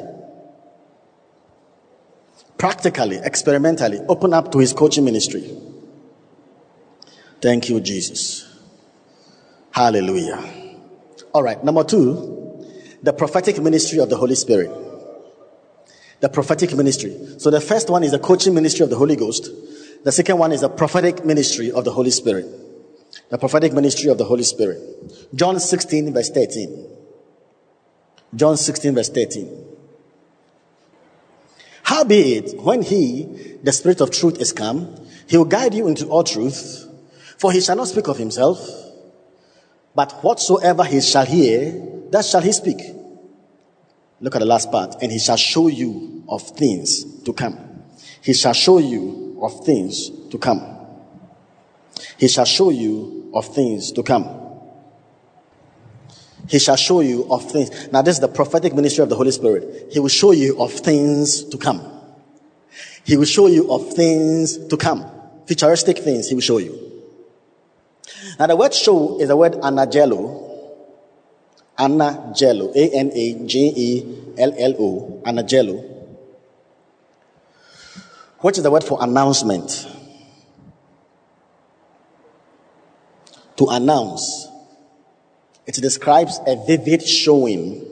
Practically, 2.58 3.18
experimentally, 3.18 4.00
open 4.10 4.34
up 4.34 4.52
to 4.54 4.58
his 4.58 4.74
coaching 4.74 5.06
ministry. 5.06 5.56
Thank 7.40 7.70
you, 7.70 7.80
Jesus. 7.82 8.52
Hallelujah. 9.70 10.44
All 11.34 11.44
right, 11.44 11.64
number 11.64 11.84
two, 11.84 12.66
the 13.04 13.14
prophetic 13.14 13.62
ministry 13.62 14.00
of 14.00 14.10
the 14.10 14.18
Holy 14.18 14.36
Spirit 14.36 14.85
the 16.22 16.30
prophetic 16.30 16.74
ministry. 16.76 17.16
So 17.38 17.50
the 17.50 17.62
first 17.62 17.90
one 17.90 18.04
is 18.04 18.12
the 18.12 18.20
coaching 18.20 18.54
ministry 18.54 18.84
of 18.84 18.90
the 18.90 18.96
Holy 18.96 19.16
Ghost. 19.16 19.50
The 20.04 20.12
second 20.12 20.38
one 20.38 20.52
is 20.52 20.62
the 20.62 20.70
prophetic 20.70 21.26
ministry 21.26 21.72
of 21.72 21.84
the 21.84 21.92
Holy 21.92 22.12
Spirit. 22.12 22.46
The 23.30 23.38
prophetic 23.38 23.74
ministry 23.74 24.10
of 24.10 24.18
the 24.18 24.26
Holy 24.26 24.44
Spirit. 24.44 24.80
John 25.34 25.60
16 25.60 26.14
verse 26.14 26.30
13. 26.30 26.88
John 28.36 28.58
16 28.58 28.96
verse 28.96 29.10
13. 29.10 29.66
Howbeit, 31.84 32.60
when 32.60 32.82
he, 32.82 33.58
the 33.64 33.72
Spirit 33.72 34.02
of 34.02 34.12
truth, 34.12 34.40
is 34.40 34.52
come, 34.52 34.96
he 35.28 35.38
will 35.38 35.46
guide 35.46 35.74
you 35.74 35.88
into 35.88 36.08
all 36.08 36.24
truth, 36.24 36.88
for 37.38 37.52
he 37.52 37.62
shall 37.62 37.76
not 37.76 37.88
speak 37.88 38.08
of 38.08 38.18
himself, 38.18 38.60
but 39.94 40.12
whatsoever 40.24 40.84
he 40.84 41.00
shall 41.02 41.26
hear, 41.26 41.72
that 42.10 42.26
shall 42.26 42.42
he 42.42 42.52
speak 42.52 42.82
Look 44.22 44.36
at 44.36 44.40
the 44.40 44.46
last 44.46 44.72
part. 44.72 44.96
And 45.02 45.12
he 45.12 45.20
shall 45.20 45.38
show 45.38 45.68
you 45.68 46.24
of 46.30 46.42
things 46.42 47.22
to 47.24 47.34
come. 47.34 47.58
He 48.22 48.34
shall 48.34 48.54
show 48.54 48.80
you 48.80 49.40
of 49.42 49.66
things 49.66 50.10
to 50.30 50.38
come. 50.38 50.62
He 52.18 52.28
shall 52.28 52.46
show 52.46 52.70
you 52.70 53.32
of 53.34 53.46
things 53.54 53.92
to 53.92 54.04
come. 54.04 54.42
He 56.48 56.60
shall 56.60 56.76
show 56.76 57.02
you 57.02 57.26
of 57.32 57.50
things. 57.52 57.92
Now, 57.92 58.02
this 58.02 58.16
is 58.16 58.22
the 58.22 58.28
prophetic 58.28 58.74
ministry 58.74 59.04
of 59.04 59.10
the 59.10 59.16
Holy 59.16 59.32
Spirit. 59.32 59.88
He 59.92 60.00
will 60.00 60.10
show 60.10 60.32
you 60.32 60.62
of 60.62 60.72
things 60.72 61.44
to 61.46 61.58
come. 61.58 61.82
He 63.04 63.18
will 63.18 63.26
show 63.26 63.48
you 63.48 63.72
of 63.72 63.94
things 63.94 64.58
to 64.68 64.78
come. 64.78 65.06
Futuristic 65.48 66.00
things 66.00 66.30
he 66.30 66.36
will 66.36 66.42
show 66.42 66.58
you. 66.58 66.80
Now, 68.40 68.48
the 68.48 68.56
word 68.56 68.74
show 68.74 69.20
is 69.20 69.28
the 69.28 69.36
word 69.36 69.54
anagelo, 69.54 70.55
Anagelo, 71.78 72.76
A 72.76 72.90
N 72.96 73.12
A 73.14 73.46
J 73.46 73.60
E 73.76 74.34
L 74.38 74.54
L 74.58 74.76
O, 74.80 75.22
Anagelo, 75.26 75.84
which 78.40 78.58
is 78.58 78.64
the 78.64 78.72
word 78.72 78.84
for 78.84 78.98
announcement. 79.02 79.88
To 83.58 83.68
announce. 83.68 84.48
It 85.66 85.76
describes 85.76 86.40
a 86.46 86.56
vivid 86.68 87.02
showing, 87.02 87.86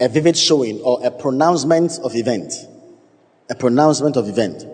a 0.00 0.08
vivid 0.08 0.36
showing 0.36 0.80
or 0.80 1.06
a 1.06 1.10
pronouncement 1.10 1.98
of 2.02 2.16
event. 2.16 2.52
A 3.48 3.54
pronouncement 3.54 4.16
of 4.16 4.28
event. 4.28 4.64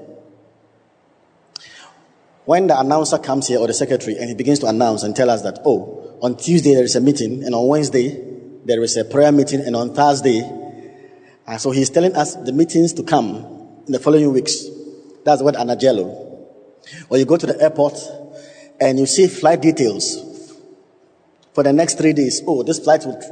When 2.45 2.69
the 2.69 2.79
announcer 2.79 3.19
comes 3.19 3.49
here 3.49 3.59
or 3.59 3.67
the 3.67 3.75
secretary 3.75 4.17
and 4.17 4.29
he 4.29 4.35
begins 4.35 4.61
to 4.61 4.67
announce 4.67 5.03
and 5.03 5.15
tell 5.15 5.29
us 5.29 5.43
that, 5.43 5.59
oh, 5.65 6.00
on 6.23 6.37
Tuesday 6.37 6.75
there 6.75 6.85
is 6.85 6.97
a 6.97 7.01
meeting, 7.01 7.45
and 7.45 7.55
on 7.55 7.67
Wednesday 7.67 8.21
there 8.65 8.83
is 8.83 8.97
a 8.97 9.05
prayer 9.05 9.33
meeting, 9.33 9.61
and 9.61 9.75
on 9.75 9.95
Thursday, 9.95 10.41
and 11.47 11.61
so 11.61 11.71
he's 11.71 11.91
telling 11.91 12.15
us 12.15 12.37
the 12.37 12.53
meetings 12.53 12.93
to 12.95 13.03
come 13.03 13.37
in 13.87 13.93
the 13.93 13.99
following 13.99 14.33
weeks. 14.33 14.65
That's 15.25 15.43
what 15.43 15.57
Anagelo. 15.57 16.31
Or 17.09 17.19
you 17.19 17.25
go 17.25 17.37
to 17.37 17.47
the 17.47 17.61
airport 17.61 17.95
and 18.81 18.99
you 18.99 19.07
see 19.07 19.27
flight 19.27 19.61
details 19.61 20.55
for 21.53 21.63
the 21.63 21.73
next 21.73 21.99
three 21.99 22.13
days. 22.13 22.43
Oh, 22.47 22.63
this 22.63 22.79
flight 22.79 23.05
would, 23.05 23.23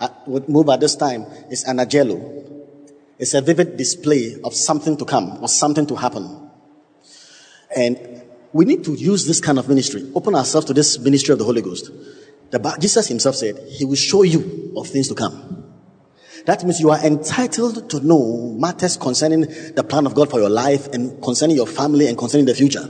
uh, 0.00 0.08
would 0.26 0.48
move 0.48 0.68
at 0.68 0.80
this 0.80 0.96
time. 0.96 1.26
It's 1.50 1.64
Anagelo. 1.64 2.44
It's 3.18 3.34
a 3.34 3.40
vivid 3.40 3.76
display 3.76 4.36
of 4.42 4.54
something 4.54 4.96
to 4.96 5.04
come 5.04 5.38
or 5.40 5.48
something 5.48 5.86
to 5.86 5.94
happen. 5.94 6.50
And 7.76 8.23
we 8.54 8.64
need 8.64 8.84
to 8.84 8.92
use 8.94 9.26
this 9.26 9.40
kind 9.40 9.58
of 9.58 9.68
ministry, 9.68 10.08
open 10.14 10.36
ourselves 10.36 10.64
to 10.68 10.72
this 10.72 10.96
ministry 11.00 11.32
of 11.32 11.40
the 11.40 11.44
Holy 11.44 11.60
Ghost. 11.60 11.90
The, 12.52 12.76
Jesus 12.80 13.08
himself 13.08 13.34
said, 13.34 13.58
He 13.68 13.84
will 13.84 13.96
show 13.96 14.22
you 14.22 14.72
of 14.76 14.86
things 14.86 15.08
to 15.08 15.14
come. 15.16 15.72
That 16.46 16.62
means 16.62 16.78
you 16.78 16.90
are 16.90 17.04
entitled 17.04 17.90
to 17.90 18.00
know 18.00 18.54
matters 18.56 18.96
concerning 18.96 19.40
the 19.74 19.82
plan 19.82 20.06
of 20.06 20.14
God 20.14 20.30
for 20.30 20.38
your 20.38 20.50
life 20.50 20.86
and 20.92 21.20
concerning 21.20 21.56
your 21.56 21.66
family 21.66 22.06
and 22.06 22.16
concerning 22.16 22.46
the 22.46 22.54
future. 22.54 22.88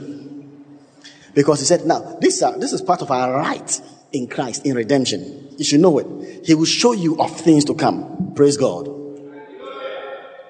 Because 1.33 1.61
he 1.61 1.65
said, 1.65 1.83
now, 1.85 2.15
this, 2.21 2.43
uh, 2.43 2.55
this 2.57 2.71
is 2.71 2.83
part 2.83 3.01
of 3.01 3.09
our 3.09 3.33
right 3.33 3.81
in 4.13 4.27
Christ, 4.27 4.67
in 4.67 4.75
redemption. 4.75 5.55
You 5.57 5.65
should 5.65 5.79
know 5.79 5.97
it. 5.97 6.45
He 6.45 6.53
will 6.53 6.65
show 6.65 6.91
you 6.91 7.19
of 7.19 7.35
things 7.35 7.65
to 7.65 7.73
come. 7.73 8.33
Praise 8.35 8.55
God. 8.55 8.87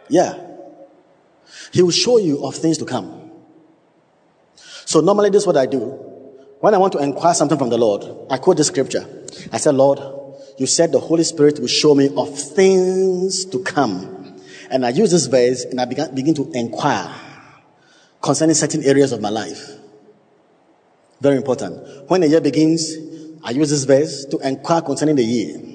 Yeah. 0.09 0.33
He 1.71 1.81
will 1.81 1.91
show 1.91 2.17
you 2.17 2.45
of 2.45 2.55
things 2.55 2.77
to 2.79 2.85
come. 2.85 3.24
So 4.85 5.01
normally 5.01 5.29
this 5.29 5.43
is 5.43 5.47
what 5.47 5.57
I 5.57 5.65
do. 5.65 5.79
When 6.59 6.73
I 6.73 6.77
want 6.77 6.93
to 6.93 6.99
inquire 6.99 7.33
something 7.33 7.57
from 7.57 7.69
the 7.69 7.77
Lord, 7.77 8.05
I 8.29 8.37
quote 8.37 8.57
the 8.57 8.63
scripture. 8.63 9.05
I 9.51 9.57
said, 9.57 9.75
Lord, 9.75 9.99
you 10.57 10.65
said 10.65 10.91
the 10.91 10.99
Holy 10.99 11.23
Spirit 11.23 11.59
will 11.59 11.67
show 11.67 11.93
me 11.93 12.09
of 12.15 12.39
things 12.39 13.45
to 13.45 13.61
come. 13.63 14.39
And 14.71 14.85
I 14.85 14.89
use 14.89 15.11
this 15.11 15.27
verse 15.27 15.63
and 15.65 15.79
I 15.81 15.85
begin, 15.85 16.15
begin 16.15 16.33
to 16.35 16.51
inquire 16.53 17.13
concerning 18.21 18.55
certain 18.55 18.83
areas 18.83 19.11
of 19.11 19.21
my 19.21 19.29
life. 19.29 19.71
Very 21.21 21.37
important. 21.37 22.09
When 22.09 22.21
the 22.21 22.27
year 22.27 22.41
begins, 22.41 22.95
I 23.43 23.51
use 23.51 23.69
this 23.69 23.83
verse 23.83 24.25
to 24.25 24.37
inquire 24.39 24.81
concerning 24.81 25.15
the 25.15 25.23
year. 25.23 25.74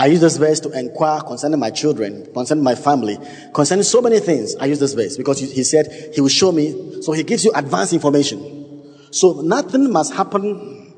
I 0.00 0.06
use 0.06 0.22
this 0.22 0.38
verse 0.38 0.60
to 0.60 0.70
inquire 0.70 1.20
concerning 1.20 1.60
my 1.60 1.68
children, 1.68 2.26
concerning 2.32 2.64
my 2.64 2.74
family, 2.74 3.18
concerning 3.52 3.82
so 3.82 4.00
many 4.00 4.18
things. 4.18 4.56
I 4.56 4.64
use 4.64 4.80
this 4.80 4.94
verse 4.94 5.18
because 5.18 5.38
he 5.40 5.62
said 5.62 6.12
he 6.14 6.22
will 6.22 6.30
show 6.30 6.52
me. 6.52 7.02
So 7.02 7.12
he 7.12 7.22
gives 7.22 7.44
you 7.44 7.52
advanced 7.54 7.92
information. 7.92 8.88
So 9.10 9.42
nothing 9.42 9.92
must 9.92 10.14
happen 10.14 10.94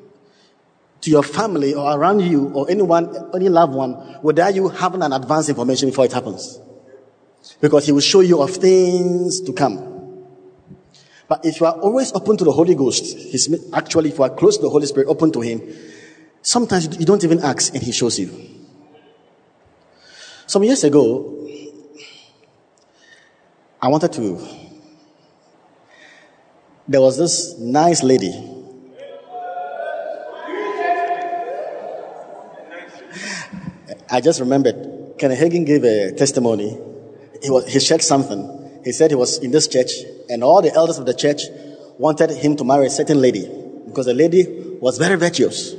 to 1.00 1.10
your 1.10 1.24
family 1.24 1.74
or 1.74 1.98
around 1.98 2.20
you 2.20 2.50
or 2.54 2.70
anyone, 2.70 3.12
any 3.34 3.48
loved 3.48 3.74
one 3.74 4.20
without 4.22 4.54
you 4.54 4.68
having 4.68 5.02
an 5.02 5.12
advanced 5.12 5.48
information 5.48 5.88
before 5.88 6.04
it 6.04 6.12
happens. 6.12 6.60
Because 7.60 7.86
he 7.86 7.90
will 7.90 8.02
show 8.02 8.20
you 8.20 8.40
of 8.40 8.52
things 8.52 9.40
to 9.40 9.52
come. 9.52 10.26
But 11.26 11.44
if 11.44 11.58
you 11.58 11.66
are 11.66 11.74
always 11.74 12.12
open 12.12 12.36
to 12.36 12.44
the 12.44 12.52
Holy 12.52 12.76
Ghost, 12.76 13.16
actually, 13.72 14.10
if 14.10 14.18
you 14.18 14.22
are 14.22 14.30
close 14.30 14.58
to 14.58 14.62
the 14.62 14.70
Holy 14.70 14.86
Spirit, 14.86 15.08
open 15.08 15.32
to 15.32 15.40
him, 15.40 15.60
sometimes 16.40 17.00
you 17.00 17.04
don't 17.04 17.24
even 17.24 17.40
ask 17.40 17.74
and 17.74 17.82
he 17.82 17.90
shows 17.90 18.16
you. 18.20 18.60
Some 20.46 20.64
years 20.64 20.84
ago, 20.84 21.48
I 23.80 23.88
wanted 23.88 24.12
to. 24.14 24.40
There 26.88 27.00
was 27.00 27.16
this 27.16 27.58
nice 27.58 28.02
lady. 28.02 28.32
I 34.10 34.20
just 34.20 34.40
remembered. 34.40 35.14
Kenneth 35.18 35.38
Hagin 35.38 35.64
gave 35.64 35.84
a 35.84 36.12
testimony. 36.12 36.76
He 37.42 37.50
was 37.50 37.72
he 37.72 37.80
shared 37.80 38.02
something. 38.02 38.80
He 38.84 38.92
said 38.92 39.10
he 39.10 39.16
was 39.16 39.38
in 39.38 39.52
this 39.52 39.68
church, 39.68 39.92
and 40.28 40.42
all 40.44 40.60
the 40.60 40.74
elders 40.74 40.98
of 40.98 41.06
the 41.06 41.14
church 41.14 41.42
wanted 41.98 42.30
him 42.30 42.56
to 42.56 42.64
marry 42.64 42.86
a 42.86 42.90
certain 42.90 43.20
lady 43.20 43.48
because 43.86 44.06
the 44.06 44.14
lady 44.14 44.44
was 44.80 44.98
very 44.98 45.16
virtuous, 45.16 45.74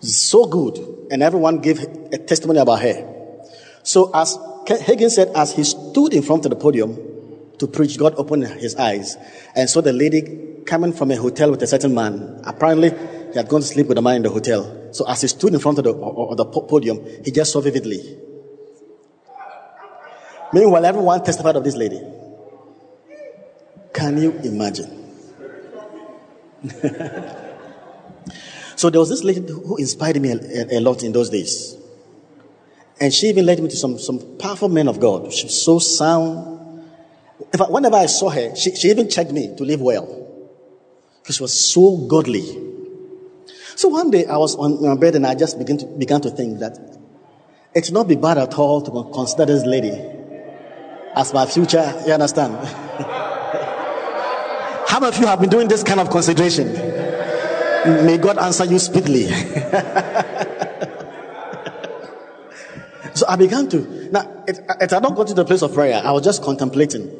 so 0.00 0.46
good, 0.46 0.78
and 1.10 1.22
everyone 1.22 1.58
gave 1.58 1.80
a 2.12 2.18
testimony 2.18 2.60
about 2.60 2.80
her. 2.80 3.09
So 3.82 4.10
as 4.14 4.36
Hagin 4.66 5.10
said, 5.10 5.28
as 5.34 5.52
he 5.52 5.64
stood 5.64 6.14
in 6.14 6.22
front 6.22 6.44
of 6.44 6.50
the 6.50 6.56
podium 6.56 6.96
to 7.58 7.66
preach, 7.66 7.98
God 7.98 8.14
opened 8.16 8.46
his 8.46 8.76
eyes 8.76 9.16
and 9.56 9.68
saw 9.68 9.80
the 9.80 9.92
lady 9.92 10.62
coming 10.66 10.92
from 10.92 11.10
a 11.10 11.16
hotel 11.16 11.50
with 11.50 11.62
a 11.62 11.66
certain 11.66 11.94
man. 11.94 12.40
Apparently, 12.44 12.90
he 12.90 13.36
had 13.36 13.48
gone 13.48 13.60
to 13.60 13.66
sleep 13.66 13.86
with 13.88 13.98
a 13.98 14.02
man 14.02 14.16
in 14.16 14.22
the 14.22 14.30
hotel. 14.30 14.88
So 14.92 15.06
as 15.08 15.20
he 15.22 15.28
stood 15.28 15.54
in 15.54 15.60
front 15.60 15.78
of 15.78 15.84
the, 15.84 15.92
the 15.92 16.44
podium, 16.44 17.04
he 17.24 17.30
just 17.30 17.52
saw 17.52 17.60
vividly. 17.60 18.18
Meanwhile, 20.52 20.84
everyone 20.84 21.22
testified 21.24 21.56
of 21.56 21.64
this 21.64 21.76
lady. 21.76 22.00
Can 23.92 24.20
you 24.20 24.32
imagine? 24.42 24.96
so 28.76 28.90
there 28.90 29.00
was 29.00 29.08
this 29.08 29.24
lady 29.24 29.40
who 29.50 29.76
inspired 29.76 30.20
me 30.20 30.32
a, 30.32 30.78
a 30.78 30.80
lot 30.80 31.02
in 31.02 31.12
those 31.12 31.30
days. 31.30 31.79
And 33.00 33.12
she 33.14 33.28
even 33.28 33.46
led 33.46 33.60
me 33.60 33.68
to 33.70 33.76
some, 33.76 33.98
some 33.98 34.36
powerful 34.36 34.68
men 34.68 34.86
of 34.86 35.00
God. 35.00 35.32
She 35.32 35.44
was 35.44 35.64
so 35.64 35.78
sound. 35.78 36.84
In 37.52 37.58
Fact, 37.58 37.70
whenever 37.70 37.96
I 37.96 38.06
saw 38.06 38.28
her, 38.28 38.54
she, 38.54 38.76
she 38.76 38.90
even 38.90 39.08
checked 39.08 39.32
me 39.32 39.54
to 39.56 39.64
live 39.64 39.80
well. 39.80 40.04
Because 41.22 41.36
she 41.36 41.42
was 41.42 41.58
so 41.58 41.96
godly. 41.96 42.42
So 43.74 43.88
one 43.88 44.10
day 44.10 44.26
I 44.26 44.36
was 44.36 44.54
on 44.56 44.82
my 44.82 44.96
bed 44.96 45.14
and 45.14 45.26
I 45.26 45.34
just 45.34 45.58
began 45.58 45.78
to, 45.78 45.86
began 45.86 46.20
to 46.20 46.30
think 46.30 46.58
that 46.58 46.76
it's 47.74 47.90
not 47.90 48.06
be 48.06 48.16
bad 48.16 48.36
at 48.36 48.52
all 48.58 48.82
to 48.82 49.10
consider 49.14 49.46
this 49.46 49.64
lady 49.64 49.98
as 51.16 51.32
my 51.32 51.46
future. 51.46 52.02
You 52.06 52.12
understand? 52.12 52.54
How 54.86 55.00
many 55.00 55.14
of 55.14 55.20
you 55.20 55.26
have 55.26 55.40
been 55.40 55.48
doing 55.48 55.68
this 55.68 55.82
kind 55.82 56.00
of 56.00 56.10
consideration? 56.10 56.72
May 58.04 58.18
God 58.18 58.36
answer 58.38 58.66
you 58.66 58.78
speedily. 58.78 59.28
So 63.14 63.26
I 63.28 63.36
began 63.36 63.68
to. 63.70 64.10
Now, 64.10 64.44
if, 64.46 64.58
if 64.80 64.92
I 64.92 65.00
don't 65.00 65.14
go 65.14 65.24
to 65.24 65.34
the 65.34 65.44
place 65.44 65.62
of 65.62 65.74
prayer, 65.74 66.00
I 66.04 66.12
was 66.12 66.22
just 66.22 66.42
contemplating. 66.42 67.10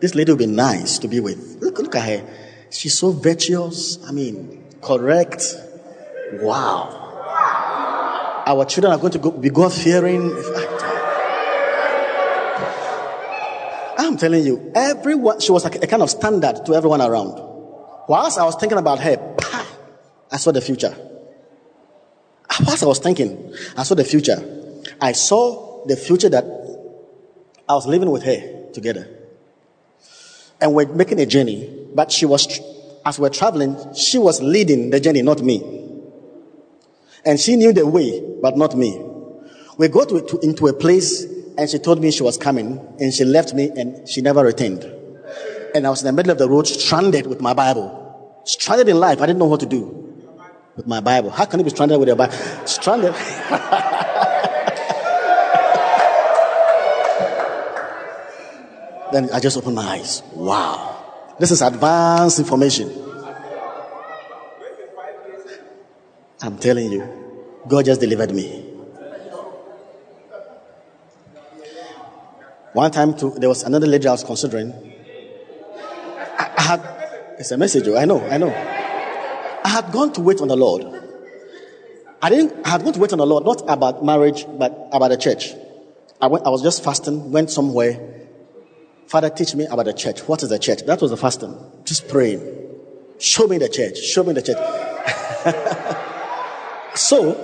This 0.00 0.14
lady 0.14 0.32
will 0.32 0.38
be 0.38 0.46
nice 0.46 0.98
to 0.98 1.08
be 1.08 1.20
with. 1.20 1.58
Look, 1.60 1.78
look 1.78 1.94
at 1.94 2.02
her. 2.02 2.28
She's 2.70 2.98
so 2.98 3.12
virtuous. 3.12 3.98
I 4.06 4.12
mean, 4.12 4.64
correct. 4.80 5.44
Wow. 6.40 6.98
Our 8.46 8.64
children 8.64 8.92
are 8.92 8.98
going 8.98 9.12
to 9.12 9.18
go, 9.18 9.30
be 9.30 9.50
God 9.50 9.72
fearing. 9.72 10.32
I'm 13.98 14.16
telling 14.16 14.44
you, 14.44 14.72
everyone, 14.74 15.40
she 15.40 15.52
was 15.52 15.64
like 15.64 15.76
a 15.76 15.86
kind 15.86 16.02
of 16.02 16.10
standard 16.10 16.66
to 16.66 16.74
everyone 16.74 17.00
around. 17.00 17.38
Whilst 18.08 18.38
I 18.38 18.44
was 18.44 18.56
thinking 18.56 18.78
about 18.78 18.98
her, 18.98 19.36
I 20.30 20.36
saw 20.38 20.50
the 20.50 20.60
future. 20.60 20.96
Whilst 22.66 22.82
I 22.82 22.86
was 22.86 22.98
thinking, 22.98 23.54
I 23.76 23.84
saw 23.84 23.94
the 23.94 24.04
future. 24.04 24.61
I 25.00 25.12
saw 25.12 25.84
the 25.86 25.96
future 25.96 26.28
that 26.28 26.44
I 27.68 27.74
was 27.74 27.86
living 27.86 28.10
with 28.10 28.22
her 28.24 28.70
together. 28.72 29.08
And 30.60 30.74
we're 30.74 30.86
making 30.86 31.20
a 31.20 31.26
journey, 31.26 31.88
but 31.94 32.12
she 32.12 32.26
was, 32.26 32.60
as 33.04 33.18
we're 33.18 33.30
traveling, 33.30 33.76
she 33.94 34.18
was 34.18 34.40
leading 34.40 34.90
the 34.90 35.00
journey, 35.00 35.22
not 35.22 35.40
me. 35.42 35.80
And 37.24 37.38
she 37.38 37.56
knew 37.56 37.72
the 37.72 37.86
way, 37.86 38.22
but 38.40 38.56
not 38.56 38.76
me. 38.76 39.00
We 39.78 39.88
got 39.88 40.08
to, 40.10 40.20
to, 40.20 40.38
into 40.40 40.66
a 40.68 40.72
place 40.72 41.24
and 41.56 41.68
she 41.68 41.78
told 41.78 42.00
me 42.00 42.10
she 42.10 42.22
was 42.22 42.36
coming 42.36 42.80
and 43.00 43.12
she 43.12 43.24
left 43.24 43.54
me 43.54 43.70
and 43.70 44.08
she 44.08 44.20
never 44.20 44.44
returned. 44.44 44.84
And 45.74 45.86
I 45.86 45.90
was 45.90 46.02
in 46.02 46.06
the 46.06 46.12
middle 46.12 46.32
of 46.32 46.38
the 46.38 46.48
road, 46.48 46.66
stranded 46.66 47.26
with 47.26 47.40
my 47.40 47.54
Bible. 47.54 48.42
Stranded 48.44 48.88
in 48.88 48.98
life. 48.98 49.20
I 49.20 49.26
didn't 49.26 49.38
know 49.38 49.46
what 49.46 49.60
to 49.60 49.66
do 49.66 50.02
with 50.76 50.86
my 50.86 51.00
Bible. 51.00 51.30
How 51.30 51.44
can 51.44 51.60
you 51.60 51.64
be 51.64 51.70
stranded 51.70 51.98
with 51.98 52.08
your 52.08 52.16
Bible? 52.16 52.34
Stranded. 52.66 53.14
Then 59.12 59.28
I 59.30 59.40
just 59.40 59.56
opened 59.56 59.76
my 59.76 59.84
eyes. 59.84 60.22
Wow. 60.34 61.34
This 61.38 61.50
is 61.50 61.60
advanced 61.60 62.38
information. 62.38 62.90
I'm 66.40 66.58
telling 66.58 66.90
you, 66.90 67.06
God 67.68 67.84
just 67.84 68.00
delivered 68.00 68.34
me. 68.34 68.70
One 72.72 72.90
time, 72.90 73.14
too, 73.14 73.34
there 73.36 73.50
was 73.50 73.62
another 73.64 73.86
lady 73.86 74.08
I 74.08 74.12
was 74.12 74.24
considering. 74.24 74.72
I, 76.38 76.50
I 76.56 76.62
had, 76.62 76.80
it's 77.38 77.50
a 77.50 77.58
message, 77.58 77.86
oh, 77.88 77.96
I 77.96 78.06
know, 78.06 78.26
I 78.26 78.38
know. 78.38 78.48
I 78.48 79.68
had 79.68 79.92
gone 79.92 80.12
to 80.14 80.22
wait 80.22 80.40
on 80.40 80.48
the 80.48 80.56
Lord. 80.56 80.86
I 82.22 82.30
didn't, 82.30 82.66
I 82.66 82.70
had 82.70 82.82
gone 82.82 82.94
to 82.94 82.98
wait 82.98 83.12
on 83.12 83.18
the 83.18 83.26
Lord, 83.26 83.44
not 83.44 83.62
about 83.68 84.02
marriage, 84.04 84.46
but 84.58 84.88
about 84.90 85.08
the 85.08 85.18
church. 85.18 85.52
I 86.20 86.28
went, 86.28 86.46
I 86.46 86.48
was 86.48 86.62
just 86.62 86.82
fasting, 86.82 87.30
went 87.30 87.50
somewhere, 87.50 88.21
Father, 89.12 89.28
teach 89.28 89.54
me 89.54 89.66
about 89.66 89.84
the 89.84 89.92
church. 89.92 90.20
What 90.20 90.42
is 90.42 90.48
the 90.48 90.58
church? 90.58 90.86
That 90.86 91.02
was 91.02 91.10
the 91.10 91.18
first 91.18 91.40
thing. 91.40 91.54
Just 91.84 92.08
praying. 92.08 92.40
Show 93.18 93.46
me 93.46 93.58
the 93.58 93.68
church. 93.68 93.98
Show 93.98 94.24
me 94.24 94.32
the 94.32 94.40
church. 94.40 94.56
so, 96.98 97.36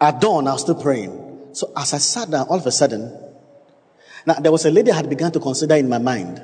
at 0.00 0.20
dawn, 0.20 0.46
I 0.46 0.52
was 0.52 0.60
still 0.60 0.80
praying. 0.80 1.48
So, 1.54 1.72
as 1.76 1.92
I 1.92 1.98
sat 1.98 2.30
down, 2.30 2.46
all 2.46 2.58
of 2.58 2.66
a 2.68 2.70
sudden, 2.70 3.12
now 4.26 4.34
there 4.34 4.52
was 4.52 4.64
a 4.64 4.70
lady 4.70 4.92
I 4.92 4.94
had 4.94 5.10
begun 5.10 5.32
to 5.32 5.40
consider 5.40 5.74
in 5.74 5.88
my 5.88 5.98
mind. 5.98 6.40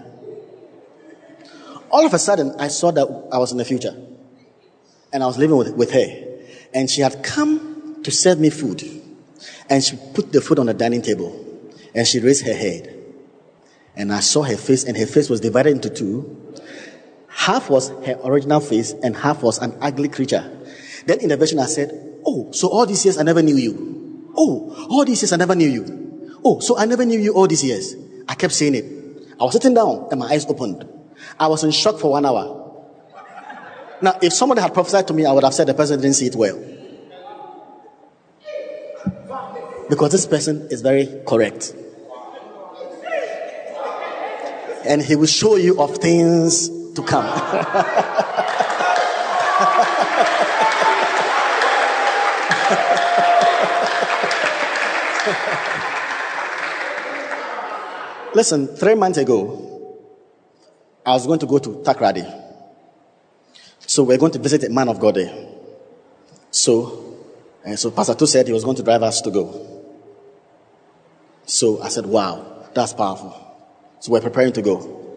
All 1.93 2.05
of 2.05 2.13
a 2.13 2.19
sudden, 2.19 2.57
I 2.59 2.67
saw 2.67 2.91
that 2.91 3.07
I 3.31 3.39
was 3.39 3.53
in 3.53 3.59
the 3.59 3.65
future. 3.65 3.95
And 5.13 5.23
I 5.23 5.27
was 5.27 5.39
living 5.39 5.57
with, 5.57 5.73
with 5.77 5.93
her. 5.93 6.25
And 6.75 6.91
she 6.91 7.03
had 7.03 7.23
come 7.23 8.03
to 8.03 8.11
serve 8.11 8.41
me 8.41 8.51
food. 8.51 8.83
And 9.71 9.85
she 9.85 9.97
put 10.15 10.33
the 10.33 10.41
food 10.41 10.59
on 10.59 10.67
the 10.67 10.75
dining 10.75 11.03
table. 11.03 11.45
And 11.95 12.07
she 12.07 12.21
raised 12.21 12.47
her 12.47 12.55
head. 12.55 12.95
And 13.97 14.13
I 14.13 14.21
saw 14.21 14.43
her 14.43 14.57
face, 14.57 14.85
and 14.85 14.97
her 14.97 15.07
face 15.07 15.29
was 15.29 15.41
divided 15.41 15.71
into 15.71 15.91
two. 15.91 16.55
Half 17.29 17.71
was 17.71 17.89
her 18.05 18.19
original 18.25 18.61
face, 18.61 18.93
and 19.03 19.17
half 19.17 19.43
was 19.43 19.59
an 19.59 19.77
ugly 19.81 20.09
creature. 20.09 20.45
Then 21.07 21.21
in 21.21 21.29
the 21.29 21.37
vision, 21.37 21.59
I 21.59 21.67
said, 21.67 21.91
Oh, 22.25 22.53
so 22.53 22.69
all 22.69 22.87
these 22.87 23.05
years 23.05 23.19
I 23.19 23.23
never 23.23 23.43
knew 23.43 23.57
you. 23.57 24.33
Oh, 24.37 24.87
all 24.91 25.05
these 25.05 25.23
years 25.23 25.33
I 25.33 25.37
never 25.37 25.55
knew 25.55 25.69
you. 25.69 26.41
Oh, 26.45 26.61
so 26.61 26.79
I 26.79 26.85
never 26.85 27.05
knew 27.05 27.19
you 27.19 27.33
all 27.35 27.47
these 27.47 27.65
years. 27.65 27.95
I 28.29 28.35
kept 28.35 28.53
saying 28.53 28.75
it. 28.75 28.85
I 29.41 29.45
was 29.45 29.55
sitting 29.55 29.75
down, 29.75 30.09
and 30.11 30.21
my 30.21 30.27
eyes 30.27 30.47
opened. 30.47 30.87
I 31.39 31.47
was 31.47 31.65
in 31.65 31.71
shock 31.71 31.99
for 31.99 32.13
one 32.13 32.27
hour. 32.27 32.55
Now, 34.01 34.19
if 34.23 34.33
somebody 34.33 34.61
had 34.61 34.75
prophesied 34.75 35.09
to 35.09 35.15
me, 35.15 35.25
I 35.25 35.33
would 35.33 35.45
have 35.45 35.55
said 35.55 35.67
the 35.67 35.75
person 35.75 36.01
didn't 36.01 36.17
see 36.17 36.27
it 36.27 36.37
well. 36.37 36.57
Because 39.89 40.13
this 40.13 40.27
person 40.27 40.69
is 40.71 40.83
very 40.83 41.23
correct. 41.27 41.75
And 44.85 45.03
he 45.03 45.17
will 45.17 45.27
show 45.27 45.57
you 45.57 45.81
of 45.81 45.97
things 45.97 46.69
to 46.95 47.03
come. 47.03 47.25
Listen, 58.35 58.67
three 58.69 58.95
months 58.95 59.19
ago, 59.19 59.97
I 61.05 61.13
was 61.13 61.27
going 61.27 61.41
to 61.41 61.47
go 61.47 61.59
to 61.59 61.71
Takoradi. 61.71 62.45
So 63.81 64.05
we're 64.05 64.19
going 64.19 64.33
to 64.33 64.39
visit 64.39 64.65
a 64.65 64.71
man 64.71 64.89
of 64.89 65.01
God 65.01 65.15
there. 65.15 65.35
So 66.51 67.09
And 67.69 67.79
so 67.79 67.91
Pastor 67.91 68.15
Tu 68.15 68.27
said 68.27 68.47
he 68.47 68.53
was 68.55 68.65
going 68.65 68.77
to 68.77 68.83
drive 68.83 69.03
us 69.03 69.21
to 69.21 69.31
go. 69.31 69.78
So 71.49 71.81
I 71.81 71.89
said, 71.89 72.05
wow, 72.05 72.69
that's 72.75 72.93
powerful. 72.93 73.35
So 74.01 74.13
we're 74.13 74.21
preparing 74.21 74.53
to 74.53 74.61
go. 74.61 75.17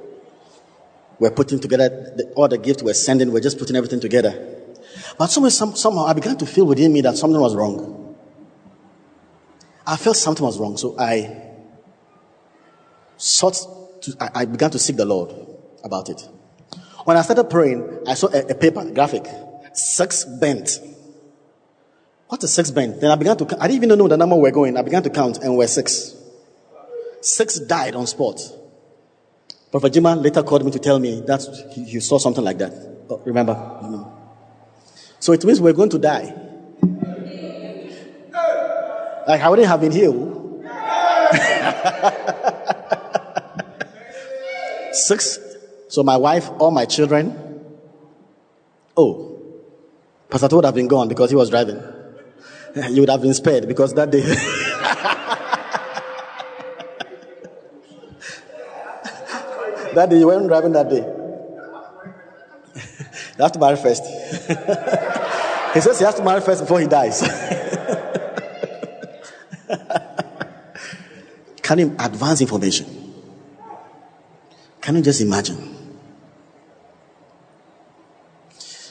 We're 1.19 1.29
putting 1.29 1.59
together 1.59 1.89
the, 1.89 2.32
all 2.38 2.47
the 2.47 2.57
gifts 2.57 2.82
we're 2.82 2.93
sending. 2.93 3.34
We're 3.34 3.41
just 3.41 3.59
putting 3.59 3.75
everything 3.75 3.99
together. 3.99 4.47
But 5.17 5.27
somehow, 5.27 5.49
somehow 5.49 6.05
I 6.05 6.13
began 6.13 6.38
to 6.38 6.45
feel 6.45 6.65
within 6.65 6.93
me 6.93 7.01
that 7.01 7.17
something 7.17 7.39
was 7.39 7.53
wrong. 7.53 8.15
I 9.86 9.97
felt 9.97 10.15
something 10.15 10.45
was 10.45 10.57
wrong. 10.57 10.77
So 10.77 10.97
I 10.97 11.49
sought 13.17 13.57
to, 14.03 14.15
I, 14.21 14.29
I 14.41 14.45
began 14.45 14.71
to 14.71 14.79
seek 14.79 14.95
the 14.95 15.05
Lord 15.05 15.36
about 15.84 16.07
it. 16.07 16.21
When 17.03 17.17
I 17.17 17.23
started 17.23 17.49
praying, 17.49 18.03
I 18.07 18.13
saw 18.13 18.27
a, 18.27 18.51
a 18.51 18.55
paper, 18.55 18.79
a 18.79 18.89
graphic, 18.89 19.25
six 19.73 20.23
bent. 20.23 20.79
What's 22.29 22.45
a 22.45 22.47
six 22.47 22.71
bent? 22.71 23.01
Then 23.01 23.11
I 23.11 23.15
began 23.17 23.36
to, 23.36 23.57
I 23.59 23.67
didn't 23.67 23.84
even 23.84 23.99
know 23.99 24.07
the 24.07 24.15
number 24.15 24.38
we're 24.38 24.51
going. 24.51 24.77
I 24.77 24.82
began 24.82 25.03
to 25.03 25.09
count 25.09 25.39
and 25.39 25.57
we're 25.57 25.67
six. 25.67 26.15
Six 27.22 27.59
died 27.59 27.95
on 27.95 28.07
spot. 28.07 28.41
Prophet 29.69 29.93
Jima 29.93 30.22
later 30.22 30.43
called 30.43 30.65
me 30.65 30.72
to 30.72 30.80
tell 30.80 30.99
me 30.99 31.22
that 31.22 31.41
he, 31.72 31.99
saw 31.99 32.17
something 32.17 32.43
like 32.43 32.57
that. 32.57 32.74
Oh, 33.09 33.22
remember? 33.24 33.55
So 35.19 35.32
it 35.32 35.45
means 35.45 35.61
we're 35.61 35.74
going 35.74 35.91
to 35.91 35.99
die. 35.99 36.34
Like 39.28 39.41
I 39.41 39.49
wouldn't 39.49 39.67
have 39.67 39.80
been 39.80 39.91
healed. 39.91 40.39
Six. 44.93 45.39
So 45.88 46.03
my 46.03 46.17
wife, 46.17 46.49
all 46.59 46.72
my 46.72 46.86
children. 46.86 47.38
Oh, 48.97 49.38
Pastor 50.30 50.53
would 50.55 50.65
have 50.65 50.76
been 50.76 50.88
gone 50.88 51.07
because 51.07 51.30
he 51.30 51.36
was 51.36 51.49
driving. 51.49 51.82
You 52.89 53.01
would 53.01 53.09
have 53.09 53.22
been 53.22 53.34
spared 53.34 53.67
because 53.67 53.93
that 53.95 54.11
day. 54.11 54.24
that 59.95 60.09
day 60.09 60.19
you 60.19 60.27
weren't 60.27 60.47
driving 60.47 60.71
that 60.73 60.89
day. 60.89 60.99
you 63.37 63.43
have 63.43 63.51
to 63.51 63.59
marry 63.59 63.75
first. 63.77 64.03
he 65.73 65.81
says 65.81 65.99
he 65.99 66.05
has 66.05 66.15
to 66.15 66.23
marry 66.23 66.41
first 66.41 66.61
before 66.61 66.79
he 66.79 66.87
dies. 66.87 67.21
Can 71.61 71.79
you 71.79 71.95
advance 71.99 72.41
information? 72.41 72.85
Can 74.81 74.95
you 74.95 75.01
just 75.01 75.21
imagine? 75.21 75.71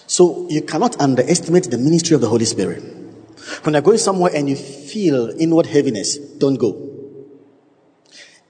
So 0.06 0.46
you 0.48 0.62
cannot 0.62 1.00
underestimate 1.00 1.70
the 1.70 1.78
ministry 1.78 2.14
of 2.14 2.20
the 2.20 2.28
Holy 2.28 2.44
Spirit. 2.44 2.82
When 3.62 3.74
you're 3.74 3.82
going 3.82 3.98
somewhere 3.98 4.32
and 4.34 4.48
you 4.48 4.56
feel 4.56 5.30
inward 5.38 5.66
heaviness, 5.66 6.16
don't 6.16 6.56
go. 6.56 6.99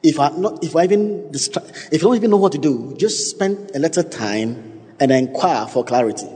If 0.03 0.19
I 0.19 0.31
not, 0.31 0.65
if 0.65 0.75
I 0.75 0.85
even 0.85 1.31
distra- 1.31 1.69
if 1.93 2.01
you 2.01 2.09
don't 2.09 2.17
even 2.17 2.31
know 2.31 2.39
what 2.39 2.53
to 2.53 2.59
do, 2.59 2.95
just 2.97 3.31
spend 3.31 3.71
a 3.75 3.79
little 3.79 4.05
time 4.05 4.83
and 4.99 5.13
inquire 5.13 5.67
for 5.67 5.85
clarity. 5.85 6.27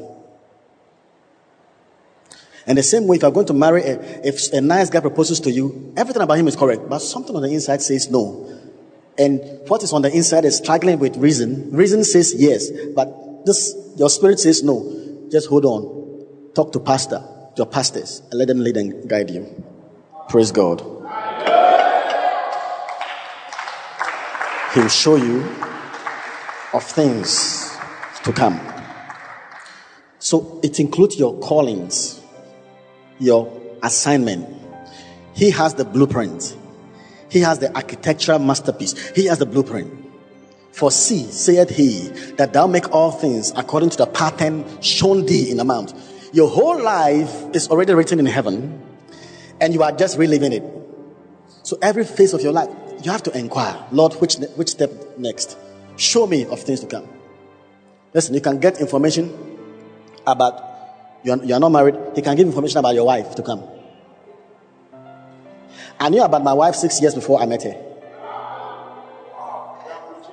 And 2.66 2.78
the 2.78 2.82
same 2.82 3.06
way, 3.06 3.16
if 3.16 3.22
you're 3.22 3.30
going 3.30 3.46
to 3.46 3.52
marry, 3.52 3.82
a, 3.82 4.00
if 4.26 4.52
a 4.52 4.60
nice 4.60 4.88
guy 4.88 5.00
proposes 5.00 5.38
to 5.40 5.50
you, 5.50 5.92
everything 5.96 6.22
about 6.22 6.38
him 6.38 6.48
is 6.48 6.56
correct, 6.56 6.88
but 6.88 7.00
something 7.00 7.36
on 7.36 7.42
the 7.42 7.52
inside 7.52 7.82
says 7.82 8.10
no. 8.10 8.50
And 9.18 9.40
what 9.68 9.82
is 9.82 9.92
on 9.92 10.02
the 10.02 10.10
inside 10.10 10.44
is 10.44 10.56
struggling 10.56 10.98
with 10.98 11.16
reason. 11.16 11.70
Reason 11.70 12.02
says 12.04 12.34
yes, 12.36 12.70
but 12.94 13.44
this, 13.46 13.74
your 13.96 14.08
spirit 14.08 14.40
says 14.40 14.62
no. 14.62 15.28
Just 15.30 15.48
hold 15.48 15.64
on. 15.64 16.52
Talk 16.54 16.72
to 16.72 16.80
pastor, 16.80 17.22
your 17.56 17.66
pastors, 17.66 18.22
and 18.30 18.38
let 18.38 18.48
them 18.48 18.60
lead 18.60 18.76
and 18.76 19.08
guide 19.08 19.30
you. 19.30 19.64
Praise 20.28 20.50
God. 20.50 20.93
He'll 24.75 24.89
show 24.89 25.14
you 25.14 25.43
of 26.72 26.83
things 26.83 27.79
to 28.25 28.33
come. 28.33 28.61
So 30.18 30.59
it 30.64 30.81
includes 30.81 31.16
your 31.16 31.39
callings, 31.39 32.20
your 33.20 33.61
assignment. 33.83 34.49
He 35.35 35.51
has 35.51 35.75
the 35.75 35.85
blueprint. 35.85 36.57
He 37.29 37.41
has 37.41 37.61
the 37.61 37.75
architectural 37.77 38.41
masterpiece. 38.41 39.11
He 39.11 39.27
has 39.27 39.39
the 39.39 39.47
blueprint. 39.47 39.93
For 40.72 40.91
see, 40.91 41.22
saith 41.31 41.70
he, 41.70 42.09
that 42.37 42.53
thou 42.53 42.66
make 42.66 42.91
all 42.91 43.12
things 43.12 43.53
according 43.55 43.91
to 43.91 43.97
the 43.97 44.07
pattern 44.07 44.64
shown 44.83 45.25
thee 45.25 45.51
in 45.53 45.59
the 45.59 45.64
mount. 45.64 45.95
Your 46.33 46.49
whole 46.49 46.83
life 46.83 47.33
is 47.55 47.68
already 47.68 47.95
written 47.95 48.18
in 48.18 48.27
heaven, 48.27 48.83
and 49.61 49.72
you 49.72 49.85
are 49.85 49.93
just 49.93 50.18
reliving 50.18 50.53
it. 50.53 50.64
So 51.62 51.79
every 51.81 52.05
phase 52.05 52.35
of 52.35 52.41
your 52.41 52.53
life, 52.53 52.68
you 53.05 53.11
have 53.11 53.22
to 53.24 53.36
inquire, 53.38 53.76
Lord, 53.92 54.14
which 54.14 54.36
which 54.57 54.70
step 54.70 54.90
next? 55.18 55.59
Show 55.96 56.26
me 56.26 56.46
of 56.46 56.61
things 56.61 56.80
to 56.80 56.86
come. 56.86 57.07
Listen, 58.14 58.34
you 58.34 58.40
can 58.40 58.59
get 58.59 58.80
information 58.80 59.30
about 60.26 60.62
you 61.22 61.32
are, 61.32 61.44
you 61.44 61.55
are 61.55 61.61
not 61.61 61.68
married. 61.70 61.96
He 62.14 62.22
can 62.22 62.36
give 62.36 62.46
information 62.46 62.78
about 62.78 62.94
your 62.94 63.05
wife 63.05 63.34
to 63.34 63.42
come. 63.42 63.62
I 66.00 66.09
knew 66.09 66.22
about 66.22 66.42
my 66.42 66.55
wife 66.55 66.74
six 66.74 67.00
years 67.00 67.14
before 67.14 67.40
I 67.40 67.46
met 67.46 67.62
her. 67.62 67.76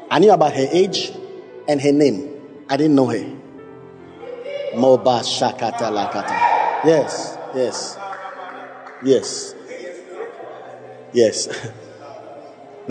I 0.10 0.20
knew 0.20 0.32
about 0.32 0.54
her 0.54 0.68
age 0.72 1.12
and 1.68 1.82
her 1.82 1.92
name. 1.92 2.40
I 2.70 2.78
didn't 2.78 2.96
know 2.96 3.08
her. 3.08 3.24
Moba 4.76 5.22
Shakata 5.24 5.92
Lakata. 5.92 6.86
Yes, 6.86 7.38
yes, 7.54 7.98
yes, 9.04 9.56
yes. 11.14 11.68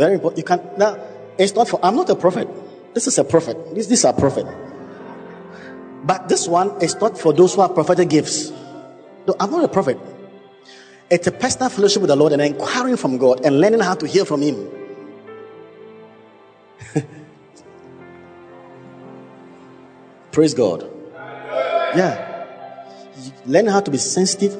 Very 0.00 0.14
important. 0.14 0.38
You 0.38 0.44
can 0.44 0.60
now. 0.78 0.96
It's 1.36 1.54
not 1.54 1.68
for. 1.68 1.78
I'm 1.82 1.94
not 1.94 2.08
a 2.08 2.16
prophet. 2.16 2.48
This 2.94 3.06
is 3.06 3.18
a 3.18 3.24
prophet. 3.24 3.74
This, 3.74 3.86
this 3.86 3.98
is 3.98 4.06
a 4.06 4.14
prophet. 4.14 4.46
But 6.04 6.26
this 6.26 6.48
one 6.48 6.80
is 6.80 6.98
not 6.98 7.18
for 7.18 7.34
those 7.34 7.54
who 7.54 7.60
have 7.60 7.74
prophetic 7.74 8.08
gifts. 8.08 8.50
No, 9.28 9.36
I'm 9.38 9.50
not 9.50 9.62
a 9.62 9.68
prophet. 9.68 9.98
It's 11.10 11.26
a 11.26 11.32
personal 11.32 11.68
fellowship 11.68 12.00
with 12.00 12.08
the 12.08 12.16
Lord 12.16 12.32
and 12.32 12.40
inquiring 12.40 12.96
from 12.96 13.18
God 13.18 13.44
and 13.44 13.60
learning 13.60 13.80
how 13.80 13.92
to 13.94 14.06
hear 14.06 14.24
from 14.24 14.40
Him. 14.40 14.70
Praise 20.32 20.54
God. 20.54 20.90
Yeah. 21.94 22.46
Learn 23.44 23.66
how 23.66 23.80
to 23.80 23.90
be 23.90 23.98
sensitive. 23.98 24.56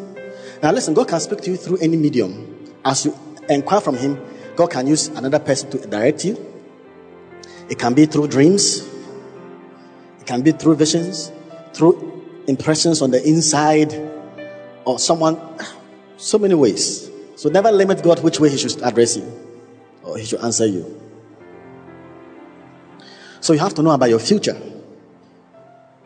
Now, 0.62 0.72
listen, 0.72 0.92
God 0.92 1.08
can 1.08 1.18
speak 1.18 1.40
to 1.40 1.50
you 1.52 1.56
through 1.56 1.78
any 1.78 1.96
medium. 1.96 2.74
As 2.84 3.06
you 3.06 3.16
inquire 3.48 3.80
from 3.80 3.96
Him, 3.96 4.20
God 4.56 4.70
can 4.70 4.86
use 4.86 5.08
another 5.08 5.38
person 5.38 5.70
to 5.70 5.78
direct 5.86 6.24
you. 6.24 6.36
It 7.68 7.78
can 7.78 7.94
be 7.94 8.06
through 8.06 8.28
dreams, 8.28 8.86
it 10.20 10.26
can 10.26 10.42
be 10.42 10.52
through 10.52 10.76
visions, 10.76 11.32
through 11.72 12.42
impressions 12.46 13.00
on 13.00 13.10
the 13.10 13.26
inside, 13.26 13.94
or 14.84 14.98
someone 14.98 15.38
so 16.16 16.38
many 16.38 16.54
ways. 16.54 17.10
So 17.36 17.48
never 17.48 17.70
limit 17.72 18.02
God 18.02 18.22
which 18.22 18.40
way 18.40 18.50
He 18.50 18.58
should 18.58 18.82
address 18.82 19.16
you 19.16 19.24
or 20.02 20.18
He 20.18 20.24
should 20.26 20.40
answer 20.40 20.66
you. 20.66 21.00
So 23.40 23.52
you 23.52 23.58
have 23.60 23.74
to 23.74 23.82
know 23.82 23.92
about 23.92 24.10
your 24.10 24.18
future. 24.18 24.60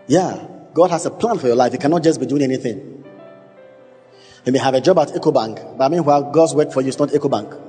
Yeah, 0.07 0.47
God 0.75 0.91
has 0.91 1.07
a 1.07 1.11
plan 1.11 1.39
for 1.39 1.47
your 1.47 1.57
life. 1.57 1.73
You 1.73 1.79
cannot 1.79 2.03
just 2.03 2.21
be 2.21 2.27
doing 2.27 2.43
anything. 2.43 3.05
You 4.45 4.53
may 4.53 4.59
have 4.59 4.75
a 4.75 4.81
job 4.81 4.99
at 4.99 5.09
Ecobank, 5.09 5.79
but 5.79 5.91
meanwhile, 5.91 6.31
God's 6.31 6.55
work 6.55 6.71
for 6.73 6.83
you 6.83 6.89
is 6.89 6.99
not 6.99 7.09
Ecobank. 7.09 7.64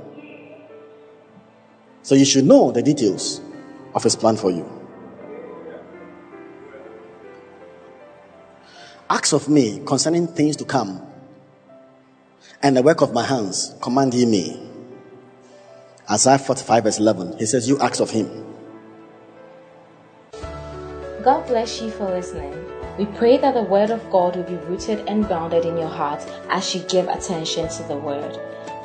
So 2.06 2.14
you 2.14 2.24
should 2.24 2.46
know 2.46 2.72
the 2.72 2.84
details 2.84 3.42
of 3.96 4.04
His 4.04 4.16
plan 4.16 4.38
for 4.38 4.52
you. 4.52 4.64
Ask 9.10 9.34
of 9.34 9.50
me 9.50 9.82
concerning 9.88 10.28
things 10.28 10.56
to 10.58 10.66
come 10.66 11.02
and 12.62 12.78
the 12.78 12.84
work 12.84 13.02
of 13.02 13.12
my 13.12 13.24
hands 13.24 13.74
command 13.82 14.14
ye 14.14 14.28
me. 14.28 14.62
Isaiah 16.08 16.38
45 16.38 16.84
verse 16.84 17.00
11. 17.00 17.40
He 17.40 17.48
says, 17.48 17.68
You 17.68 17.80
ask 17.80 18.00
of 18.00 18.12
him. 18.12 18.30
God 21.24 21.48
bless 21.48 21.82
you 21.82 21.90
for 21.90 22.06
listening. 22.06 22.54
We 23.00 23.06
pray 23.18 23.38
that 23.38 23.56
the 23.56 23.64
word 23.64 23.90
of 23.90 24.08
God 24.12 24.36
will 24.36 24.44
be 24.44 24.64
rooted 24.68 25.08
and 25.08 25.26
grounded 25.26 25.66
in 25.66 25.76
your 25.76 25.90
heart 25.90 26.22
as 26.50 26.76
you 26.76 26.82
give 26.82 27.08
attention 27.08 27.68
to 27.68 27.84
the 27.84 27.98
word. 27.98 28.40